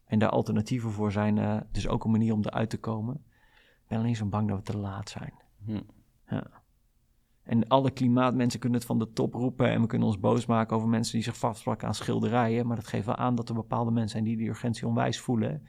En 0.04 0.18
daar 0.18 0.28
alternatieven 0.28 0.90
voor 0.90 1.12
zijn 1.12 1.36
uh, 1.36 1.60
dus 1.72 1.88
ook 1.88 2.04
een 2.04 2.10
manier 2.10 2.32
om 2.32 2.44
eruit 2.44 2.70
te 2.70 2.78
komen. 2.78 3.14
Ik 3.54 3.88
ben 3.88 3.98
alleen 3.98 4.16
zo 4.16 4.26
bang 4.26 4.48
dat 4.48 4.56
we 4.56 4.62
te 4.62 4.76
laat 4.76 5.08
zijn. 5.08 5.32
Hm. 5.64 5.80
Ja. 6.28 6.57
En 7.48 7.68
alle 7.68 7.90
klimaatmensen 7.90 8.60
kunnen 8.60 8.78
het 8.78 8.86
van 8.86 8.98
de 8.98 9.12
top 9.12 9.34
roepen. 9.34 9.70
En 9.70 9.80
we 9.80 9.86
kunnen 9.86 10.06
ons 10.06 10.20
boos 10.20 10.46
maken 10.46 10.76
over 10.76 10.88
mensen 10.88 11.14
die 11.14 11.22
zich 11.22 11.36
vastplakken 11.36 11.88
aan 11.88 11.94
schilderijen. 11.94 12.66
Maar 12.66 12.76
dat 12.76 12.86
geeft 12.86 13.06
wel 13.06 13.16
aan 13.16 13.34
dat 13.34 13.48
er 13.48 13.54
bepaalde 13.54 13.90
mensen 13.90 14.10
zijn 14.10 14.24
die 14.24 14.36
die 14.36 14.48
urgentie 14.48 14.86
onwijs 14.86 15.20
voelen. 15.20 15.62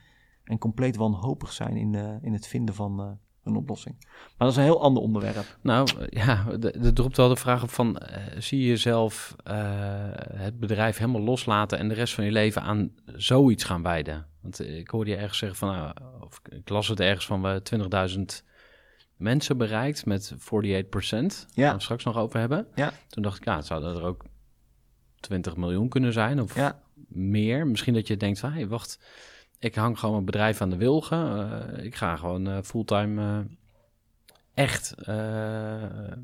En 0.44 0.58
compleet 0.58 0.96
wanhopig 0.96 1.52
zijn 1.52 1.78
in, 1.78 1.94
uh, 1.94 2.10
in 2.22 2.34
het 2.34 2.48
vinden 2.48 2.76
van, 2.76 3.02
uh, 3.02 3.08
een 3.44 3.56
oplossing. 3.56 3.96
Maar 4.08 4.34
dat 4.38 4.50
is 4.50 4.56
een 4.56 4.64
heel 4.64 4.82
ander 4.82 5.04
onderwerp. 5.04 5.58
Nou 5.62 5.88
ja, 6.10 6.46
er 6.60 6.94
dropt 6.94 7.18
wel 7.18 7.30
de 7.30 7.36
vraag 7.36 7.64
op 7.64 7.70
van, 7.70 8.02
uh, 8.02 8.18
zie 8.38 8.60
je 8.60 8.68
jezelf 8.68 9.36
het 10.34 10.60
bedrijf 10.60 10.98
helemaal 10.98 11.22
loslaten 11.22 11.78
en 11.78 11.88
de 11.88 11.94
rest 11.94 12.14
van 12.14 12.26
je 12.26 12.32
leven 12.32 12.62
aan 12.62 12.92
zoiets 13.06 13.64
gaan 13.64 13.84
wijden? 13.84 14.26
Want 14.42 14.60
ik 14.60 14.90
hoorde 14.90 15.10
je 15.10 15.18
ergens 15.18 15.38
zeggen 15.38 15.58
van, 15.58 15.76
uh, 15.76 15.90
of 16.22 16.42
ik 16.50 16.70
las 16.70 16.88
het 16.88 17.00
ergens 17.00 17.26
van 17.26 17.42
we 17.42 17.62
20.000 17.64 18.49
mensen 19.20 19.58
bereikt 19.58 20.06
met 20.06 20.34
48%. 20.34 20.38
Ja. 20.40 21.68
Gaan 21.68 21.76
we 21.76 21.82
straks 21.82 22.04
nog 22.04 22.18
over 22.18 22.40
hebben. 22.40 22.68
Ja. 22.76 22.94
Toen 23.08 23.24
dacht 23.24 23.38
ik, 23.38 23.46
ja, 23.46 23.56
het 23.56 23.66
zou 23.66 23.84
er 23.84 24.04
ook 24.04 24.26
20 25.20 25.56
miljoen 25.56 25.90
kunnen 25.90 26.14
zijn 26.14 26.42
of 26.42 26.56
ja. 26.56 26.82
meer. 27.08 27.68
Misschien 27.68 27.94
dat 27.94 28.08
je 28.08 28.18
denkt 28.18 28.42
hé, 28.42 28.50
hey, 28.50 28.68
wacht 28.68 29.00
ik 29.60 29.76
hang 29.76 30.00
gewoon 30.00 30.14
mijn 30.14 30.26
bedrijf 30.26 30.62
aan 30.62 30.70
de 30.70 30.78
wilgen. 30.78 31.52
Uh, 31.78 31.86
ik 31.86 31.96
ga 31.96 32.16
gewoon 32.16 32.48
uh, 32.50 32.58
fulltime 32.64 33.22
uh, 33.22 33.46
echt 34.54 34.96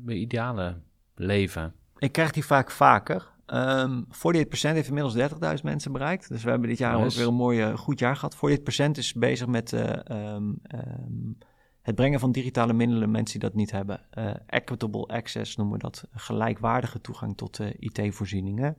mijn 0.02 0.20
ideale 0.20 0.76
leven. 1.14 1.74
Ik 1.98 2.12
krijg 2.12 2.30
die 2.30 2.44
vaak 2.44 2.70
vaker. 2.70 3.34
Um, 3.46 4.06
48% 4.06 4.10
heeft 4.50 4.88
inmiddels 4.88 5.32
30.000 5.58 5.62
mensen 5.62 5.92
bereikt. 5.92 6.28
Dus 6.28 6.42
we 6.42 6.50
hebben 6.50 6.68
dit 6.68 6.78
jaar 6.78 6.92
nice. 6.92 7.04
ook 7.04 7.12
weer 7.12 7.26
een 7.26 7.34
mooi 7.34 7.76
goed 7.76 7.98
jaar 7.98 8.16
gehad. 8.16 8.36
48% 8.36 8.90
is 8.92 9.12
bezig 9.12 9.46
met 9.46 9.72
um, 9.72 10.60
um, 10.74 11.38
het 11.86 11.94
brengen 11.94 12.20
van 12.20 12.32
digitale 12.32 12.72
middelen 12.72 13.10
mensen 13.10 13.40
die 13.40 13.48
dat 13.48 13.58
niet 13.58 13.70
hebben. 13.70 14.00
equitable 14.46 15.06
access 15.06 15.56
noemen 15.56 15.74
we 15.74 15.82
dat. 15.82 16.04
Gelijkwaardige 16.10 17.00
toegang 17.00 17.36
tot 17.36 17.60
IT-voorzieningen. 17.78 18.76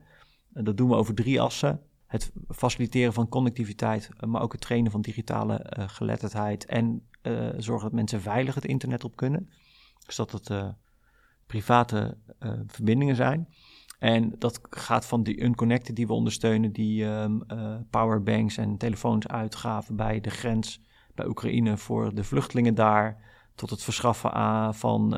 dat 0.48 0.76
doen 0.76 0.88
we 0.88 0.94
over 0.94 1.14
drie 1.14 1.40
assen 1.40 1.80
het 2.08 2.32
faciliteren 2.48 3.12
van 3.12 3.28
connectiviteit, 3.28 4.10
eh, 4.16 4.28
maar 4.28 4.42
ook 4.42 4.52
het 4.52 4.60
trainen 4.60 4.90
van 4.90 5.00
digitale 5.00 5.74
uh, 5.78 5.88
geletterdheid 5.88 6.66
en 6.66 7.02
uh, 7.22 7.48
zorgen 7.56 7.84
dat 7.84 7.92
mensen 7.92 8.20
veilig 8.20 8.54
het 8.54 8.64
internet 8.64 9.04
op 9.04 9.16
kunnen. 9.16 9.50
Dus 10.06 10.16
dat 10.16 10.32
het 10.32 10.50
uh, 10.50 10.68
private 11.46 12.16
verbindingen 12.66 13.16
zijn. 13.16 13.48
En 13.98 14.34
dat 14.38 14.60
gaat 14.70 15.06
van 15.06 15.22
die 15.22 15.42
unconnected 15.42 15.96
die 15.96 16.06
we 16.06 16.12
ondersteunen, 16.12 16.72
die 16.72 17.04
um, 17.04 17.46
powerbanks 17.90 18.56
en 18.56 18.76
telefoons 18.76 19.28
uitgaven 19.28 19.96
bij 19.96 20.20
de 20.20 20.30
grens 20.30 20.80
bij 21.18 21.26
Oekraïne 21.26 21.76
voor 21.76 22.14
de 22.14 22.24
vluchtelingen 22.24 22.74
daar, 22.74 23.26
tot 23.54 23.70
het 23.70 23.82
verschaffen 23.82 24.74
van 24.74 25.16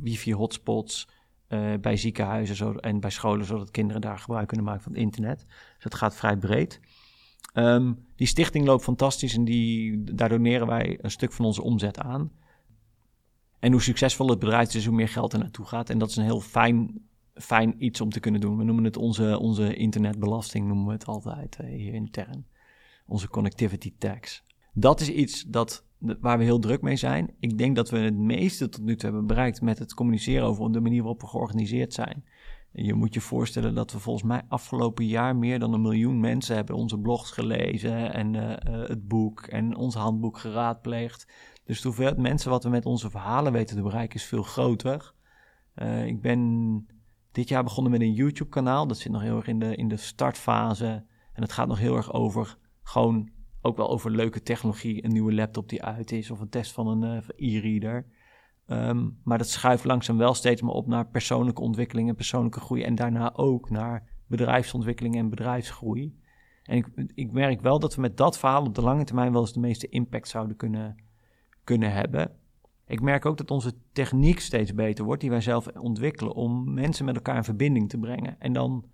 wifi-hotspots, 0.00 1.08
uh, 1.48 1.74
bij 1.80 1.96
ziekenhuizen 1.96 2.56
zo, 2.56 2.72
en 2.72 3.00
bij 3.00 3.10
scholen, 3.10 3.46
zodat 3.46 3.70
kinderen 3.70 4.00
daar 4.00 4.18
gebruik 4.18 4.48
kunnen 4.48 4.66
maken 4.66 4.82
van 4.82 4.92
het 4.92 5.00
internet. 5.00 5.44
Dus 5.74 5.84
het 5.84 5.94
gaat 5.94 6.16
vrij 6.16 6.36
breed. 6.36 6.80
Um, 7.54 8.06
die 8.16 8.26
stichting 8.26 8.66
loopt 8.66 8.82
fantastisch 8.82 9.34
en 9.34 9.44
die, 9.44 10.04
daar 10.04 10.28
doneren 10.28 10.66
wij 10.66 10.98
een 11.00 11.10
stuk 11.10 11.32
van 11.32 11.44
onze 11.44 11.62
omzet 11.62 11.98
aan. 11.98 12.32
En 13.58 13.72
hoe 13.72 13.82
succesvol 13.82 14.28
het 14.28 14.38
bedrijf 14.38 14.74
is, 14.74 14.86
hoe 14.86 14.94
meer 14.94 15.08
geld 15.08 15.32
er 15.32 15.38
naartoe 15.38 15.66
gaat. 15.66 15.90
En 15.90 15.98
dat 15.98 16.10
is 16.10 16.16
een 16.16 16.24
heel 16.24 16.40
fijn, 16.40 17.08
fijn 17.34 17.84
iets 17.84 18.00
om 18.00 18.10
te 18.10 18.20
kunnen 18.20 18.40
doen. 18.40 18.56
We 18.56 18.64
noemen 18.64 18.84
het 18.84 18.96
onze, 18.96 19.38
onze 19.38 19.74
internetbelasting, 19.74 20.66
noemen 20.66 20.86
we 20.86 20.92
het 20.92 21.06
altijd 21.06 21.58
uh, 21.60 21.66
hier 21.66 21.94
intern. 21.94 22.46
Onze 23.06 23.28
connectivity 23.28 23.94
tax. 23.98 24.42
Dat 24.74 25.00
is 25.00 25.08
iets 25.08 25.42
dat 25.42 25.84
waar 26.20 26.38
we 26.38 26.44
heel 26.44 26.58
druk 26.58 26.82
mee 26.82 26.96
zijn. 26.96 27.34
Ik 27.40 27.58
denk 27.58 27.76
dat 27.76 27.90
we 27.90 27.98
het 27.98 28.16
meeste 28.16 28.68
tot 28.68 28.82
nu 28.82 28.96
toe 28.96 29.10
hebben 29.10 29.26
bereikt 29.26 29.60
met 29.60 29.78
het 29.78 29.94
communiceren 29.94 30.46
over 30.46 30.72
de 30.72 30.80
manier 30.80 31.00
waarop 31.00 31.20
we 31.20 31.26
georganiseerd 31.26 31.94
zijn. 31.94 32.24
Je 32.72 32.94
moet 32.94 33.14
je 33.14 33.20
voorstellen 33.20 33.74
dat 33.74 33.92
we 33.92 33.98
volgens 33.98 34.24
mij 34.24 34.42
afgelopen 34.48 35.06
jaar 35.06 35.36
meer 35.36 35.58
dan 35.58 35.72
een 35.72 35.80
miljoen 35.80 36.20
mensen 36.20 36.56
hebben 36.56 36.76
onze 36.76 36.98
blogs 36.98 37.30
gelezen 37.30 38.12
en 38.12 38.34
uh, 38.34 38.54
het 38.88 39.08
boek 39.08 39.40
en 39.40 39.76
ons 39.76 39.94
handboek 39.94 40.38
geraadpleegd. 40.38 41.26
Dus 41.64 41.80
de 41.80 41.86
hoeveelheid 41.86 42.18
mensen 42.18 42.50
wat 42.50 42.64
we 42.64 42.70
met 42.70 42.86
onze 42.86 43.10
verhalen 43.10 43.52
weten 43.52 43.76
te 43.76 43.82
bereiken 43.82 44.18
is 44.18 44.24
veel 44.24 44.42
groter. 44.42 45.14
Uh, 45.76 46.06
ik 46.06 46.20
ben 46.20 46.86
dit 47.32 47.48
jaar 47.48 47.64
begonnen 47.64 47.92
met 47.92 48.00
een 48.00 48.12
YouTube-kanaal. 48.12 48.86
Dat 48.86 48.98
zit 48.98 49.12
nog 49.12 49.22
heel 49.22 49.36
erg 49.36 49.46
in 49.46 49.58
de, 49.58 49.76
in 49.76 49.88
de 49.88 49.96
startfase. 49.96 51.04
En 51.32 51.42
het 51.42 51.52
gaat 51.52 51.68
nog 51.68 51.78
heel 51.78 51.96
erg 51.96 52.12
over 52.12 52.56
gewoon 52.82 53.30
ook 53.60 53.76
wel 53.76 53.90
over 53.90 54.10
leuke 54.10 54.42
technologie, 54.42 55.04
een 55.04 55.12
nieuwe 55.12 55.34
laptop 55.34 55.68
die 55.68 55.82
uit 55.82 56.12
is 56.12 56.30
of 56.30 56.40
een 56.40 56.48
test 56.48 56.72
van 56.72 56.86
een 56.86 57.22
uh, 57.38 57.56
e-reader. 57.56 58.06
Um, 58.66 59.18
maar 59.24 59.38
dat 59.38 59.48
schuift 59.48 59.84
langzaam 59.84 60.16
wel 60.16 60.34
steeds 60.34 60.62
meer 60.62 60.72
op 60.72 60.86
naar 60.86 61.06
persoonlijke 61.06 61.60
ontwikkeling 61.60 62.08
en 62.08 62.14
persoonlijke 62.14 62.60
groei. 62.60 62.82
En 62.82 62.94
daarna 62.94 63.34
ook 63.34 63.70
naar 63.70 64.08
bedrijfsontwikkeling 64.26 65.16
en 65.16 65.30
bedrijfsgroei. 65.30 66.18
En 66.62 66.76
ik, 66.76 66.86
ik 67.14 67.32
merk 67.32 67.60
wel 67.60 67.78
dat 67.78 67.94
we 67.94 68.00
met 68.00 68.16
dat 68.16 68.38
verhaal 68.38 68.66
op 68.66 68.74
de 68.74 68.82
lange 68.82 69.04
termijn 69.04 69.32
wel 69.32 69.40
eens 69.40 69.52
de 69.52 69.60
meeste 69.60 69.88
impact 69.88 70.28
zouden 70.28 70.56
kunnen, 70.56 70.96
kunnen 71.64 71.92
hebben. 71.92 72.36
Ik 72.86 73.00
merk 73.00 73.26
ook 73.26 73.36
dat 73.36 73.50
onze 73.50 73.72
techniek 73.92 74.40
steeds 74.40 74.74
beter 74.74 75.04
wordt, 75.04 75.20
die 75.20 75.30
wij 75.30 75.40
zelf 75.40 75.66
ontwikkelen, 75.66 76.34
om 76.34 76.74
mensen 76.74 77.04
met 77.04 77.14
elkaar 77.14 77.36
in 77.36 77.44
verbinding 77.44 77.88
te 77.88 77.98
brengen. 77.98 78.36
En 78.38 78.52
dan 78.52 78.84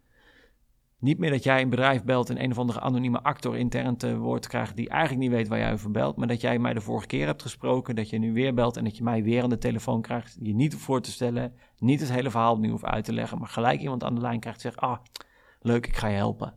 niet 0.99 1.18
meer 1.18 1.30
dat 1.30 1.42
jij 1.42 1.62
een 1.62 1.70
bedrijf 1.70 2.05
belt 2.05 2.30
en 2.30 2.42
een 2.42 2.51
of 2.51 2.59
andere 2.59 2.80
anonieme 2.80 3.22
actor 3.22 3.57
intern 3.57 3.97
te 3.97 4.16
woord 4.16 4.47
krijgt 4.47 4.76
die 4.76 4.88
eigenlijk 4.88 5.20
niet 5.20 5.30
weet 5.30 5.49
waar 5.49 5.59
jij 5.59 5.72
over 5.72 5.90
belt, 5.90 6.16
maar 6.16 6.26
dat 6.26 6.40
jij 6.40 6.59
mij 6.59 6.74
de 6.74 6.80
vorige 6.80 7.07
keer 7.07 7.26
hebt 7.26 7.42
gesproken, 7.42 7.97
dat 7.97 8.11
je 8.11 8.18
nu 8.18 8.32
weer 8.32 8.55
belt 8.55 8.76
en 8.76 8.84
dat 8.84 8.97
je 8.97 9.03
mij 9.03 9.22
weer 9.22 9.42
aan 9.42 9.51
de 9.51 9.59
telefoon 9.59 10.03
krijgt, 10.03 10.36
je 10.40 10.55
niet 10.55 10.74
voor 10.74 11.01
te 11.01 11.11
stellen, 11.11 11.55
niet 11.78 12.01
het 12.01 12.12
hele 12.12 12.30
verhaal 12.30 12.53
opnieuw 12.53 12.70
hoeft 12.70 12.84
uit 12.84 13.05
te 13.05 13.12
leggen, 13.12 13.38
maar 13.38 13.49
gelijk 13.49 13.80
iemand 13.80 14.05
aan 14.05 14.14
de 14.14 14.20
lijn 14.20 14.40
krijgt 14.40 14.64
en 14.64 14.70
zegt, 14.70 14.82
ah, 14.82 14.99
leuk, 15.61 15.86
ik 15.86 15.97
ga 15.97 16.09
je 16.09 16.16
helpen. 16.16 16.55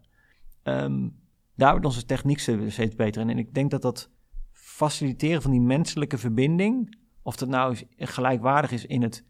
Um, 0.64 1.18
daar 1.56 1.72
wordt 1.72 1.86
onze 1.86 2.06
techniek 2.06 2.40
steeds 2.40 2.96
beter 2.96 3.22
in. 3.22 3.30
En 3.30 3.38
ik 3.38 3.54
denk 3.54 3.72
dat 3.72 3.82
dat 3.82 4.10
faciliteren 4.52 5.42
van 5.42 5.52
die 5.52 5.62
menselijke 5.62 6.18
verbinding, 6.18 6.98
of 7.22 7.36
dat 7.36 7.50
nou 7.50 7.78
gelijkwaardig 7.98 8.72
is 8.72 8.86
in, 8.86 9.02
het, 9.02 9.26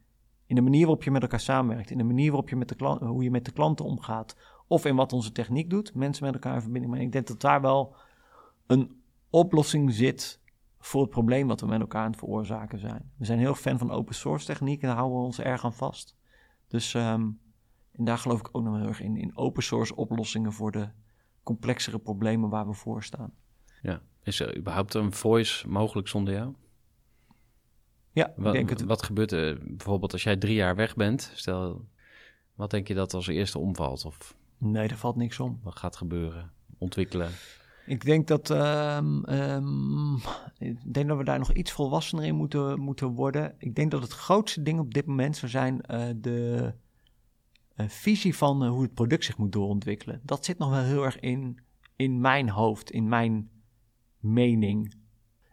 in 0.45 0.55
de 0.55 0.61
manier 0.61 0.85
waarop 0.85 1.03
je 1.03 1.11
met 1.11 1.21
elkaar 1.21 1.39
samenwerkt, 1.39 1.91
in 1.91 1.97
de 1.97 2.03
manier 2.03 2.27
waarop 2.27 2.49
je 2.49 2.55
met 2.55 2.69
de 2.69 2.75
klant, 2.75 3.01
hoe 3.01 3.23
je 3.23 3.31
met 3.31 3.45
de 3.45 3.51
klanten 3.51 3.85
omgaat, 3.85 4.35
of 4.69 4.85
in 4.85 4.95
wat 4.95 5.13
onze 5.13 5.31
techniek 5.31 5.69
doet, 5.69 5.93
mensen 5.93 6.25
met 6.25 6.33
elkaar 6.33 6.55
in 6.55 6.61
verbinding. 6.61 6.93
Maar 6.93 7.01
ik 7.01 7.11
denk 7.11 7.27
dat 7.27 7.41
daar 7.41 7.61
wel 7.61 7.95
een 8.67 9.01
oplossing 9.29 9.93
zit 9.93 10.39
voor 10.79 11.01
het 11.01 11.09
probleem 11.09 11.47
wat 11.47 11.61
we 11.61 11.67
met 11.67 11.79
elkaar 11.79 12.03
aan 12.03 12.09
het 12.11 12.19
veroorzaken 12.19 12.79
zijn. 12.79 13.11
We 13.17 13.25
zijn 13.25 13.39
heel 13.39 13.55
fan 13.55 13.77
van 13.77 13.91
open 13.91 14.15
source 14.15 14.45
techniek 14.45 14.81
en 14.81 14.87
daar 14.87 14.97
houden 14.97 15.17
we 15.17 15.25
ons 15.25 15.39
erg 15.39 15.65
aan 15.65 15.73
vast. 15.73 16.15
Dus 16.67 16.93
um, 16.93 17.39
en 17.91 18.05
daar 18.05 18.17
geloof 18.17 18.39
ik 18.39 18.49
ook 18.51 18.63
nog 18.63 18.77
heel 18.77 18.87
erg 18.87 19.01
in, 19.01 19.17
in 19.17 19.37
open 19.37 19.63
source 19.63 19.95
oplossingen 19.95 20.53
voor 20.53 20.71
de 20.71 20.89
complexere 21.43 21.99
problemen 21.99 22.49
waar 22.49 22.67
we 22.67 22.73
voor 22.73 23.03
staan. 23.03 23.33
Ja. 23.81 24.01
Is 24.23 24.39
er 24.39 24.57
überhaupt 24.57 24.93
een 24.93 25.13
voice 25.13 25.69
mogelijk 25.69 26.07
zonder 26.07 26.33
jou? 26.33 26.53
Ja, 28.11 28.27
ik 28.27 28.33
Wat, 28.35 28.53
denk 28.53 28.69
het. 28.69 28.83
wat 28.83 29.03
gebeurt 29.03 29.31
er 29.31 29.57
bijvoorbeeld 29.63 30.13
als 30.13 30.23
jij 30.23 30.37
drie 30.37 30.55
jaar 30.55 30.75
weg 30.75 30.95
bent? 30.95 31.31
Stel, 31.33 31.85
wat 32.53 32.71
denk 32.71 32.87
je 32.87 32.93
dat 32.93 33.13
als 33.13 33.27
eerste 33.27 33.59
omvalt? 33.59 34.05
Of 34.05 34.35
Nee, 34.59 34.87
er 34.87 34.97
valt 34.97 35.15
niks 35.15 35.39
om. 35.39 35.59
wat 35.63 35.75
gaat 35.75 35.95
gebeuren? 35.95 36.51
Ontwikkelen? 36.77 37.31
Ik 37.85 38.05
denk 38.05 38.27
dat, 38.27 38.49
ehm, 38.49 39.23
ehm, 39.23 40.15
ik 40.57 40.93
denk 40.93 41.07
dat 41.07 41.17
we 41.17 41.23
daar 41.23 41.39
nog 41.39 41.53
iets 41.53 41.71
volwassener 41.71 42.25
in 42.25 42.35
moeten, 42.35 42.79
moeten 42.79 43.07
worden. 43.07 43.55
Ik 43.57 43.75
denk 43.75 43.91
dat 43.91 44.01
het 44.01 44.11
grootste 44.11 44.61
ding 44.61 44.79
op 44.79 44.93
dit 44.93 45.05
moment 45.05 45.37
zou 45.37 45.51
zijn 45.51 45.81
eh, 45.81 46.07
de 46.15 46.73
eh, 47.75 47.87
visie 47.87 48.35
van 48.35 48.63
eh, 48.63 48.69
hoe 48.69 48.81
het 48.81 48.93
product 48.93 49.25
zich 49.25 49.37
moet 49.37 49.51
doorontwikkelen. 49.51 50.21
Dat 50.23 50.45
zit 50.45 50.57
nog 50.57 50.69
wel 50.69 50.83
heel 50.83 51.03
erg 51.03 51.19
in, 51.19 51.59
in 51.95 52.21
mijn 52.21 52.49
hoofd, 52.49 52.91
in 52.91 53.07
mijn 53.07 53.49
mening. 54.19 54.93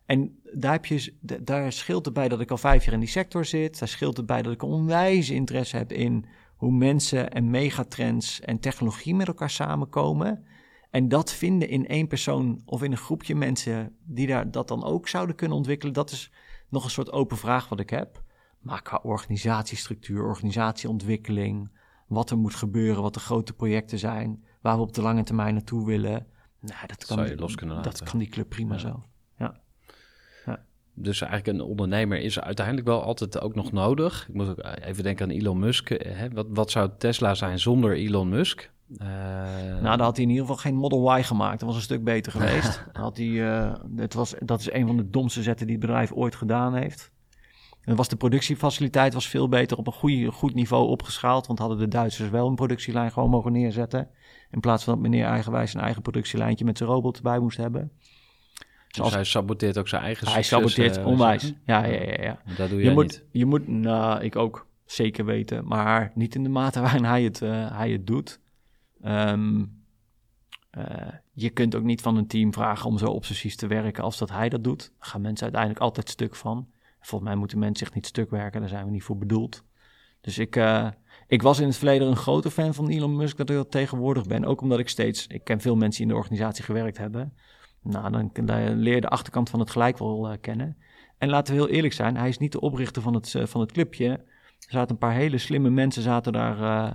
En 0.07 0.39
daar, 0.53 0.73
heb 0.73 0.87
je, 0.87 1.15
daar 1.43 1.73
scheelt 1.73 2.05
het 2.05 2.15
bij 2.15 2.29
dat 2.29 2.41
ik 2.41 2.51
al 2.51 2.59
vijf 2.59 2.85
jaar 2.85 2.95
in 2.95 3.01
die 3.01 3.09
sector 3.09 3.45
zit. 3.45 3.79
Daar 3.79 3.89
scheelt 3.89 4.17
het 4.17 4.27
bij 4.27 4.43
dat 4.43 4.53
ik 4.53 4.63
een 4.63 4.69
onwijs 4.69 5.31
interesse 5.31 5.77
heb 5.77 5.93
in 5.93 6.25
hoe 6.57 6.73
mensen 6.73 7.33
en 7.33 7.51
megatrends 7.51 8.41
en 8.41 8.61
technologie 8.61 9.15
met 9.15 9.27
elkaar 9.27 9.51
samenkomen. 9.51 10.45
En 10.91 11.09
dat 11.09 11.33
vinden 11.33 11.69
in 11.69 11.87
één 11.87 12.07
persoon 12.07 12.63
of 12.65 12.83
in 12.83 12.91
een 12.91 12.99
groepje 12.99 13.35
mensen 13.35 13.97
die 14.05 14.27
daar 14.27 14.51
dat 14.51 14.69
dan 14.69 14.85
ook 14.85 15.09
zouden 15.09 15.37
kunnen 15.37 15.57
ontwikkelen, 15.57 15.95
dat 15.95 16.11
is 16.11 16.31
nog 16.69 16.85
een 16.85 16.91
soort 16.91 17.13
open 17.13 17.37
vraag 17.37 17.69
wat 17.69 17.81
ik 17.81 17.91
heb. 17.91 18.23
Maar 18.61 18.83
qua 18.83 19.01
organisatiestructuur, 19.03 20.25
organisatieontwikkeling, 20.25 21.71
wat 22.07 22.31
er 22.31 22.39
moet 22.39 22.55
gebeuren, 22.55 23.03
wat 23.03 23.15
de 23.15 23.21
grote 23.21 23.53
projecten 23.53 23.99
zijn, 23.99 24.45
waar 24.61 24.77
we 24.77 24.83
op 24.83 24.95
de 24.95 25.03
lange 25.03 25.23
termijn 25.23 25.55
naartoe 25.55 25.87
willen. 25.87 26.27
Nou, 26.61 26.87
dat 26.87 27.05
kan, 27.05 27.83
dat 27.83 28.03
kan 28.03 28.19
die 28.19 28.29
club 28.29 28.49
prima 28.49 28.75
Ja. 28.75 28.81
zelf. 28.81 29.09
Dus 30.99 31.21
eigenlijk 31.21 31.59
een 31.59 31.65
ondernemer 31.65 32.19
is 32.21 32.41
uiteindelijk 32.41 32.87
wel 32.87 33.03
altijd 33.03 33.41
ook 33.41 33.55
nog 33.55 33.73
nodig. 33.73 34.27
Ik 34.29 34.35
moet 34.35 34.49
ook 34.49 34.65
even 34.85 35.03
denken 35.03 35.25
aan 35.25 35.37
Elon 35.37 35.59
Musk. 35.59 35.91
eh, 35.91 36.17
Hè? 36.17 36.31
Wat, 36.31 36.47
wat 36.51 36.71
zou 36.71 36.91
Tesla 36.99 37.35
zijn 37.35 37.59
zonder 37.59 37.93
Elon 37.93 38.29
Musk? 38.29 38.71
Eh, 38.97 39.07
Nou, 39.83 39.97
dan 39.97 40.01
had 40.01 40.17
hij 40.17 40.25
in 40.25 40.31
ieder 40.31 40.47
geval 40.47 40.61
geen 40.61 40.75
Model 40.75 41.17
Y 41.19 41.23
gemaakt. 41.23 41.59
Dat 41.59 41.69
was 41.69 41.77
een 41.77 41.83
stuk 41.83 42.05
beter 42.05 42.33
geweest. 42.37 42.85
Dan 42.93 43.03
had 43.03 43.17
hij, 43.17 43.57
eh, 43.57 43.73
het 43.97 44.15
was, 44.15 44.35
dat 44.45 44.61
is 44.61 44.73
een 44.73 44.87
van 44.87 44.97
de 44.97 45.11
domste 45.11 45.43
zetten 45.43 45.67
die 45.67 45.77
het 45.77 45.87
bedrijf 45.87 46.13
ooit 46.13 46.35
gedaan 46.35 46.75
heeft. 46.75 47.15
En 47.81 47.97
was 47.97 48.09
de 48.09 48.17
productiefaciliteit 48.17 49.15
was 49.15 49.29
veel 49.29 49.49
beter 49.49 49.77
op 49.77 49.87
een 49.87 49.93
goede, 49.93 50.33
goed 50.33 50.55
niveau 50.55 50.89
opgeschaald. 50.89 51.47
Want 51.47 51.59
hadden 51.59 51.79
de 51.79 51.89
Duitsers 51.89 52.31
wel 52.31 52.49
een 52.49 52.55
productielijn 52.55 53.13
gewoon 53.13 53.31
mogen 53.31 53.53
neerzetten. 53.53 54.09
In 54.51 54.61
plaats 54.61 54.85
van 54.85 54.95
dat 54.95 55.03
meneer 55.03 55.25
eigenwijs 55.27 55.75
een 55.75 55.81
eigen 55.81 56.03
productielijntje 56.03 56.65
met 56.65 56.79
zijn 56.79 56.89
robot 56.89 57.17
erbij 57.17 57.39
moest 57.39 57.57
hebben. 57.57 57.91
Dus 58.97 59.05
als- 59.05 59.15
hij 59.15 59.25
saboteert 59.25 59.79
ook 59.79 59.89
zijn 59.89 60.03
eigen 60.03 60.27
Hij 60.29 60.43
succes, 60.43 60.73
saboteert 60.73 60.97
eh, 60.97 61.07
onwijs. 61.07 61.53
Ja, 61.65 61.85
ja, 61.85 62.03
ja. 62.03 62.23
ja. 62.23 62.39
Dat 62.57 62.69
doe 62.71 62.83
Je 62.83 62.91
moet, 62.91 63.03
niet. 63.05 63.25
je 63.31 63.47
moet, 63.47 63.69
nou, 63.69 64.23
ik 64.23 64.37
ook 64.37 64.67
zeker 64.85 65.25
weten, 65.25 65.67
maar 65.67 66.13
niet 66.15 66.35
in 66.35 66.43
de 66.43 66.49
mate 66.49 66.81
waarin 66.87 67.05
hij 67.05 67.23
het, 67.23 67.43
eh, 67.43 67.77
hij 67.77 67.91
het 67.91 68.07
doet. 68.07 68.41
Ehm, 69.03 69.65
eh, 70.71 71.09
je 71.33 71.51
kunt 71.51 71.75
ook 71.75 71.83
niet 71.85 72.01
van 72.01 72.17
een 72.17 72.27
team 72.27 72.53
vragen 72.53 72.87
om 72.89 72.99
zo 72.99 73.07
obsessief 73.07 73.55
te 73.55 73.67
werken 73.67 74.03
als 74.03 74.19
dat 74.19 74.31
hij 74.31 74.49
dat 74.49 74.65
doet. 74.65 74.79
Daar 74.99 75.09
gaan 75.09 75.21
mensen 75.21 75.43
uiteindelijk 75.45 75.83
altijd 75.83 76.09
stuk 76.09 76.37
van. 76.37 76.69
Volgens 77.01 77.31
mij 77.31 77.39
moeten 77.39 77.59
mensen 77.59 77.87
zich 77.87 77.95
niet 77.95 78.07
stuk 78.07 78.31
werken, 78.31 78.61
daar 78.61 78.69
zijn 78.69 78.85
we 78.85 78.91
niet 78.91 79.03
voor 79.03 79.19
bedoeld. 79.19 79.65
Dus 80.21 80.39
ik, 80.39 80.61
ik 81.27 81.43
was 81.43 81.59
in 81.61 81.67
het 81.67 81.77
verleden 81.77 82.09
een 82.09 82.17
grote 82.17 82.51
fan 82.51 82.75
van 82.75 82.89
Elon 82.89 83.17
Musk, 83.17 83.37
dat 83.37 83.51
ik 83.51 83.57
dat 83.57 83.71
tegenwoordig 83.71 84.27
ben. 84.27 84.45
Ook 84.45 84.61
omdat 84.61 84.79
ik 84.79 84.89
steeds, 84.89 85.27
ik 85.27 85.45
ken 85.45 85.61
veel 85.61 85.77
mensen 85.77 85.93
die 86.03 86.03
in 86.03 86.09
de 86.09 86.19
organisatie 86.23 86.65
gewerkt 86.65 86.99
hebben. 86.99 87.33
Nou, 87.87 88.31
dan, 88.33 88.79
leer 88.79 88.95
je 88.95 89.01
de 89.01 89.09
achterkant 89.09 89.51
van 89.51 89.61
het 89.61 89.71
gelijk 89.71 89.99
wel 89.99 90.31
eh, 90.31 90.39
kennen. 90.41 90.77
En 91.19 91.29
laten 91.29 91.55
we 91.55 91.61
heel 91.61 91.71
eerlijk 91.71 91.95
zijn, 91.95 92.17
hij 92.17 92.29
is 92.29 92.39
niet 92.39 92.53
de 92.53 92.61
oprichter 92.61 93.03
van 93.03 93.15
het, 93.15 93.35
eh, 93.35 93.47
van 93.47 93.61
het 93.61 93.73
clubje. 93.73 94.09
Er 94.09 94.73
zaten 94.73 94.91
een 94.91 94.99
paar 94.99 95.13
hele 95.13 95.39
slimme 95.39 95.71
mensen 95.71 96.03
zaten 96.03 96.33
daar 96.33 96.61
eh, 96.61 96.95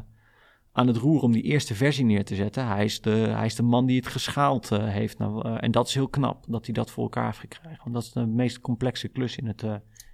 aan 0.72 0.88
het 0.88 0.98
roer 0.98 1.22
om 1.22 1.32
die 1.32 1.42
eerste 1.42 1.76
versie 1.76 2.06
neer 2.06 2.26
te 2.26 2.36
zetten. 2.36 2.68
Hij 2.68 2.86
is 2.86 3.02
de, 3.02 3.10
hij 3.10 3.46
is 3.46 3.56
de 3.56 3.64
man 3.64 3.86
die 3.86 3.98
het 3.98 4.08
geschaald 4.08 4.70
heeft. 4.70 5.18
Nou, 5.18 5.58
en 5.58 5.72
dat 5.72 5.88
is 5.88 5.94
heel 5.94 6.08
knap, 6.08 6.46
dat 6.48 6.66
hij 6.66 6.74
dat 6.74 6.92
voor 6.92 7.04
elkaar 7.04 7.26
heeft 7.26 7.40
gekregen. 7.40 7.80
Want 7.84 7.94
dat 7.94 8.04
is 8.04 8.12
de 8.12 8.26
meest 8.26 8.60
complexe 8.60 9.08
klus 9.08 9.36
in 9.38 9.48
het, 9.48 9.64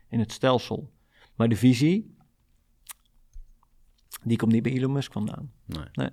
in 0.10 0.20
het 0.20 0.32
stelsel. 0.32 0.92
Maar 1.36 1.50
de 1.50 1.56
visie, 1.56 2.16
die 4.24 4.38
komt 4.38 4.52
niet 4.52 4.64
bij 4.64 4.72
Elon 4.72 4.92
Musk 4.92 5.12
vandaan. 5.12 5.52
Nee. 5.66 6.10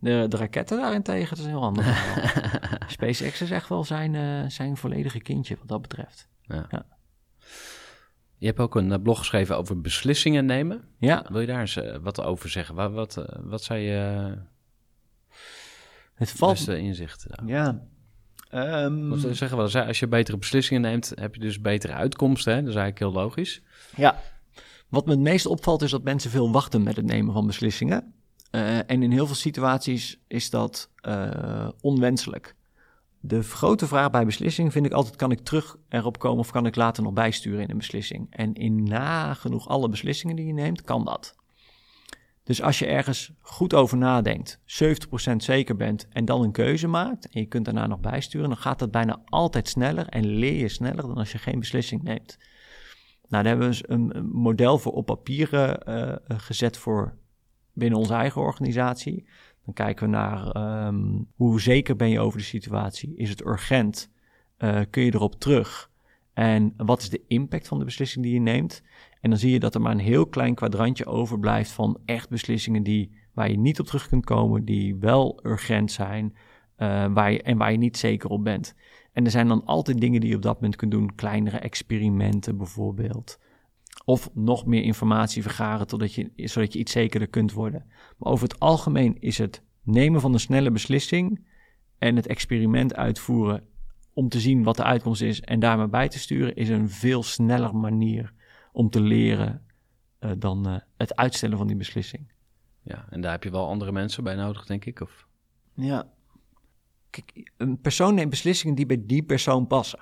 De, 0.00 0.26
de 0.28 0.36
raketten 0.36 0.78
daarentegen, 0.78 1.28
dat 1.28 1.38
is 1.38 1.44
een 1.44 1.50
heel 1.50 1.62
ander 1.62 1.84
verhaal. 1.84 2.88
SpaceX 2.88 3.40
is 3.40 3.50
echt 3.50 3.68
wel 3.68 3.84
zijn, 3.84 4.14
eh, 4.14 4.50
zijn 4.50 4.76
volledige 4.76 5.20
kindje 5.20 5.56
wat 5.58 5.68
dat 5.68 5.82
betreft. 5.82 6.28
Je 8.40 8.46
hebt 8.46 8.58
ook 8.58 8.74
een 8.74 8.92
eh, 8.92 9.02
blog 9.02 9.18
geschreven 9.18 9.56
over 9.56 9.80
beslissingen 9.80 10.44
nemen. 10.44 10.84
Ja, 10.98 11.26
Wil 11.28 11.40
je 11.40 11.46
daar 11.46 11.60
eens 11.60 11.76
eh, 11.76 11.96
wat 12.02 12.20
over 12.20 12.48
zeggen? 12.48 12.74
Wat, 12.74 12.92
wat, 12.92 13.16
eh, 13.16 13.38
wat 13.42 13.62
zijn 13.62 13.80
je 13.80 14.36
het 16.14 16.30
valt... 16.30 16.52
beste 16.52 16.78
inzichten? 16.78 17.30
daar? 17.30 17.46
Ja. 17.46 17.82
Ehm, 18.50 19.18
ze 19.18 19.34
zeggen 19.34 19.58
als 19.86 19.98
je 19.98 20.08
betere 20.08 20.38
beslissingen 20.38 20.82
neemt, 20.82 21.12
heb 21.14 21.34
je 21.34 21.40
dus 21.40 21.60
betere 21.60 21.92
uitkomsten. 21.92 22.54
Hè? 22.54 22.60
Dat 22.60 22.68
is 22.68 22.74
eigenlijk 22.74 23.14
heel 23.14 23.22
logisch. 23.22 23.62
Ja. 23.96 24.20
Wat 24.88 25.04
me 25.04 25.10
het 25.10 25.20
meest 25.20 25.46
opvalt 25.46 25.82
is 25.82 25.90
dat 25.90 26.02
mensen 26.02 26.30
veel 26.30 26.52
wachten 26.52 26.82
met 26.82 26.96
het 26.96 27.06
nemen 27.06 27.32
van 27.32 27.46
beslissingen. 27.46 28.14
Eh, 28.50 28.76
en 28.76 29.02
in 29.02 29.10
heel 29.10 29.26
veel 29.26 29.34
situaties 29.34 30.20
is 30.26 30.50
dat 30.50 30.90
eh, 30.96 31.68
onwenselijk. 31.80 32.54
De 33.20 33.42
grote 33.42 33.86
vraag 33.86 34.10
bij 34.10 34.24
beslissingen 34.24 34.72
vind 34.72 34.86
ik 34.86 34.92
altijd: 34.92 35.16
kan 35.16 35.30
ik 35.30 35.40
terug 35.40 35.76
erop 35.88 36.18
komen 36.18 36.38
of 36.38 36.50
kan 36.50 36.66
ik 36.66 36.76
later 36.76 37.02
nog 37.02 37.12
bijsturen 37.12 37.62
in 37.62 37.70
een 37.70 37.76
beslissing? 37.76 38.26
En 38.30 38.54
in 38.54 38.82
nagenoeg 38.82 39.68
alle 39.68 39.88
beslissingen 39.88 40.36
die 40.36 40.46
je 40.46 40.52
neemt, 40.52 40.82
kan 40.82 41.04
dat. 41.04 41.38
Dus 42.42 42.62
als 42.62 42.78
je 42.78 42.86
ergens 42.86 43.32
goed 43.40 43.74
over 43.74 43.96
nadenkt, 43.96 44.60
70% 44.64 45.36
zeker 45.36 45.76
bent 45.76 46.08
en 46.08 46.24
dan 46.24 46.42
een 46.42 46.52
keuze 46.52 46.86
maakt 46.86 47.28
en 47.28 47.40
je 47.40 47.46
kunt 47.46 47.64
daarna 47.64 47.86
nog 47.86 48.00
bijsturen, 48.00 48.48
dan 48.48 48.58
gaat 48.58 48.78
dat 48.78 48.90
bijna 48.90 49.22
altijd 49.24 49.68
sneller 49.68 50.06
en 50.06 50.26
leer 50.26 50.56
je 50.56 50.68
sneller 50.68 51.02
dan 51.02 51.16
als 51.16 51.32
je 51.32 51.38
geen 51.38 51.58
beslissing 51.58 52.02
neemt. 52.02 52.38
Nou, 53.28 53.42
daar 53.42 53.44
hebben 53.44 53.68
we 53.68 53.72
dus 53.72 53.88
een, 53.88 54.28
model 54.32 54.78
voor 54.78 54.92
op 54.92 55.06
papier 55.06 55.54
eh, 55.54 56.16
gezet 56.26 56.76
voor 56.76 57.14
binnen 57.72 57.98
onze 57.98 58.14
eigen 58.14 58.40
organisatie. 58.40 59.26
Dan 59.64 59.74
kijken 59.74 60.04
we 60.04 60.10
naar 60.10 60.50
ehm, 60.50 61.22
hoe 61.36 61.60
zeker 61.60 61.96
ben 61.96 62.08
je 62.08 62.20
over 62.20 62.38
de 62.38 62.44
situatie. 62.44 63.16
Is 63.16 63.30
het 63.30 63.44
urgent? 63.44 64.10
Eh, 64.56 64.80
kun 64.90 65.02
je 65.02 65.14
erop 65.14 65.34
terug? 65.34 65.90
En 66.32 66.72
wat 66.76 67.00
is 67.00 67.10
de 67.10 67.22
impact 67.26 67.68
van 67.68 67.78
de 67.78 67.84
beslissing 67.84 68.24
die 68.24 68.34
je 68.34 68.40
neemt? 68.40 68.82
En 69.20 69.30
dan 69.30 69.38
zie 69.38 69.52
je 69.52 69.60
dat 69.60 69.74
er 69.74 69.80
maar 69.80 69.92
een 69.92 69.98
heel 69.98 70.26
klein 70.26 70.54
kwadrantje 70.54 71.06
overblijft 71.06 71.70
van 71.70 71.98
echt 72.04 72.28
beslissingen 72.28 72.82
die, 72.82 73.10
waar 73.32 73.50
je 73.50 73.58
niet 73.58 73.80
op 73.80 73.86
terug 73.86 74.08
kunt 74.08 74.24
komen, 74.24 74.64
die 74.64 74.96
wel 74.96 75.40
urgent 75.42 75.92
zijn 75.92 76.36
eh, 76.76 77.12
waar 77.12 77.32
je, 77.32 77.42
en 77.42 77.56
waar 77.56 77.72
je 77.72 77.78
niet 77.78 77.96
zeker 77.96 78.30
op 78.30 78.44
bent. 78.44 78.74
En 79.12 79.24
er 79.24 79.30
zijn 79.30 79.48
dan 79.48 79.64
altijd 79.64 80.00
dingen 80.00 80.20
die 80.20 80.30
je 80.30 80.36
op 80.36 80.42
dat 80.42 80.54
moment 80.54 80.76
kunt 80.76 80.90
doen, 80.90 81.14
kleinere 81.14 81.58
experimenten 81.58 82.56
bijvoorbeeld. 82.56 83.38
Of 84.04 84.30
nog 84.34 84.66
meer 84.66 84.82
informatie 84.82 85.42
vergaren 85.42 85.86
totdat 85.86 86.14
je, 86.14 86.30
zodat 86.36 86.72
je 86.72 86.78
iets 86.78 86.92
zekerder 86.92 87.28
kunt 87.28 87.52
worden. 87.52 87.84
Maar 88.18 88.32
over 88.32 88.48
het 88.48 88.58
algemeen 88.58 89.20
is 89.20 89.38
het 89.38 89.62
nemen 89.82 90.20
van 90.20 90.32
een 90.32 90.40
snelle 90.40 90.70
beslissing 90.70 91.46
en 91.98 92.16
het 92.16 92.26
experiment 92.26 92.94
uitvoeren 92.94 93.68
om 94.12 94.28
te 94.28 94.40
zien 94.40 94.62
wat 94.62 94.76
de 94.76 94.84
uitkomst 94.84 95.22
is 95.22 95.40
en 95.40 95.60
daar 95.60 95.76
maar 95.76 95.88
bij 95.88 96.08
te 96.08 96.18
sturen, 96.18 96.56
is 96.56 96.68
een 96.68 96.90
veel 96.90 97.22
sneller 97.22 97.76
manier 97.76 98.32
om 98.72 98.90
te 98.90 99.00
leren 99.00 99.66
eh, 100.18 100.30
dan 100.38 100.66
eh, 100.66 100.76
het 100.96 101.16
uitstellen 101.16 101.58
van 101.58 101.66
die 101.66 101.76
beslissing. 101.76 102.32
Ja, 102.82 103.06
en 103.10 103.20
daar 103.20 103.32
heb 103.32 103.44
je 103.44 103.50
wel 103.50 103.68
andere 103.68 103.92
mensen 103.92 104.24
bij 104.24 104.34
nodig, 104.34 104.66
denk 104.66 104.84
ik. 104.84 105.00
Of... 105.00 105.26
Ja. 105.74 106.12
Kijk, 107.10 107.52
een 107.56 107.80
persoon 107.80 108.14
neemt 108.14 108.30
beslissingen 108.30 108.74
die 108.74 108.86
bij 108.86 109.02
die 109.06 109.22
persoon 109.22 109.66
passen. 109.66 109.98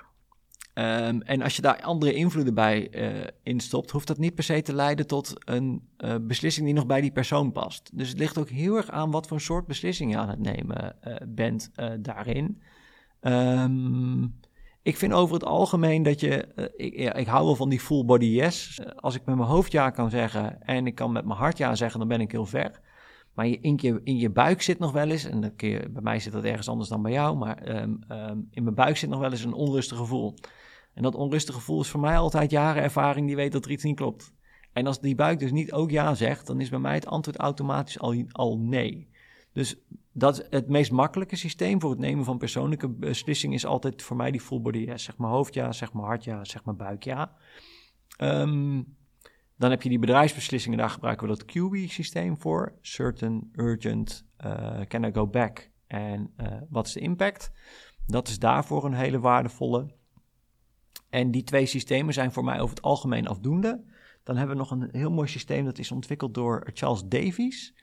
Ehm, 0.79 1.19
en 1.19 1.41
als 1.41 1.55
je 1.55 1.61
daar 1.61 1.81
andere 1.81 2.13
invloeden 2.13 2.53
bij 2.53 2.89
eh 2.89 3.27
instopt, 3.43 3.91
hoeft 3.91 4.07
dat 4.07 4.17
niet 4.17 4.35
per 4.35 4.43
se 4.43 4.61
te 4.61 4.73
leiden 4.73 5.07
tot 5.07 5.33
een 5.37 5.81
eh, 5.97 6.15
beslissing 6.21 6.65
die 6.65 6.75
nog 6.75 6.85
bij 6.85 7.01
die 7.01 7.11
persoon 7.11 7.51
past. 7.51 7.89
Dus 7.93 8.09
het 8.09 8.19
ligt 8.19 8.37
ook 8.37 8.49
heel 8.49 8.75
erg 8.75 8.89
aan 8.89 9.11
wat 9.11 9.27
voor 9.27 9.41
soort 9.41 9.67
beslissing 9.67 10.11
je 10.11 10.17
aan 10.17 10.29
het 10.29 10.39
nemen 10.39 11.01
eh, 11.01 11.15
bent 11.27 11.71
daarin. 11.99 12.61
Ehm, 13.19 14.23
ik 14.81 14.97
vind 14.97 15.13
over 15.13 15.33
het 15.33 15.43
algemeen 15.43 16.03
dat 16.03 16.19
je. 16.19 16.47
ik, 16.75 16.93
ik 17.15 17.27
hou 17.27 17.45
wel 17.45 17.55
van 17.55 17.69
die 17.69 17.79
full 17.79 18.05
body 18.05 18.25
yes. 18.25 18.79
Als 18.95 19.15
ik 19.15 19.25
met 19.25 19.35
mijn 19.35 19.49
hoofd 19.49 19.71
ja 19.71 19.89
kan 19.89 20.09
zeggen 20.09 20.61
en 20.61 20.87
ik 20.87 20.95
kan 20.95 21.11
met 21.11 21.25
mijn 21.25 21.39
hart 21.39 21.57
ja 21.57 21.75
zeggen, 21.75 21.99
dan 21.99 22.07
ben 22.07 22.21
ik 22.21 22.31
heel 22.31 22.45
ver. 22.45 22.79
Maar 23.33 23.45
in, 23.45 23.77
je, 23.81 24.01
in 24.03 24.17
je 24.17 24.29
buik 24.29 24.61
zit 24.61 24.79
nog 24.79 24.91
wel 24.91 25.09
eens, 25.09 25.23
en 25.23 25.41
dan 25.41 25.55
kun 25.55 25.93
bij 25.93 26.01
mij 26.01 26.19
zit 26.19 26.33
dat 26.33 26.43
ergens 26.43 26.69
anders 26.69 26.89
dan 26.89 27.01
bij 27.01 27.11
jou, 27.11 27.37
maar 27.37 27.57
ehm, 27.57 27.93
in 28.51 28.63
mijn 28.63 28.75
buik 28.75 28.97
zit 28.97 29.09
nog 29.09 29.19
wel 29.19 29.31
eens 29.31 29.43
een 29.43 29.53
onrustig 29.53 29.97
gevoel. 29.97 30.35
En 30.93 31.03
dat 31.03 31.15
onrustige 31.15 31.57
gevoel 31.57 31.81
is 31.81 31.87
voor 31.87 31.99
mij 31.99 32.17
altijd 32.17 32.51
jaren 32.51 32.83
ervaring 32.83 33.27
die 33.27 33.35
weet 33.35 33.51
dat 33.51 33.65
er 33.65 33.71
iets 33.71 33.83
niet 33.83 33.95
klopt. 33.95 34.33
En 34.73 34.87
als 34.87 34.99
die 34.99 35.15
buik 35.15 35.39
dus 35.39 35.51
niet 35.51 35.71
ook 35.71 35.91
ja 35.91 36.15
zegt, 36.15 36.47
dan 36.47 36.61
is 36.61 36.69
bij 36.69 36.79
mij 36.79 36.93
het 36.93 37.05
antwoord 37.05 37.37
automatisch 37.37 37.99
al, 37.99 38.23
al 38.31 38.57
nee. 38.59 39.09
Dus 39.53 39.75
dat 40.11 40.47
het 40.49 40.69
meest 40.69 40.91
makkelijke 40.91 41.35
systeem 41.35 41.81
voor 41.81 41.89
het 41.89 41.99
nemen 41.99 42.25
van 42.25 42.37
persoonlijke 42.37 42.89
beslissingen 42.89 43.55
is 43.55 43.65
altijd 43.65 44.01
voor 44.01 44.15
mij 44.15 44.31
die 44.31 44.41
full 44.41 44.61
body. 44.61 44.97
Zeg 44.97 45.17
maar 45.17 45.29
hoofd 45.29 45.53
ja, 45.53 45.71
zeg 45.71 45.93
maar 45.93 46.05
hart 46.05 46.23
ja, 46.23 46.43
zeg 46.43 46.63
maar 46.63 46.75
buik 46.75 47.03
ja. 47.03 47.35
Ehm, 48.17 48.81
dan 49.57 49.69
heb 49.69 49.81
je 49.81 49.89
die 49.89 49.99
bedrijfsbeslissingen, 49.99 50.77
daar 50.77 50.89
gebruiken 50.89 51.27
we 51.27 51.35
dat 51.35 51.45
QB-systeem 51.45 52.37
voor. 52.37 52.73
Certain, 52.81 53.51
urgent, 53.55 54.25
uh, 54.45 54.81
can 54.87 55.03
I 55.03 55.11
go 55.13 55.27
back 55.27 55.69
en 55.87 56.33
uh, 56.37 56.47
wat 56.69 56.87
is 56.87 56.93
de 56.93 56.99
impact? 56.99 57.51
Dat 58.05 58.27
is 58.27 58.39
daarvoor 58.39 58.85
een 58.85 58.93
hele 58.93 59.19
waardevolle. 59.19 59.97
En 61.09 61.31
die 61.31 61.43
twee 61.43 61.65
systemen 61.65 62.13
zijn 62.13 62.31
voor 62.31 62.43
mij 62.43 62.59
over 62.59 62.75
het 62.75 62.83
algemeen 62.83 63.27
afdoende. 63.27 63.83
Dan 64.23 64.37
hebben 64.37 64.55
we 64.55 64.61
nog 64.61 64.71
een 64.71 64.89
heel 64.91 65.11
mooi 65.11 65.27
systeem 65.27 65.65
dat 65.65 65.79
is 65.79 65.91
ontwikkeld 65.91 66.33
door 66.33 66.69
Charles 66.73 67.03
Davies. 67.05 67.73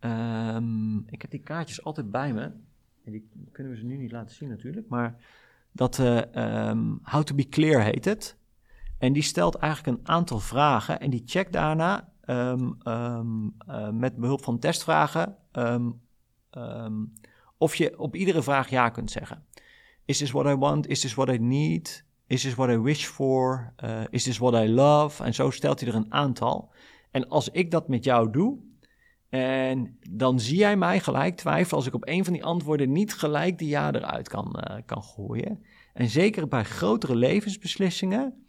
Um, 0.00 1.04
ik 1.08 1.22
heb 1.22 1.30
die 1.30 1.42
kaartjes 1.42 1.84
altijd 1.84 2.10
bij 2.10 2.32
me. 2.32 2.42
En 3.04 3.12
die 3.12 3.28
kunnen 3.52 3.72
we 3.72 3.78
ze 3.78 3.84
nu 3.84 3.96
niet 3.96 4.12
laten 4.12 4.36
zien 4.36 4.48
natuurlijk. 4.48 4.88
Maar 4.88 5.16
dat 5.72 5.98
uh, 5.98 6.68
um, 6.68 6.98
How 7.02 7.22
to 7.22 7.34
be 7.34 7.48
Clear 7.48 7.82
heet 7.82 8.04
het. 8.04 8.36
En 8.98 9.12
die 9.12 9.22
stelt 9.22 9.54
eigenlijk 9.54 9.98
een 9.98 10.08
aantal 10.08 10.38
vragen. 10.38 11.00
En 11.00 11.10
die 11.10 11.22
checkt 11.26 11.52
daarna 11.52 12.12
um, 12.26 12.76
uh, 12.84 13.90
met 13.90 14.16
behulp 14.16 14.44
van 14.44 14.58
testvragen. 14.58 15.36
of 17.58 17.74
je 17.74 17.98
op 17.98 18.16
iedere 18.16 18.42
vraag 18.42 18.68
ja 18.68 18.88
kunt 18.88 19.10
zeggen. 19.10 19.44
Is 20.04 20.18
this 20.18 20.30
what 20.30 20.46
I 20.46 20.54
want? 20.54 20.86
Is 20.86 21.00
this 21.00 21.14
what 21.14 21.28
I 21.28 21.38
need? 21.38 22.04
Is 22.26 22.42
this 22.42 22.54
what 22.54 22.70
I 22.70 22.78
wish 22.78 23.06
for? 23.06 23.72
Uh, 23.84 24.00
is 24.10 24.24
this 24.24 24.38
what 24.38 24.54
I 24.64 24.68
love? 24.68 25.22
En 25.22 25.34
zo 25.34 25.50
stelt 25.50 25.80
hij 25.80 25.88
er 25.88 25.94
een 25.94 26.12
aantal. 26.12 26.72
En 27.10 27.28
als 27.28 27.48
ik 27.48 27.70
dat 27.70 27.88
met 27.88 28.04
jou 28.04 28.30
doe, 28.30 28.58
en 29.28 29.98
dan 30.10 30.40
zie 30.40 30.56
jij 30.56 30.76
mij 30.76 31.00
gelijk 31.00 31.36
twijfelen 31.36 31.76
als 31.76 31.86
ik 31.86 31.94
op 31.94 32.08
een 32.08 32.24
van 32.24 32.32
die 32.32 32.44
antwoorden 32.44 32.92
niet 32.92 33.14
gelijk 33.14 33.58
de 33.58 33.66
ja 33.66 33.92
eruit 33.92 34.28
kan, 34.28 34.56
uh, 34.70 34.76
kan 34.86 35.02
gooien. 35.02 35.64
En 35.92 36.08
zeker 36.08 36.48
bij 36.48 36.64
grotere 36.64 37.14
levensbeslissingen, 37.14 38.46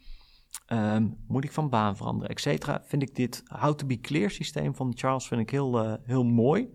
um, 0.72 1.16
moet 1.26 1.44
ik 1.44 1.52
van 1.52 1.68
baan 1.68 1.96
veranderen, 1.96 2.30
et 2.30 2.40
cetera, 2.40 2.82
vind 2.84 3.02
ik 3.02 3.14
dit 3.14 3.42
How 3.46 3.74
to 3.74 3.86
be 3.86 4.00
Clear 4.00 4.30
systeem 4.30 4.74
van 4.74 4.92
Charles 4.96 5.28
vind 5.28 5.40
ik 5.40 5.50
heel, 5.50 5.84
uh, 5.84 5.94
heel 6.02 6.24
mooi. 6.24 6.68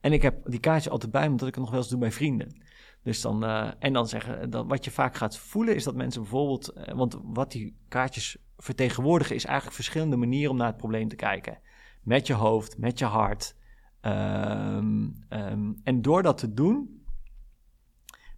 En 0.00 0.12
ik 0.12 0.22
heb 0.22 0.50
die 0.50 0.60
kaartjes 0.60 0.92
altijd 0.92 1.12
bij 1.12 1.24
me, 1.24 1.30
omdat 1.30 1.48
ik 1.48 1.54
het 1.54 1.62
nog 1.62 1.72
wel 1.72 1.80
eens 1.80 1.90
doe 1.90 1.98
bij 1.98 2.12
vrienden. 2.12 2.62
Dus 3.02 3.20
dan, 3.20 3.44
uh, 3.44 3.70
en 3.78 3.92
dan 3.92 4.08
zeggen, 4.08 4.50
dat 4.50 4.66
wat 4.66 4.84
je 4.84 4.90
vaak 4.90 5.14
gaat 5.14 5.38
voelen 5.38 5.74
is 5.74 5.84
dat 5.84 5.94
mensen 5.94 6.22
bijvoorbeeld, 6.22 6.72
uh, 6.76 6.94
want 6.94 7.18
wat 7.22 7.52
die 7.52 7.76
kaartjes 7.88 8.36
vertegenwoordigen 8.56 9.34
is 9.34 9.44
eigenlijk 9.44 9.76
verschillende 9.76 10.16
manieren 10.16 10.50
om 10.50 10.56
naar 10.56 10.66
het 10.66 10.76
probleem 10.76 11.08
te 11.08 11.16
kijken. 11.16 11.58
Met 12.02 12.26
je 12.26 12.34
hoofd, 12.34 12.78
met 12.78 12.98
je 12.98 13.04
hart. 13.04 13.54
Um, 14.02 15.26
um, 15.28 15.80
en 15.84 16.02
door 16.02 16.22
dat 16.22 16.38
te 16.38 16.54
doen, 16.54 17.04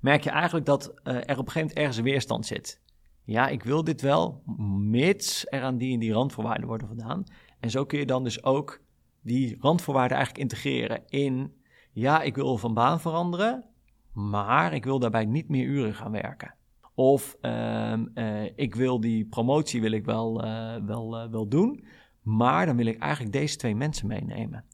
merk 0.01 0.25
je 0.25 0.31
eigenlijk 0.31 0.67
dat 0.67 0.85
er 1.03 1.15
op 1.15 1.17
een 1.17 1.27
gegeven 1.29 1.61
moment 1.61 1.77
ergens 1.77 1.97
een 1.97 2.05
weerstand 2.05 2.47
zit. 2.47 2.81
Ja, 3.25 3.49
ik 3.49 3.63
wil 3.63 3.85
dit 3.85 4.01
wel, 4.01 4.43
mits 4.79 5.47
er 5.49 5.63
aan 5.63 5.79
die 5.79 5.93
en 5.93 5.99
die 5.99 6.13
randvoorwaarden 6.13 6.67
worden 6.67 6.89
gedaan. 6.89 7.25
En 7.61 7.71
zo 7.71 7.85
kun 7.85 7.99
je 7.99 8.07
dan 8.07 8.25
dus 8.25 8.45
ook 8.45 8.81
die 9.21 9.57
randvoorwaarden 9.61 10.17
eigenlijk 10.17 10.51
integreren 10.51 11.03
in, 11.07 11.55
ja, 11.93 12.23
ik 12.23 12.35
wil 12.35 12.59
van 12.59 12.75
baan 12.75 13.01
veranderen, 13.01 13.65
maar 14.13 14.73
ik 14.73 14.85
wil 14.85 14.99
daarbij 14.99 15.25
niet 15.25 15.49
meer 15.49 15.65
uren 15.65 15.95
gaan 15.95 16.13
werken. 16.13 16.55
Of 16.95 17.37
um, 17.41 18.11
uh, 18.15 18.45
ik 18.57 18.75
wil 18.75 19.01
die 19.01 19.25
promotie 19.25 19.81
wil 19.81 19.93
ik 19.93 20.05
wel, 20.05 20.45
uh, 20.45 20.77
wel, 20.87 21.25
uh, 21.25 21.31
wel 21.31 21.49
doen, 21.49 21.85
maar 22.23 22.67
dan 22.67 22.77
wil 22.77 22.87
ik 22.87 22.99
eigenlijk 22.99 23.33
deze 23.33 23.57
twee 23.57 23.75
mensen 23.75 24.07
meenemen. 24.07 24.65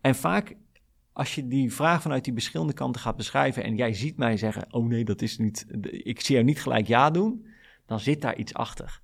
En 0.00 0.14
vaak 0.14 0.56
als 1.12 1.34
je 1.34 1.48
die 1.48 1.72
vraag 1.72 2.02
vanuit 2.02 2.24
die 2.24 2.32
verschillende 2.32 2.72
kanten 2.72 3.00
gaat 3.00 3.16
beschrijven 3.16 3.64
en 3.64 3.76
jij 3.76 3.92
ziet 3.92 4.16
mij 4.16 4.36
zeggen, 4.36 4.72
oh 4.72 4.86
nee, 4.86 5.04
dat 5.04 5.22
is 5.22 5.38
niet, 5.38 5.66
ik 5.82 6.20
zie 6.20 6.34
jou 6.34 6.46
niet 6.46 6.62
gelijk 6.62 6.86
ja 6.86 7.10
doen, 7.10 7.46
dan 7.86 8.00
zit 8.00 8.20
daar 8.20 8.36
iets 8.36 8.54
achter. 8.54 9.00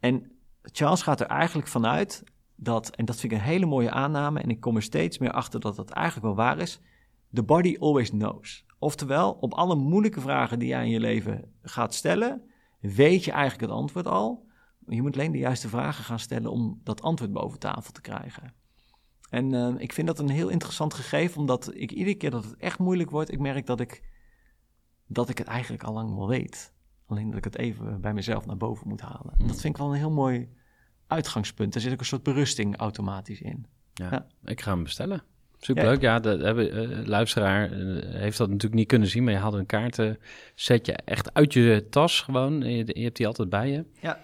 En 0.00 0.32
Charles 0.62 1.02
gaat 1.02 1.20
er 1.20 1.26
eigenlijk 1.26 1.68
vanuit 1.68 2.24
dat, 2.56 2.90
en 2.96 3.04
dat 3.04 3.20
vind 3.20 3.32
ik 3.32 3.38
een 3.38 3.44
hele 3.44 3.66
mooie 3.66 3.90
aanname 3.90 4.40
en 4.40 4.50
ik 4.50 4.60
kom 4.60 4.76
er 4.76 4.82
steeds 4.82 5.18
meer 5.18 5.32
achter 5.32 5.60
dat 5.60 5.76
dat 5.76 5.90
eigenlijk 5.90 6.26
wel 6.26 6.46
waar 6.46 6.58
is, 6.58 6.80
the 7.32 7.42
body 7.42 7.76
always 7.80 8.10
knows. 8.10 8.64
Oftewel, 8.82 9.32
op 9.32 9.54
alle 9.54 9.74
moeilijke 9.74 10.20
vragen 10.20 10.58
die 10.58 10.68
jij 10.68 10.84
in 10.84 10.90
je 10.90 11.00
leven 11.00 11.52
gaat 11.62 11.94
stellen, 11.94 12.42
weet 12.80 13.24
je 13.24 13.30
eigenlijk 13.30 13.60
het 13.60 13.80
antwoord 13.80 14.06
al. 14.06 14.46
Je 14.86 15.02
moet 15.02 15.14
alleen 15.14 15.32
de 15.32 15.38
juiste 15.38 15.68
vragen 15.68 16.04
gaan 16.04 16.18
stellen 16.18 16.50
om 16.50 16.80
dat 16.84 17.02
antwoord 17.02 17.32
boven 17.32 17.58
tafel 17.58 17.92
te 17.92 18.00
krijgen. 18.00 18.54
En 19.30 19.52
uh, 19.52 19.74
ik 19.78 19.92
vind 19.92 20.06
dat 20.06 20.18
een 20.18 20.28
heel 20.28 20.48
interessant 20.48 20.94
gegeven, 20.94 21.40
omdat 21.40 21.74
ik 21.74 21.92
iedere 21.92 22.16
keer 22.16 22.30
dat 22.30 22.44
het 22.44 22.56
echt 22.56 22.78
moeilijk 22.78 23.10
wordt, 23.10 23.32
ik 23.32 23.38
merk 23.38 23.66
dat 23.66 23.80
ik, 23.80 24.02
dat 25.06 25.28
ik 25.28 25.38
het 25.38 25.46
eigenlijk 25.46 25.82
al 25.82 25.92
lang 25.92 26.14
wel 26.14 26.28
weet. 26.28 26.74
Alleen 27.06 27.28
dat 27.28 27.38
ik 27.38 27.44
het 27.44 27.58
even 27.58 28.00
bij 28.00 28.14
mezelf 28.14 28.46
naar 28.46 28.56
boven 28.56 28.88
moet 28.88 29.00
halen. 29.00 29.34
En 29.38 29.46
dat 29.46 29.60
vind 29.60 29.74
ik 29.74 29.80
wel 29.80 29.90
een 29.90 29.98
heel 29.98 30.10
mooi 30.10 30.48
uitgangspunt. 31.06 31.74
Er 31.74 31.80
zit 31.80 31.92
ook 31.92 32.00
een 32.00 32.06
soort 32.06 32.22
berusting 32.22 32.76
automatisch 32.76 33.40
in. 33.40 33.66
Ja, 33.92 34.10
ja. 34.10 34.26
ik 34.44 34.60
ga 34.60 34.72
hem 34.72 34.82
bestellen. 34.82 35.22
Superleuk. 35.64 36.00
Ja, 36.00 36.18
de, 36.18 36.36
de, 36.36 36.70
uh, 36.70 37.06
luisteraar 37.06 37.72
uh, 37.72 38.02
heeft 38.14 38.38
dat 38.38 38.48
natuurlijk 38.48 38.74
niet 38.74 38.88
kunnen 38.88 39.08
zien, 39.08 39.24
maar 39.24 39.32
je 39.32 39.38
had 39.38 39.54
een 39.54 39.66
kaartensetje 39.66 40.92
echt 40.92 41.34
uit 41.34 41.52
je 41.52 41.86
tas 41.90 42.20
gewoon. 42.20 42.60
Je, 42.60 42.84
je 42.86 43.02
hebt 43.02 43.16
die 43.16 43.26
altijd 43.26 43.48
bij 43.48 43.70
je. 43.70 43.84
Ja. 44.00 44.20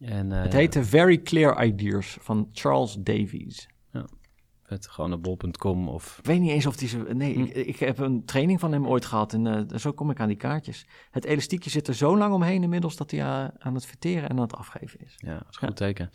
En, 0.00 0.30
uh, 0.30 0.42
het 0.42 0.52
heette 0.52 0.84
Very 0.84 1.18
Clear 1.22 1.64
Ideas 1.64 2.16
van 2.20 2.48
Charles 2.52 2.96
Davies. 3.00 3.68
Het 4.66 4.86
gewoon 4.88 5.12
op 5.12 5.22
bol.com 5.22 5.88
of... 5.88 6.18
Ik 6.18 6.24
weet 6.24 6.40
niet 6.40 6.50
eens 6.50 6.66
of 6.66 6.76
die 6.76 6.88
ze... 6.88 6.98
Nee, 6.98 7.34
hm. 7.34 7.42
ik, 7.42 7.54
ik, 7.54 7.78
heb 7.78 7.98
een 7.98 8.24
training 8.24 8.60
van 8.60 8.72
hem 8.72 8.86
ooit 8.86 9.04
gehad 9.04 9.32
en 9.32 9.68
zo 9.76 9.92
kom 9.92 10.10
ik 10.10 10.20
aan 10.20 10.28
die 10.28 10.36
kaartjes. 10.36 10.86
Het 11.10 11.24
elastiekje 11.24 11.70
zit 11.70 11.88
er 11.88 11.94
zo 11.94 12.18
lang 12.18 12.34
omheen 12.34 12.62
inmiddels 12.62 12.96
dat 12.96 13.10
hij 13.10 13.22
aan 13.58 13.74
het 13.74 13.86
verteren 13.86 14.28
en 14.28 14.36
aan 14.36 14.42
het 14.42 14.54
afgeven 14.54 15.00
is. 15.00 15.14
Ja, 15.16 15.32
dat 15.32 15.46
is 15.50 15.56
een 15.60 15.68
goed 15.68 15.78
ja. 15.78 15.86
teken. 15.86 16.10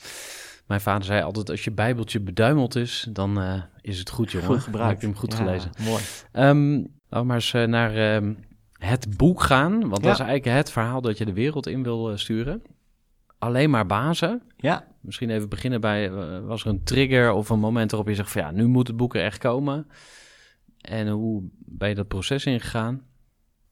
Mijn 0.67 0.81
vader 0.81 1.03
zei 1.03 1.21
altijd, 1.21 1.49
als 1.49 1.63
je 1.63 1.71
bijbeltje 1.71 2.19
beduimeld 2.19 2.75
is, 2.75 3.07
dan 3.09 3.41
uh, 3.41 3.61
is 3.81 3.99
het 3.99 4.09
goed, 4.09 4.31
jongen. 4.31 4.47
Goed 4.47 4.59
gebruikt. 4.59 5.01
Hem 5.01 5.15
goed 5.15 5.31
ja, 5.31 5.37
gelezen. 5.37 5.71
Mooi. 5.79 6.03
Um, 6.33 6.71
laten 6.75 6.87
we 7.09 7.23
maar 7.23 7.35
eens 7.35 7.51
naar 7.51 8.15
um, 8.15 8.37
het 8.73 9.17
boek 9.17 9.41
gaan. 9.41 9.71
Want 9.79 10.01
ja. 10.01 10.07
dat 10.07 10.19
is 10.19 10.25
eigenlijk 10.25 10.57
het 10.57 10.71
verhaal 10.71 11.01
dat 11.01 11.17
je 11.17 11.25
de 11.25 11.33
wereld 11.33 11.67
in 11.67 11.83
wil 11.83 12.17
sturen. 12.17 12.61
Alleen 13.41 13.69
maar 13.69 13.85
bazen. 13.85 14.41
Ja. 14.57 14.87
Misschien 14.99 15.29
even 15.29 15.49
beginnen 15.49 15.81
bij, 15.81 16.11
was 16.41 16.63
er 16.63 16.69
een 16.69 16.83
trigger 16.83 17.31
of 17.31 17.49
een 17.49 17.59
moment 17.59 17.91
waarop 17.91 18.09
je 18.09 18.15
zegt 18.15 18.31
van 18.31 18.41
ja, 18.41 18.51
nu 18.51 18.67
moet 18.67 18.87
het 18.87 18.97
boek 18.97 19.15
er 19.15 19.23
echt 19.23 19.37
komen. 19.37 19.87
En 20.81 21.07
hoe 21.07 21.43
ben 21.57 21.89
je 21.89 21.95
dat 21.95 22.07
proces 22.07 22.45
ingegaan? 22.45 23.01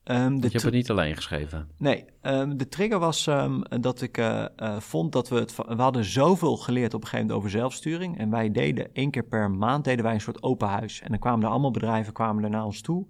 Um, 0.04 0.34
je 0.34 0.48
hebt 0.48 0.62
het 0.62 0.72
niet 0.72 0.90
alleen 0.90 1.16
geschreven. 1.16 1.68
Nee, 1.78 2.04
um, 2.22 2.56
de 2.56 2.68
trigger 2.68 2.98
was 2.98 3.26
um, 3.26 3.62
dat 3.80 4.02
ik 4.02 4.18
uh, 4.18 4.44
uh, 4.56 4.76
vond 4.80 5.12
dat 5.12 5.28
we 5.28 5.36
het... 5.36 5.56
We 5.56 5.82
hadden 5.82 6.04
zoveel 6.04 6.56
geleerd 6.56 6.94
op 6.94 7.00
een 7.00 7.08
gegeven 7.08 7.26
moment 7.26 7.38
over 7.44 7.58
zelfsturing. 7.58 8.18
En 8.18 8.30
wij 8.30 8.50
deden 8.50 8.94
één 8.94 9.10
keer 9.10 9.24
per 9.24 9.50
maand 9.50 9.84
deden 9.84 10.04
wij 10.04 10.14
een 10.14 10.20
soort 10.20 10.42
open 10.42 10.68
huis. 10.68 11.00
En 11.00 11.08
dan 11.10 11.18
kwamen 11.18 11.44
er 11.44 11.50
allemaal 11.50 11.70
bedrijven 11.70 12.12
kwamen 12.12 12.44
er 12.44 12.50
naar 12.50 12.64
ons 12.64 12.80
toe... 12.80 13.06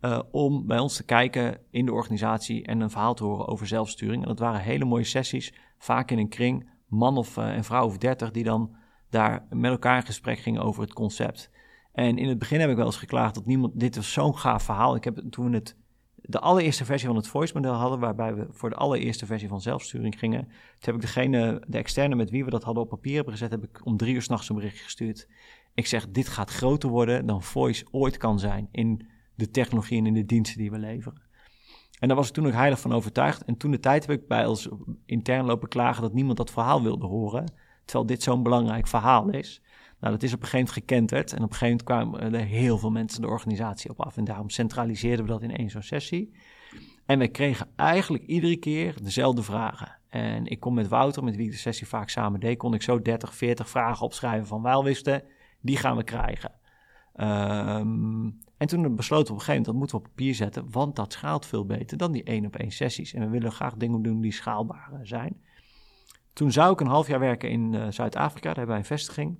Uh, 0.00 0.20
om 0.30 0.66
bij 0.66 0.78
ons 0.78 0.96
te 0.96 1.04
kijken 1.04 1.58
in 1.70 1.86
de 1.86 1.92
organisatie 1.92 2.64
en 2.64 2.80
een 2.80 2.90
verhaal 2.90 3.14
te 3.14 3.24
horen 3.24 3.48
over 3.48 3.66
zelfsturing. 3.66 4.22
En 4.22 4.28
dat 4.28 4.38
waren 4.38 4.60
hele 4.60 4.84
mooie 4.84 5.04
sessies, 5.04 5.54
vaak 5.80 6.10
in 6.10 6.18
een 6.18 6.28
kring, 6.28 6.70
man 6.86 7.16
of 7.16 7.36
een 7.36 7.64
vrouw 7.64 7.86
of 7.86 7.98
dertig... 7.98 8.30
die 8.30 8.44
dan 8.44 8.76
daar 9.08 9.46
met 9.50 9.70
elkaar 9.70 9.96
in 9.96 10.06
gesprek 10.06 10.38
gingen 10.38 10.62
over 10.62 10.82
het 10.82 10.92
concept. 10.92 11.50
En 11.92 12.18
in 12.18 12.28
het 12.28 12.38
begin 12.38 12.60
heb 12.60 12.70
ik 12.70 12.76
wel 12.76 12.86
eens 12.86 12.96
geklaagd 12.96 13.34
dat 13.34 13.46
niemand... 13.46 13.80
Dit 13.80 13.96
was 13.96 14.12
zo'n 14.12 14.36
gaaf 14.36 14.62
verhaal. 14.62 14.94
Ik 14.94 15.04
heb 15.04 15.22
toen 15.30 15.50
we 15.50 15.56
het 15.56 15.76
de 16.14 16.38
allereerste 16.40 16.84
versie 16.84 17.06
van 17.06 17.16
het 17.16 17.26
voice 17.26 17.54
model 17.54 17.72
hadden, 17.72 17.98
waarbij 17.98 18.34
we 18.34 18.46
voor 18.50 18.70
de 18.70 18.76
allereerste 18.76 19.26
versie 19.26 19.48
van 19.48 19.60
zelfsturing 19.60 20.18
gingen. 20.18 20.44
Toen 20.44 20.54
heb 20.80 20.94
ik 20.94 21.00
degene, 21.00 21.62
de 21.66 21.78
externe 21.78 22.14
met 22.14 22.30
wie 22.30 22.44
we 22.44 22.50
dat 22.50 22.62
hadden 22.62 22.82
op 22.82 22.88
papier 22.88 23.14
hebben 23.14 23.32
gezet, 23.32 23.50
heb 23.50 23.62
ik 23.62 23.86
om 23.86 23.96
drie 23.96 24.14
uur 24.14 24.22
s'nachts 24.22 24.48
een 24.48 24.56
berichtje 24.56 24.84
gestuurd. 24.84 25.28
Ik 25.74 25.86
zeg, 25.86 26.08
dit 26.08 26.28
gaat 26.28 26.50
groter 26.50 26.90
worden 26.90 27.26
dan 27.26 27.42
voice 27.42 27.86
ooit 27.90 28.16
kan 28.16 28.38
zijn 28.38 28.68
in 28.70 29.08
de 29.34 29.50
technologie 29.50 29.98
en 29.98 30.06
in 30.06 30.14
de 30.14 30.24
diensten 30.24 30.58
die 30.58 30.70
we 30.70 30.78
leveren. 30.78 31.22
En 32.00 32.08
daar 32.08 32.16
was 32.16 32.28
ik 32.28 32.34
toen 32.34 32.46
ook 32.46 32.52
heilig 32.52 32.80
van 32.80 32.92
overtuigd. 32.92 33.44
En 33.44 33.56
toen 33.56 33.70
de 33.70 33.80
tijd 33.80 34.06
heb 34.06 34.20
ik 34.20 34.28
bij 34.28 34.46
ons 34.46 34.68
intern 35.06 35.44
lopen 35.44 35.68
klagen 35.68 36.02
dat 36.02 36.12
niemand 36.12 36.36
dat 36.36 36.50
verhaal 36.50 36.82
wilde 36.82 37.06
horen. 37.06 37.52
Terwijl 37.84 38.06
dit 38.06 38.22
zo'n 38.22 38.42
belangrijk 38.42 38.86
verhaal 38.86 39.30
is. 39.30 39.62
Nou, 40.00 40.12
dat 40.12 40.22
is 40.22 40.32
op 40.32 40.42
een 40.42 40.48
gegeven 40.48 40.66
moment 40.66 40.88
gekenterd. 40.88 41.32
En 41.32 41.42
op 41.42 41.50
een 41.50 41.56
gegeven 41.56 41.84
moment 41.86 42.10
kwamen 42.18 42.40
er 42.40 42.46
heel 42.46 42.78
veel 42.78 42.90
mensen 42.90 43.20
de 43.20 43.28
organisatie 43.28 43.90
op 43.90 44.00
af. 44.00 44.16
En 44.16 44.24
daarom 44.24 44.50
centraliseerden 44.50 45.24
we 45.24 45.30
dat 45.30 45.42
in 45.42 45.56
één 45.56 45.70
zo'n 45.70 45.82
sessie. 45.82 46.32
En 47.06 47.18
we 47.18 47.28
kregen 47.28 47.68
eigenlijk 47.76 48.24
iedere 48.24 48.56
keer 48.56 48.94
dezelfde 49.02 49.42
vragen. 49.42 49.98
En 50.08 50.46
ik 50.46 50.60
kon 50.60 50.74
met 50.74 50.88
Wouter, 50.88 51.24
met 51.24 51.36
wie 51.36 51.46
ik 51.46 51.50
de 51.50 51.58
sessie 51.58 51.86
vaak 51.86 52.08
samen 52.08 52.40
deed, 52.40 52.58
kon 52.58 52.74
ik 52.74 52.82
zo 52.82 53.02
30, 53.02 53.34
40 53.34 53.68
vragen 53.68 54.06
opschrijven 54.06 54.46
van 54.46 54.82
wisten, 54.82 55.22
die 55.60 55.76
gaan 55.76 55.96
we 55.96 56.04
krijgen. 56.04 56.52
Um, 57.20 58.38
en 58.56 58.66
toen 58.66 58.96
besloten 58.96 59.26
we 59.26 59.32
op 59.32 59.38
een 59.38 59.44
gegeven 59.44 59.46
moment, 59.46 59.66
dat 59.66 59.74
moeten 59.74 59.96
we 59.96 60.02
op 60.02 60.08
papier 60.08 60.34
zetten, 60.34 60.70
want 60.70 60.96
dat 60.96 61.12
schaalt 61.12 61.46
veel 61.46 61.66
beter 61.66 61.96
dan 61.96 62.12
die 62.12 62.22
één 62.22 62.46
op 62.46 62.56
één 62.56 62.70
sessies. 62.70 63.14
En 63.14 63.20
we 63.20 63.28
willen 63.28 63.52
graag 63.52 63.74
dingen 63.74 64.02
doen 64.02 64.20
die 64.20 64.32
schaalbaar 64.32 64.90
zijn. 65.02 65.42
Toen 66.32 66.52
zou 66.52 66.72
ik 66.72 66.80
een 66.80 66.86
half 66.86 67.06
jaar 67.06 67.20
werken 67.20 67.50
in 67.50 67.72
uh, 67.72 67.86
Zuid-Afrika, 67.90 68.46
daar 68.46 68.56
hebben 68.56 68.74
wij 68.74 68.78
een 68.78 68.96
vestiging. 68.96 69.38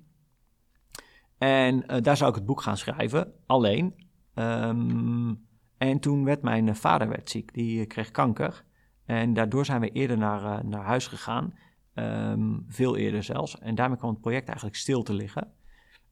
En 1.37 1.75
uh, 1.75 2.01
daar 2.01 2.17
zou 2.17 2.29
ik 2.29 2.35
het 2.35 2.45
boek 2.45 2.61
gaan 2.61 2.77
schrijven. 2.77 3.33
Alleen, 3.45 3.95
Ehm, 4.33 5.33
en 5.77 5.99
toen 5.99 6.23
werd 6.23 6.41
mijn 6.41 6.67
eh, 6.67 6.75
vader 6.75 7.07
werd 7.07 7.29
ziek, 7.29 7.53
die 7.53 7.81
eh, 7.81 7.87
kreeg 7.87 8.11
kanker. 8.11 8.63
En 9.05 9.33
daardoor 9.33 9.65
zijn 9.65 9.81
we 9.81 9.89
eerder 9.89 10.17
naar, 10.17 10.43
eh, 10.43 10.63
naar 10.63 10.83
huis 10.83 11.07
gegaan, 11.07 11.53
Ehm, 11.93 12.57
veel 12.67 12.97
eerder 12.97 13.23
zelfs. 13.23 13.59
En 13.59 13.75
daarmee 13.75 13.97
kwam 13.97 14.09
het 14.09 14.21
project 14.21 14.47
eigenlijk 14.47 14.77
stil 14.77 15.03
te 15.03 15.13
liggen. 15.13 15.51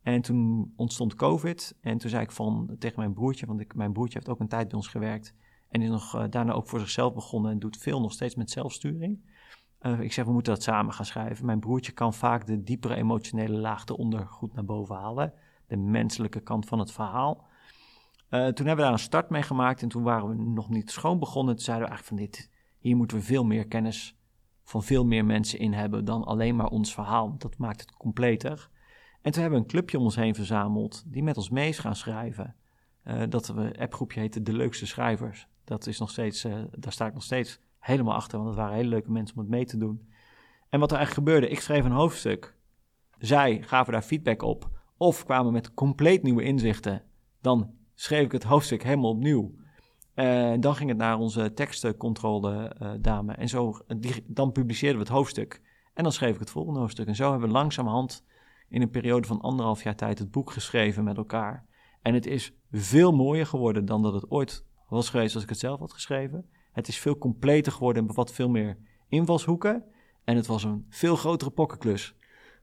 En 0.04 0.22
toen 0.22 0.74
ontstond 0.76 1.16
COVID. 1.16 1.76
En 1.82 1.97
toen 1.97 2.10
zei 2.10 2.24
ik 2.24 2.32
van, 2.32 2.76
tegen 2.80 3.00
mijn 3.00 3.14
broertje, 3.14 3.45
want 3.45 3.76
mijn 3.76 3.93
broertje 3.93 4.18
heeft 4.18 4.30
ook 4.30 4.39
een 4.39 4.47
tijd 4.47 4.68
bij 4.68 4.78
ons 4.78 4.88
gewerkt. 4.88 5.34
En 5.70 5.82
is 5.82 5.89
nog, 5.89 6.16
eh, 6.16 6.24
daarna 6.30 6.52
ook 6.52 6.68
voor 6.68 6.80
zichzelf 6.80 7.14
begonnen 7.14 7.52
en 7.52 7.60
doet 7.60 7.78
veel 7.78 8.02
nog 8.02 8.12
steeds 8.12 8.36
met 8.36 8.52
zelfsturing. 8.52 9.20
Eh, 9.80 10.00
ik 10.00 10.14
zeg, 10.14 10.26
we 10.26 10.32
moeten 10.32 10.54
dat 10.54 10.64
samen 10.64 10.93
gaan 10.93 11.06
schrijven. 11.06 11.45
Mijn 11.45 11.60
broertje 11.60 11.91
kan 11.91 12.14
vaak 12.14 12.45
de 12.45 12.64
diepere 12.64 12.95
emotionele 12.95 13.58
laag 13.58 13.86
eronder 13.86 14.28
goed 14.28 14.54
naar 14.54 14.66
boven 14.66 14.95
halen. 14.95 15.34
De 15.68 15.78
menselijke 15.78 16.39
kant 16.39 16.66
van 16.66 16.80
het 16.80 16.91
verhaal. 16.91 17.47
Eh, 18.30 18.39
toen 18.39 18.66
hebben 18.66 18.76
we 18.76 18.82
daar 18.82 18.91
een 18.91 19.00
start 19.00 19.30
mee 19.30 19.41
gemaakt 19.41 19.82
en 19.82 19.89
toen 19.89 20.04
waren 20.04 20.30
we 20.30 20.36
nog 20.36 20.70
niet 20.70 20.91
schoon 20.91 21.20
begonnen. 21.20 21.56
Toen 21.56 21.64
zeiden 21.64 21.88
we 21.88 21.93
eigenlijk 21.93 22.22
van 22.22 22.32
dit, 22.32 22.50
hier 22.80 22.95
moeten 22.95 23.18
we 23.18 23.24
veel 23.24 23.45
meer 23.45 23.68
kennis 23.68 24.18
van 24.64 24.84
veel 24.84 25.06
meer 25.06 25.26
mensen 25.26 25.60
in 25.60 25.74
hebben 25.74 26.06
dan 26.06 26.24
alleen 26.24 26.56
maar 26.56 26.68
ons 26.68 26.93
verhaal. 26.93 27.36
Dat 27.38 27.58
maakt 27.58 27.82
het 27.82 27.91
completer. 27.91 28.70
En 29.22 29.32
toen 29.32 29.41
hebben 29.41 29.59
we 29.59 29.65
een 29.65 29.72
clubje 29.72 29.97
om 29.97 30.03
ons 30.03 30.15
heen 30.15 30.36
verzameld 30.36 31.03
die 31.05 31.24
met 31.24 31.38
ons 31.38 31.49
mee 31.49 31.70
is 31.70 31.80
gaan 31.80 31.95
schrijven. 31.95 32.55
Uh, 33.03 33.24
dat 33.30 33.53
appgroepje 33.80 34.20
heette 34.20 34.41
De 34.41 34.53
Leukste 34.53 34.88
Schrijvers. 34.88 35.47
Dat 35.63 35.88
is 35.88 35.99
nog 35.99 36.09
steeds, 36.09 36.45
uh, 36.45 36.63
daar 36.72 36.91
sta 36.91 37.07
ik 37.07 37.13
nog 37.13 37.24
steeds 37.24 37.59
helemaal 37.80 38.15
achter, 38.15 38.38
want 38.38 38.49
het 38.49 38.59
waren 38.59 38.76
hele 38.76 38.89
leuke 38.89 39.11
mensen 39.11 39.36
om 39.36 39.41
het 39.41 39.51
mee 39.51 39.65
te 39.65 39.78
doen. 39.78 40.07
En 40.70 40.80
wat 40.80 40.91
er 40.91 40.97
eigenlijk 40.97 41.28
gebeurde, 41.28 41.49
ik 41.49 41.59
schreef 41.59 41.86
een 41.86 41.91
hoofdstuk. 41.91 42.57
Zij 43.17 43.61
gaven 43.61 43.93
daar 43.93 44.01
feedback 44.01 44.41
op. 44.41 44.70
Of 44.97 45.26
kwamen 45.26 45.51
met 45.51 45.74
compleet 45.74 46.24
nieuwe 46.24 46.43
inzichten. 46.43 47.03
Dan 47.41 47.74
schreef 47.93 48.26
ik 48.26 48.32
het 48.32 48.43
hoofdstuk 48.43 48.84
helemaal 48.84 49.11
opnieuw. 49.11 49.53
Uh, 50.15 50.53
dan 50.59 50.76
ging 50.76 50.89
het 50.89 50.97
naar 50.97 51.17
onze 51.17 51.53
tekstcontrole 51.53 52.76
uh, 52.82 52.91
dame. 52.99 53.34
En 53.34 53.49
zo, 53.49 53.78
dan 54.26 54.51
publiceerden 54.51 54.97
we 54.97 55.03
het 55.03 55.13
hoofdstuk. 55.13 55.61
En 55.93 56.03
dan 56.03 56.11
schreef 56.11 56.34
ik 56.34 56.39
het 56.39 56.49
volgende 56.49 56.80
hoofdstuk. 56.80 57.07
En 57.07 57.15
zo 57.15 57.30
hebben 57.32 57.47
we 57.47 57.53
langzamerhand 57.53 58.26
in 58.70 58.82
een 58.82 58.89
periode 58.89 59.28
van 59.28 59.41
anderhalf 59.41 59.84
jaar 59.84 59.95
tijd 59.95 60.20
het 60.20 60.32
boek 60.32 60.51
geschreven 60.51 61.03
met 61.03 61.17
elkaar. 61.17 61.65
En 62.01 62.13
het 62.13 62.26
is 62.26 62.53
veel 62.72 63.11
mooier 63.11 63.45
geworden 63.45 63.86
dan 63.86 64.01
dat 64.01 64.13
het 64.13 64.32
ooit 64.32 64.65
was 64.89 65.09
geweest 65.09 65.34
als 65.34 65.43
ik 65.43 65.49
het 65.49 65.59
zelf 65.59 65.80
had 65.80 65.93
geschreven. 65.93 66.45
Het 66.72 66.88
is 66.88 66.97
veel 66.97 67.17
completer 67.17 67.72
geworden 67.72 68.01
en 68.01 68.07
bevat 68.07 68.34
veel 68.34 68.49
meer 68.49 68.78
invalshoeken. 69.07 69.84
En 70.24 70.36
het 70.36 70.47
was 70.47 70.63
een 70.63 70.86
veel 70.89 71.15
grotere 71.15 71.51
pokkenklus. 71.51 72.15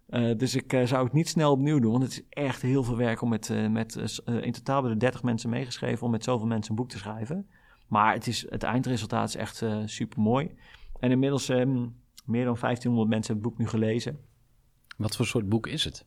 Uh, 0.08 0.36
dus 0.36 0.54
ik 0.54 0.72
uh, 0.72 0.84
zou 0.84 1.04
het 1.04 1.12
niet 1.12 1.28
snel 1.28 1.52
opnieuw 1.52 1.78
doen, 1.78 1.90
want 1.90 2.02
het 2.02 2.12
is 2.12 2.22
echt 2.28 2.62
heel 2.62 2.82
veel 2.82 2.96
werk 2.96 3.22
om 3.22 3.28
met, 3.28 3.48
uh, 3.48 3.68
met 3.68 4.22
in 4.26 4.52
totaal 4.52 4.74
hebben 4.74 4.92
er 4.92 4.98
30 4.98 5.22
mensen 5.22 5.50
meegeschreven 5.50 6.04
om 6.04 6.10
met 6.10 6.24
zoveel 6.24 6.46
mensen 6.46 6.70
een 6.70 6.76
boek 6.76 6.88
te 6.88 6.98
schrijven. 6.98 7.48
Maar 7.88 8.12
het, 8.12 8.26
is, 8.26 8.46
het 8.48 8.62
eindresultaat 8.62 9.28
is 9.28 9.36
echt 9.36 9.64
super 9.84 10.20
mooi. 10.20 10.54
En 11.00 11.10
inmiddels 11.10 11.48
um, 11.48 11.96
meer 12.24 12.44
dan 12.44 12.56
1500 12.60 13.08
mensen 13.08 13.34
het 13.34 13.42
boek 13.42 13.58
nu 13.58 13.66
gelezen. 13.66 14.20
Wat 14.96 15.16
voor 15.16 15.26
soort 15.26 15.48
boek 15.48 15.66
is 15.66 15.84
het? 15.84 16.04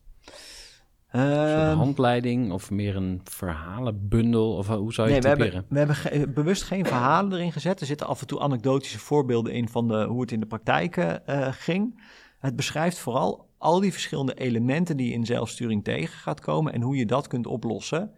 Een 1.10 1.20
Ehm, 1.20 1.76
handleiding 1.76 2.52
of 2.52 2.70
meer 2.70 2.96
een 2.96 3.20
verhalenbundel? 3.24 4.56
Of 4.56 4.66
hoe 4.66 4.92
zou 4.92 5.08
je 5.08 5.12
Nee, 5.12 5.22
we 5.22 5.28
het 5.28 5.38
hebben, 5.38 5.46
typeren? 5.46 5.66
we 5.68 5.78
hebben 5.78 5.96
ge- 5.96 6.28
bewust 6.34 6.62
geen 6.62 6.86
verhalen 6.86 7.32
erin 7.32 7.52
gezet. 7.52 7.80
Er 7.80 7.86
zitten 7.86 8.06
af 8.06 8.20
en 8.20 8.26
toe 8.26 8.40
anekdotische 8.40 8.98
voorbeelden 8.98 9.52
in 9.52 9.68
van 9.68 9.88
de, 9.88 10.04
hoe 10.04 10.20
het 10.20 10.32
in 10.32 10.40
de 10.40 10.46
praktijk 10.46 10.96
eh, 10.96 11.48
ging. 11.50 12.02
Het 12.38 12.56
beschrijft 12.56 12.98
vooral 12.98 13.48
al 13.58 13.80
die 13.80 13.92
verschillende 13.92 14.34
elementen 14.34 14.96
die 14.96 15.06
je 15.08 15.12
in 15.14 15.26
zelfsturing 15.26 15.84
tegen 15.84 16.18
gaat 16.18 16.40
komen 16.40 16.72
en 16.72 16.82
hoe 16.82 16.96
je 16.96 17.06
dat 17.06 17.26
kunt 17.26 17.46
oplossen. 17.46 18.10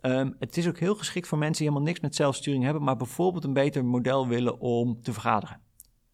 Ehm, 0.00 0.30
het 0.38 0.56
is 0.56 0.68
ook 0.68 0.78
heel 0.78 0.94
geschikt 0.94 1.28
voor 1.28 1.38
mensen 1.38 1.56
die 1.58 1.66
helemaal 1.66 1.88
niks 1.88 2.00
met 2.00 2.14
zelfsturing 2.14 2.64
hebben, 2.64 2.82
maar 2.82 2.96
bijvoorbeeld 2.96 3.44
een 3.44 3.52
beter 3.52 3.84
model 3.84 4.28
willen 4.28 4.60
om 4.60 5.02
te 5.02 5.12
vergaderen. 5.12 5.60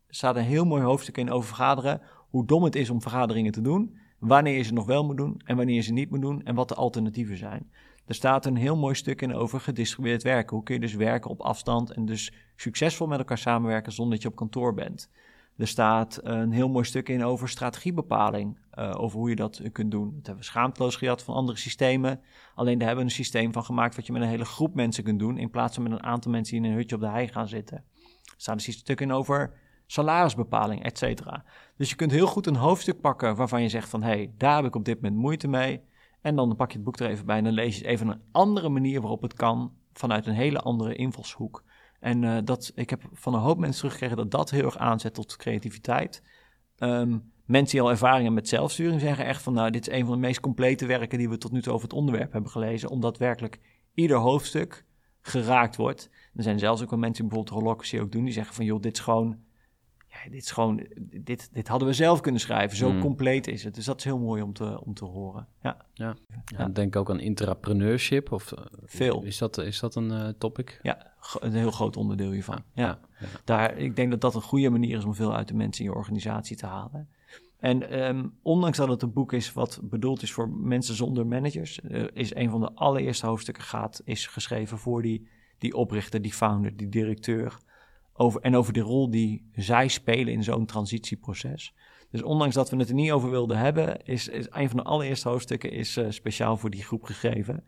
Er 0.06 0.14
staat 0.14 0.36
een 0.36 0.42
heel 0.42 0.64
mooi 0.64 0.82
hoofdstuk 0.82 1.16
in 1.18 1.30
over 1.30 1.46
vergaderen, 1.48 2.00
hoe 2.36 2.46
dom 2.46 2.62
het 2.62 2.76
is 2.76 2.90
om 2.90 3.02
vergaderingen 3.02 3.52
te 3.52 3.60
doen, 3.60 3.96
wanneer 4.18 4.56
je 4.56 4.62
ze 4.62 4.72
nog 4.72 4.86
wel 4.86 5.04
moet 5.04 5.16
doen 5.16 5.40
en 5.44 5.56
wanneer 5.56 5.74
je 5.74 5.80
ze 5.80 5.92
niet 5.92 6.10
moet 6.10 6.20
doen 6.20 6.42
en 6.44 6.54
wat 6.54 6.68
de 6.68 6.74
alternatieven 6.74 7.36
zijn. 7.36 7.70
Er 8.06 8.14
staat 8.14 8.46
een 8.46 8.56
heel 8.56 8.76
mooi 8.76 8.94
stuk 8.94 9.22
in 9.22 9.34
over 9.34 9.60
gedistribueerd 9.60 10.22
werken. 10.22 10.56
Hoe 10.56 10.64
kun 10.64 10.74
je 10.74 10.80
dus 10.80 10.94
werken 10.94 11.30
op 11.30 11.40
afstand 11.40 11.90
en 11.90 12.04
dus 12.04 12.32
succesvol 12.56 13.06
met 13.06 13.18
elkaar 13.18 13.38
samenwerken 13.38 13.92
zonder 13.92 14.14
dat 14.14 14.22
je 14.22 14.28
op 14.28 14.36
kantoor 14.36 14.74
bent. 14.74 15.10
Er 15.56 15.68
staat 15.68 16.20
een 16.22 16.52
heel 16.52 16.68
mooi 16.68 16.84
stuk 16.84 17.08
in 17.08 17.24
over 17.24 17.48
strategiebepaling, 17.48 18.58
uh, 18.74 18.94
over 18.96 19.18
hoe 19.18 19.28
je 19.28 19.36
dat 19.36 19.62
kunt 19.72 19.90
doen. 19.90 20.06
Dat 20.06 20.26
hebben 20.26 20.36
we 20.36 20.50
schaamteloos 20.50 20.96
gehad 20.96 21.22
van 21.22 21.34
andere 21.34 21.58
systemen. 21.58 22.20
Alleen 22.54 22.78
daar 22.78 22.86
hebben 22.86 23.04
we 23.04 23.10
een 23.10 23.16
systeem 23.16 23.52
van 23.52 23.64
gemaakt 23.64 23.96
wat 23.96 24.06
je 24.06 24.12
met 24.12 24.22
een 24.22 24.28
hele 24.28 24.44
groep 24.44 24.74
mensen 24.74 25.04
kunt 25.04 25.18
doen, 25.18 25.38
in 25.38 25.50
plaats 25.50 25.74
van 25.74 25.82
met 25.82 25.92
een 25.92 26.02
aantal 26.02 26.30
mensen 26.30 26.56
die 26.56 26.64
in 26.64 26.70
een 26.70 26.78
hutje 26.78 26.94
op 26.94 27.00
de 27.00 27.08
hei 27.08 27.28
gaan 27.28 27.48
zitten. 27.48 27.76
Er 27.76 28.34
staat 28.36 28.66
een 28.66 28.72
stuk 28.72 29.00
in 29.00 29.12
over 29.12 29.54
salarisbepaling, 29.86 30.84
et 30.84 30.98
cetera. 30.98 31.44
Dus 31.76 31.90
je 31.90 31.96
kunt 31.96 32.10
heel 32.10 32.26
goed 32.26 32.46
een 32.46 32.56
hoofdstuk 32.56 33.00
pakken 33.00 33.36
waarvan 33.36 33.62
je 33.62 33.68
zegt 33.68 33.88
van, 33.88 34.02
hé, 34.02 34.08
hey, 34.08 34.32
daar 34.36 34.56
heb 34.56 34.64
ik 34.64 34.74
op 34.74 34.84
dit 34.84 35.00
moment 35.00 35.20
moeite 35.20 35.48
mee. 35.48 35.80
En 36.20 36.36
dan 36.36 36.56
pak 36.56 36.70
je 36.70 36.76
het 36.76 36.84
boek 36.84 36.98
er 36.98 37.08
even 37.08 37.26
bij 37.26 37.36
en 37.36 37.44
dan 37.44 37.52
lees 37.52 37.78
je 37.78 37.86
even 37.86 38.08
een 38.08 38.22
andere 38.32 38.68
manier 38.68 39.00
waarop 39.00 39.22
het 39.22 39.34
kan, 39.34 39.72
vanuit 39.92 40.26
een 40.26 40.34
hele 40.34 40.60
andere 40.60 40.94
invalshoek. 40.94 41.64
En 42.00 42.22
uh, 42.22 42.38
dat, 42.44 42.72
ik 42.74 42.90
heb 42.90 43.02
van 43.12 43.34
een 43.34 43.40
hoop 43.40 43.58
mensen 43.58 43.78
teruggekregen 43.78 44.16
dat 44.16 44.30
dat 44.30 44.50
heel 44.50 44.64
erg 44.64 44.78
aanzet 44.78 45.14
tot 45.14 45.36
creativiteit. 45.36 46.22
Um, 46.78 47.32
mensen 47.44 47.76
die 47.76 47.80
al 47.80 47.90
ervaring 47.90 48.22
hebben 48.22 48.34
met 48.34 48.48
zelfsturing 48.48 49.00
zeggen 49.00 49.24
echt 49.24 49.42
van... 49.42 49.52
nou, 49.52 49.70
dit 49.70 49.88
is 49.88 49.94
een 49.94 50.06
van 50.06 50.14
de 50.14 50.20
meest 50.20 50.40
complete 50.40 50.86
werken 50.86 51.18
die 51.18 51.28
we 51.28 51.38
tot 51.38 51.52
nu 51.52 51.62
toe 51.62 51.72
over 51.72 51.88
het 51.88 51.96
onderwerp 51.96 52.32
hebben 52.32 52.50
gelezen... 52.50 52.90
omdat 52.90 53.18
werkelijk 53.18 53.60
ieder 53.94 54.16
hoofdstuk 54.16 54.84
geraakt 55.20 55.76
wordt. 55.76 56.10
Er 56.34 56.42
zijn 56.42 56.58
zelfs 56.58 56.82
ook 56.82 56.90
wel 56.90 56.98
mensen 56.98 57.22
die 57.24 57.32
bijvoorbeeld 57.32 57.64
Holocracy 57.64 57.98
ook 57.98 58.12
doen... 58.12 58.24
die 58.24 58.32
zeggen 58.32 58.54
van, 58.54 58.64
joh, 58.64 58.80
dit 58.80 58.96
is 58.96 59.02
gewoon... 59.02 59.44
Ja, 60.24 60.30
dit, 60.30 60.42
is 60.42 60.50
gewoon 60.50 60.86
dit, 60.98 61.48
dit 61.52 61.68
hadden 61.68 61.88
we 61.88 61.94
zelf 61.94 62.20
kunnen 62.20 62.40
schrijven. 62.40 62.76
Zo 62.76 62.92
Mm. 62.92 63.00
compleet 63.00 63.46
is 63.46 63.64
het. 63.64 63.74
Dus 63.74 63.84
dat 63.84 63.98
is 63.98 64.04
heel 64.04 64.18
mooi 64.18 64.42
om 64.42 64.52
te, 64.52 64.84
om 64.84 64.94
te 64.94 65.04
horen. 65.04 65.46
Ja, 65.62 65.76
Ja. 65.94 66.16
Ja, 66.44 66.68
denk 66.68 66.96
ook 66.96 67.10
aan 67.10 67.20
intrapreneurship. 67.20 68.32
Of, 68.32 68.52
eh, 68.52 68.64
Veel. 68.84 69.22
Is 69.22 69.38
dat, 69.38 69.58
is 69.58 69.80
dat 69.80 69.94
een 69.94 70.10
eh, 70.10 70.28
topic? 70.38 70.78
ja 70.82 71.14
een 71.40 71.52
heel 71.52 71.70
groot 71.70 71.96
onderdeel 71.96 72.30
hiervan. 72.30 72.62
Ja. 72.72 72.98
ja. 73.20 73.26
Daar, 73.44 73.76
ik 73.76 73.96
denk 73.96 74.10
dat 74.10 74.20
dat 74.20 74.34
een 74.34 74.42
goede 74.42 74.70
manier 74.70 74.96
is 74.96 75.04
om 75.04 75.14
veel 75.14 75.34
uit 75.34 75.48
de 75.48 75.54
mensen 75.54 75.84
in 75.84 75.90
je 75.90 75.96
organisatie 75.96 76.56
te 76.56 76.66
halen. 76.66 77.08
En 77.58 77.90
ehm, 77.90 78.26
ondanks 78.42 78.76
dat 78.76 78.88
het 78.88 79.02
een 79.02 79.12
boek 79.12 79.32
is 79.32 79.52
wat 79.52 79.80
bedoeld 79.82 80.22
is 80.22 80.32
voor 80.32 80.48
mensen 80.48 80.94
zonder 80.94 81.26
managers, 81.26 81.80
eh, 81.80 82.04
is 82.12 82.34
een 82.34 82.50
van 82.50 82.60
de 82.60 82.72
allereerste 82.74 83.26
hoofdstukken 83.26 83.64
gaat, 83.64 84.00
is 84.04 84.26
geschreven 84.26 84.78
voor 84.78 85.02
die, 85.02 85.28
die 85.58 85.74
oprichter, 85.74 86.22
die 86.22 86.32
founder, 86.32 86.76
die 86.76 86.88
directeur. 86.88 87.58
Over, 88.16 88.40
en 88.40 88.56
over 88.56 88.72
de 88.72 88.80
rol 88.80 89.10
die 89.10 89.50
zij 89.52 89.88
spelen 89.88 90.32
in 90.32 90.42
zo'n 90.42 90.66
transitieproces. 90.66 91.74
Dus 92.10 92.22
ondanks 92.22 92.54
dat 92.54 92.70
we 92.70 92.76
het 92.76 92.88
er 92.88 92.94
niet 92.94 93.10
over 93.10 93.30
wilden 93.30 93.58
hebben, 93.58 94.04
is, 94.04 94.28
is 94.28 94.46
een 94.50 94.68
van 94.68 94.78
de 94.78 94.84
allereerste 94.84 95.28
hoofdstukken 95.28 95.70
is, 95.70 95.96
uh, 95.96 96.06
speciaal 96.08 96.56
voor 96.56 96.70
die 96.70 96.82
groep 96.82 97.02
gegeven. 97.02 97.64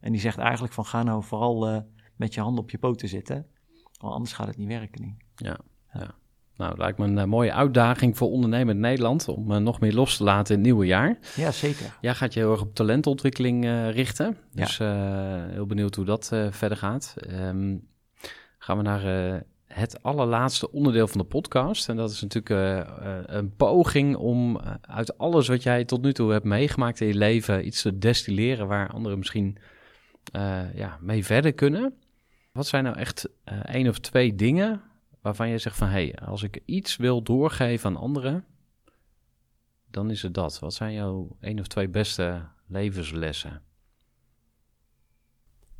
En 0.00 0.12
die 0.12 0.20
zegt 0.20 0.38
eigenlijk 0.38 0.72
van 0.72 0.84
ga 0.84 1.02
nou 1.02 1.22
vooral 1.22 1.68
uh, 1.68 1.78
met 2.16 2.34
je 2.34 2.40
handen 2.40 2.62
op 2.62 2.70
je 2.70 2.78
poten 2.78 3.08
zitten, 3.08 3.46
want 4.00 4.14
anders 4.14 4.32
gaat 4.32 4.46
het 4.46 4.56
niet 4.56 4.68
werken. 4.68 5.02
Niet. 5.02 5.16
Ja, 5.34 5.58
ja. 5.92 6.14
Nou, 6.56 6.76
lijkt 6.76 6.98
me 6.98 7.04
een 7.04 7.16
uh, 7.16 7.24
mooie 7.24 7.52
uitdaging 7.52 8.16
voor 8.16 8.30
ondernemend 8.30 8.78
Nederland 8.78 9.28
om 9.28 9.50
uh, 9.50 9.58
nog 9.58 9.80
meer 9.80 9.94
los 9.94 10.16
te 10.16 10.24
laten 10.24 10.54
in 10.54 10.60
het 10.60 10.68
nieuwe 10.68 10.86
jaar. 10.86 11.18
Ja, 11.36 11.50
zeker. 11.50 11.98
Jij 12.00 12.14
gaat 12.14 12.34
je 12.34 12.40
heel 12.40 12.52
erg 12.52 12.60
op 12.60 12.74
talentontwikkeling 12.74 13.64
uh, 13.64 13.90
richten. 13.90 14.36
Dus 14.52 14.76
ja. 14.76 15.46
heel 15.50 15.66
benieuwd 15.66 15.94
hoe 15.94 16.04
dat 16.04 16.26
verder 16.50 16.76
gaat. 16.76 17.14
Um, 17.30 17.88
gaan 18.58 18.76
we 18.76 18.82
naar 18.82 19.44
het 19.76 20.02
allerlaatste 20.02 20.72
onderdeel 20.72 21.08
van 21.08 21.20
de 21.20 21.26
podcast. 21.26 21.88
En 21.88 21.96
dat 21.96 22.10
is 22.10 22.22
natuurlijk 22.22 22.88
een 23.26 23.56
poging 23.56 24.16
om 24.16 24.58
uit 24.80 25.18
alles 25.18 25.48
wat 25.48 25.62
jij 25.62 25.84
tot 25.84 26.02
nu 26.02 26.12
toe 26.12 26.32
hebt 26.32 26.44
meegemaakt 26.44 27.00
in 27.00 27.06
je 27.06 27.14
leven 27.14 27.66
iets 27.66 27.82
te 27.82 27.98
destilleren 27.98 28.66
waar 28.66 28.92
anderen 28.92 29.18
misschien 29.18 29.58
ja, 30.74 30.98
mee 31.00 31.24
verder 31.24 31.52
kunnen. 31.52 31.94
Wat 32.52 32.66
zijn 32.66 32.84
nou 32.84 32.96
echt 32.96 33.28
één 33.64 33.88
of 33.88 33.98
twee 33.98 34.34
dingen 34.34 34.82
waarvan 35.20 35.48
je 35.48 35.58
zegt 35.58 35.76
van... 35.76 35.88
hé, 35.88 35.92
hey, 35.92 36.14
als 36.26 36.42
ik 36.42 36.60
iets 36.64 36.96
wil 36.96 37.22
doorgeven 37.22 37.90
aan 37.90 38.02
anderen, 38.02 38.44
dan 39.90 40.10
is 40.10 40.22
het 40.22 40.34
dat. 40.34 40.58
Wat 40.58 40.74
zijn 40.74 40.92
jouw 40.92 41.36
één 41.40 41.58
of 41.58 41.66
twee 41.66 41.88
beste 41.88 42.42
levenslessen? 42.66 43.62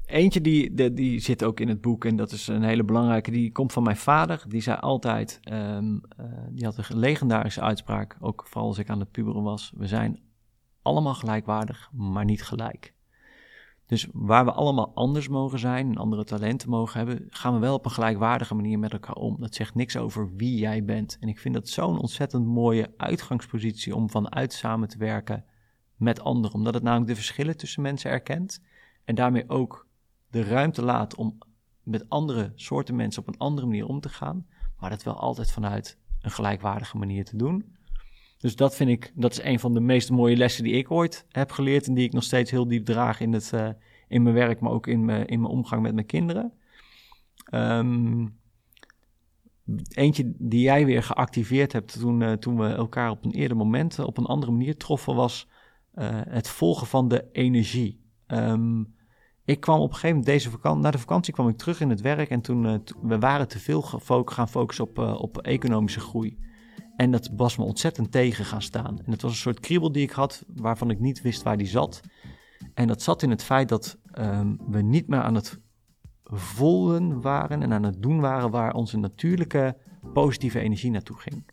Eentje 0.06 0.40
die, 0.40 0.92
die, 0.92 1.20
zit 1.20 1.44
ook 1.44 1.60
in 1.60 1.68
het 1.68 1.80
boek 1.80 2.04
en 2.04 2.16
dat 2.16 2.32
is 2.32 2.46
een 2.46 2.62
hele 2.62 2.84
belangrijke. 2.84 3.30
Die 3.30 3.52
komt 3.52 3.72
van 3.72 3.82
mijn 3.82 3.96
vader. 3.96 4.44
Die 4.48 4.60
zei 4.60 4.78
altijd, 4.78 5.40
um, 5.52 6.00
uh, 6.20 6.26
die 6.50 6.64
had 6.64 6.76
een 6.76 6.98
legendarische 6.98 7.60
uitspraak, 7.60 8.16
ook 8.20 8.44
vooral 8.46 8.68
als 8.68 8.78
ik 8.78 8.90
aan 8.90 9.00
het 9.00 9.10
puberen 9.10 9.42
was. 9.42 9.72
We 9.76 9.86
zijn 9.86 10.20
allemaal 10.82 11.14
gelijkwaardig, 11.14 11.90
maar 11.92 12.24
niet 12.24 12.42
gelijk. 12.42 12.94
Dus 13.86 14.08
waar 14.12 14.44
we 14.44 14.52
allemaal 14.52 14.92
anders 14.94 15.28
mogen 15.28 15.58
zijn 15.58 15.96
andere 15.96 16.24
talenten 16.24 16.70
mogen 16.70 16.98
hebben, 16.98 17.26
gaan 17.28 17.54
we 17.54 17.60
wel 17.60 17.74
op 17.74 17.84
een 17.84 17.90
gelijkwaardige 17.90 18.54
manier 18.54 18.78
met 18.78 18.92
elkaar 18.92 19.14
om. 19.14 19.40
Dat 19.40 19.54
zegt 19.54 19.74
niks 19.74 19.96
over 19.96 20.36
wie 20.36 20.58
jij 20.58 20.84
bent. 20.84 21.16
En 21.20 21.28
ik 21.28 21.38
vind 21.38 21.54
dat 21.54 21.68
zo'n 21.68 22.00
ontzettend 22.00 22.46
mooie 22.46 22.92
uitgangspositie 22.96 23.94
om 23.94 24.10
vanuit 24.10 24.52
samen 24.52 24.88
te 24.88 24.98
werken 24.98 25.44
met 25.96 26.20
anderen. 26.20 26.56
Omdat 26.56 26.74
het 26.74 26.82
namelijk 26.82 27.08
de 27.08 27.14
verschillen 27.14 27.56
tussen 27.56 27.82
mensen 27.82 28.10
erkent 28.10 28.62
en 29.04 29.14
daarmee 29.14 29.48
ook 29.48 29.85
de 30.36 30.44
ruimte 30.44 30.82
laat 30.82 31.14
om 31.14 31.38
met 31.82 32.08
andere 32.08 32.52
soorten 32.54 32.96
mensen 32.96 33.22
op 33.22 33.28
een 33.28 33.38
andere 33.38 33.66
manier 33.66 33.86
om 33.86 34.00
te 34.00 34.08
gaan. 34.08 34.46
Maar 34.78 34.90
dat 34.90 35.02
wel 35.02 35.14
altijd 35.14 35.50
vanuit 35.50 35.98
een 36.20 36.30
gelijkwaardige 36.30 36.96
manier 36.96 37.24
te 37.24 37.36
doen. 37.36 37.76
Dus 38.38 38.56
dat 38.56 38.76
vind 38.76 38.90
ik, 38.90 39.12
dat 39.14 39.32
is 39.32 39.42
een 39.42 39.60
van 39.60 39.74
de 39.74 39.80
meest 39.80 40.10
mooie 40.10 40.36
lessen 40.36 40.64
die 40.64 40.72
ik 40.72 40.90
ooit 40.90 41.26
heb 41.28 41.50
geleerd. 41.50 41.86
En 41.86 41.94
die 41.94 42.04
ik 42.04 42.12
nog 42.12 42.22
steeds 42.22 42.50
heel 42.50 42.68
diep 42.68 42.84
draag 42.84 43.20
in, 43.20 43.32
het, 43.32 43.52
uh, 43.54 43.68
in 44.08 44.22
mijn 44.22 44.34
werk, 44.34 44.60
maar 44.60 44.72
ook 44.72 44.86
in 44.86 45.04
mijn, 45.04 45.26
in 45.26 45.40
mijn 45.40 45.52
omgang 45.52 45.82
met 45.82 45.94
mijn 45.94 46.06
kinderen. 46.06 46.52
Um, 47.54 48.38
eentje 49.88 50.32
die 50.38 50.60
jij 50.60 50.86
weer 50.86 51.02
geactiveerd 51.02 51.72
hebt 51.72 52.00
toen, 52.00 52.20
uh, 52.20 52.32
toen 52.32 52.58
we 52.58 52.66
elkaar 52.66 53.10
op 53.10 53.24
een 53.24 53.30
eerder 53.32 53.56
moment 53.56 53.98
op 53.98 54.18
een 54.18 54.26
andere 54.26 54.52
manier 54.52 54.76
troffen, 54.76 55.14
was 55.14 55.48
het 56.28 56.48
volgen 56.48 56.86
van 56.86 57.08
de 57.08 57.28
energie. 57.32 58.00
Um, 58.26 58.95
ik 59.46 59.60
kwam 59.60 59.80
op 59.80 59.88
een 59.88 59.94
gegeven 59.94 60.16
moment, 60.16 60.26
deze 60.26 60.50
vakantie, 60.50 60.82
na 60.82 60.90
de 60.90 60.98
vakantie 60.98 61.32
kwam 61.32 61.48
ik 61.48 61.56
terug 61.56 61.80
in 61.80 61.90
het 61.90 62.00
werk 62.00 62.30
en 62.30 62.40
toen, 62.40 62.82
we 63.02 63.18
waren 63.18 63.48
te 63.48 63.58
veel 63.58 63.82
gaan 64.24 64.48
focussen 64.48 64.84
op, 64.84 64.98
op 64.98 65.38
economische 65.38 66.00
groei. 66.00 66.38
En 66.96 67.10
dat 67.10 67.30
was 67.36 67.56
me 67.56 67.64
ontzettend 67.64 68.12
tegen 68.12 68.44
gaan 68.44 68.62
staan. 68.62 68.98
En 69.04 69.10
het 69.10 69.22
was 69.22 69.30
een 69.30 69.36
soort 69.36 69.60
kriebel 69.60 69.92
die 69.92 70.02
ik 70.02 70.10
had, 70.10 70.44
waarvan 70.56 70.90
ik 70.90 71.00
niet 71.00 71.22
wist 71.22 71.42
waar 71.42 71.56
die 71.56 71.66
zat. 71.66 72.00
En 72.74 72.86
dat 72.86 73.02
zat 73.02 73.22
in 73.22 73.30
het 73.30 73.42
feit 73.42 73.68
dat 73.68 73.98
um, 74.18 74.58
we 74.68 74.82
niet 74.82 75.08
meer 75.08 75.22
aan 75.22 75.34
het 75.34 75.60
voelen 76.24 77.20
waren 77.20 77.62
en 77.62 77.72
aan 77.72 77.82
het 77.82 78.02
doen 78.02 78.20
waren 78.20 78.50
waar 78.50 78.74
onze 78.74 78.98
natuurlijke 78.98 79.76
positieve 80.12 80.60
energie 80.60 80.90
naartoe 80.90 81.18
ging. 81.18 81.50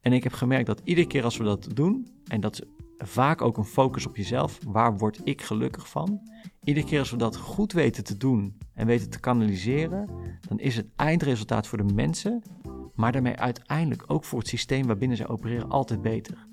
En 0.00 0.12
ik 0.12 0.22
heb 0.22 0.32
gemerkt 0.32 0.66
dat 0.66 0.80
iedere 0.84 1.06
keer 1.06 1.24
als 1.24 1.36
we 1.36 1.44
dat 1.44 1.68
doen, 1.74 2.08
en 2.26 2.40
dat 2.40 2.52
is 2.52 2.68
vaak 2.98 3.42
ook 3.42 3.56
een 3.56 3.64
focus 3.64 4.06
op 4.06 4.16
jezelf, 4.16 4.58
waar 4.66 4.98
word 4.98 5.20
ik 5.24 5.42
gelukkig 5.42 5.88
van? 5.88 6.20
Iedere 6.66 6.86
keer 6.86 6.98
als 6.98 7.10
we 7.10 7.16
dat 7.16 7.36
goed 7.36 7.72
weten 7.72 8.04
te 8.04 8.16
doen 8.16 8.58
en 8.74 8.86
weten 8.86 9.10
te 9.10 9.20
kanaliseren, 9.20 10.08
dan 10.48 10.58
is 10.58 10.76
het 10.76 10.86
eindresultaat 10.96 11.66
voor 11.66 11.78
de 11.78 11.94
mensen 11.94 12.42
maar 12.96 13.12
daarmee 13.12 13.36
uiteindelijk 13.36 14.04
ook 14.06 14.24
voor 14.24 14.38
het 14.38 14.48
systeem 14.48 14.86
waarbinnen 14.86 15.16
ze 15.16 15.26
opereren 15.26 15.70
altijd 15.70 16.02
beter. 16.02 16.46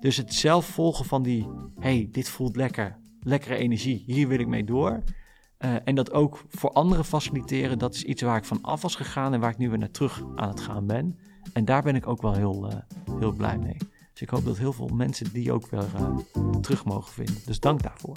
Dus 0.00 0.16
het 0.16 0.34
zelf 0.34 0.66
volgen 0.66 1.04
van 1.04 1.22
die, 1.22 1.48
hey, 1.78 2.08
dit 2.12 2.28
voelt 2.28 2.56
lekker, 2.56 2.96
lekkere 3.20 3.56
energie, 3.56 4.02
hier 4.06 4.28
wil 4.28 4.38
ik 4.38 4.46
mee 4.46 4.64
door. 4.64 5.02
Uh, 5.58 5.74
en 5.84 5.94
dat 5.94 6.12
ook 6.12 6.44
voor 6.48 6.70
anderen 6.70 7.04
faciliteren, 7.04 7.78
dat 7.78 7.94
is 7.94 8.02
iets 8.02 8.22
waar 8.22 8.36
ik 8.36 8.44
van 8.44 8.62
af 8.62 8.82
was 8.82 8.94
gegaan 8.94 9.34
en 9.34 9.40
waar 9.40 9.50
ik 9.50 9.58
nu 9.58 9.68
weer 9.68 9.78
naar 9.78 9.90
terug 9.90 10.22
aan 10.36 10.48
het 10.48 10.60
gaan 10.60 10.86
ben. 10.86 11.18
En 11.52 11.64
daar 11.64 11.82
ben 11.82 11.94
ik 11.94 12.06
ook 12.06 12.22
wel 12.22 12.34
heel, 12.34 12.70
uh, 12.70 13.18
heel 13.18 13.32
blij 13.32 13.58
mee. 13.58 13.76
Dus 14.12 14.22
ik 14.22 14.28
hoop 14.28 14.44
dat 14.44 14.58
heel 14.58 14.72
veel 14.72 14.88
mensen 14.88 15.32
die 15.32 15.52
ook 15.52 15.66
weer 15.66 15.86
uh, 16.00 16.16
terug 16.60 16.84
mogen 16.84 17.12
vinden. 17.12 17.36
Dus 17.44 17.60
dank 17.60 17.82
daarvoor. 17.82 18.16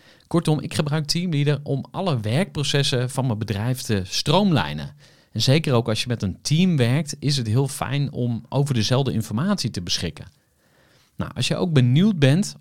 Kortom, 0.31 0.59
ik 0.59 0.73
gebruik 0.73 1.05
Teamleader 1.05 1.59
om 1.63 1.85
alle 1.91 2.19
werkprocessen 2.19 3.09
van 3.09 3.25
mijn 3.25 3.37
bedrijf 3.37 3.81
te 3.81 4.01
stroomlijnen. 4.03 4.95
En 5.31 5.41
zeker 5.41 5.73
ook 5.73 5.89
als 5.89 6.01
je 6.01 6.07
met 6.07 6.21
een 6.21 6.41
team 6.41 6.77
werkt, 6.77 7.15
is 7.19 7.37
het 7.37 7.47
heel 7.47 7.67
fijn 7.67 8.11
om 8.11 8.45
over 8.49 8.73
dezelfde 8.73 9.11
informatie 9.11 9.69
te 9.69 9.81
beschikken. 9.81 10.25
Nou, 11.15 11.31
als 11.35 11.47
je 11.47 11.55
ook 11.55 11.73
benieuwd 11.73 12.19
bent 12.19 12.55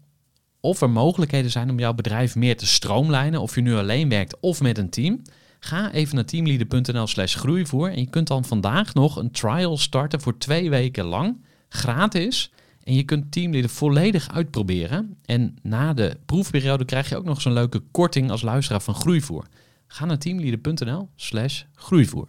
of 0.60 0.80
er 0.80 0.90
mogelijkheden 0.90 1.50
zijn 1.50 1.70
om 1.70 1.78
jouw 1.78 1.94
bedrijf 1.94 2.34
meer 2.34 2.56
te 2.56 2.66
stroomlijnen, 2.66 3.40
of 3.40 3.54
je 3.54 3.60
nu 3.60 3.74
alleen 3.74 4.08
werkt 4.08 4.40
of 4.40 4.60
met 4.60 4.78
een 4.78 4.90
team, 4.90 5.22
ga 5.60 5.92
even 5.92 6.14
naar 6.14 6.24
teamleader.nl/slash 6.24 7.36
groeivoer. 7.36 7.90
En 7.90 8.00
je 8.00 8.10
kunt 8.10 8.28
dan 8.28 8.44
vandaag 8.44 8.94
nog 8.94 9.16
een 9.16 9.30
trial 9.30 9.76
starten 9.76 10.20
voor 10.20 10.38
twee 10.38 10.70
weken 10.70 11.04
lang, 11.04 11.44
gratis. 11.68 12.52
En 12.84 12.94
je 12.94 13.02
kunt 13.02 13.32
Teamleader 13.32 13.70
volledig 13.70 14.28
uitproberen. 14.28 15.16
En 15.24 15.56
na 15.62 15.92
de 15.92 16.16
proefperiode 16.26 16.84
krijg 16.84 17.08
je 17.08 17.16
ook 17.16 17.24
nog 17.24 17.40
zo'n 17.40 17.52
leuke 17.52 17.82
korting 17.90 18.30
als 18.30 18.42
luisteraar 18.42 18.80
van 18.80 18.94
Groeivoer. 18.94 19.46
Ga 19.86 20.04
naar 20.04 20.18
teamleader.nl/slash 20.18 21.62
groeivoer. 21.74 22.28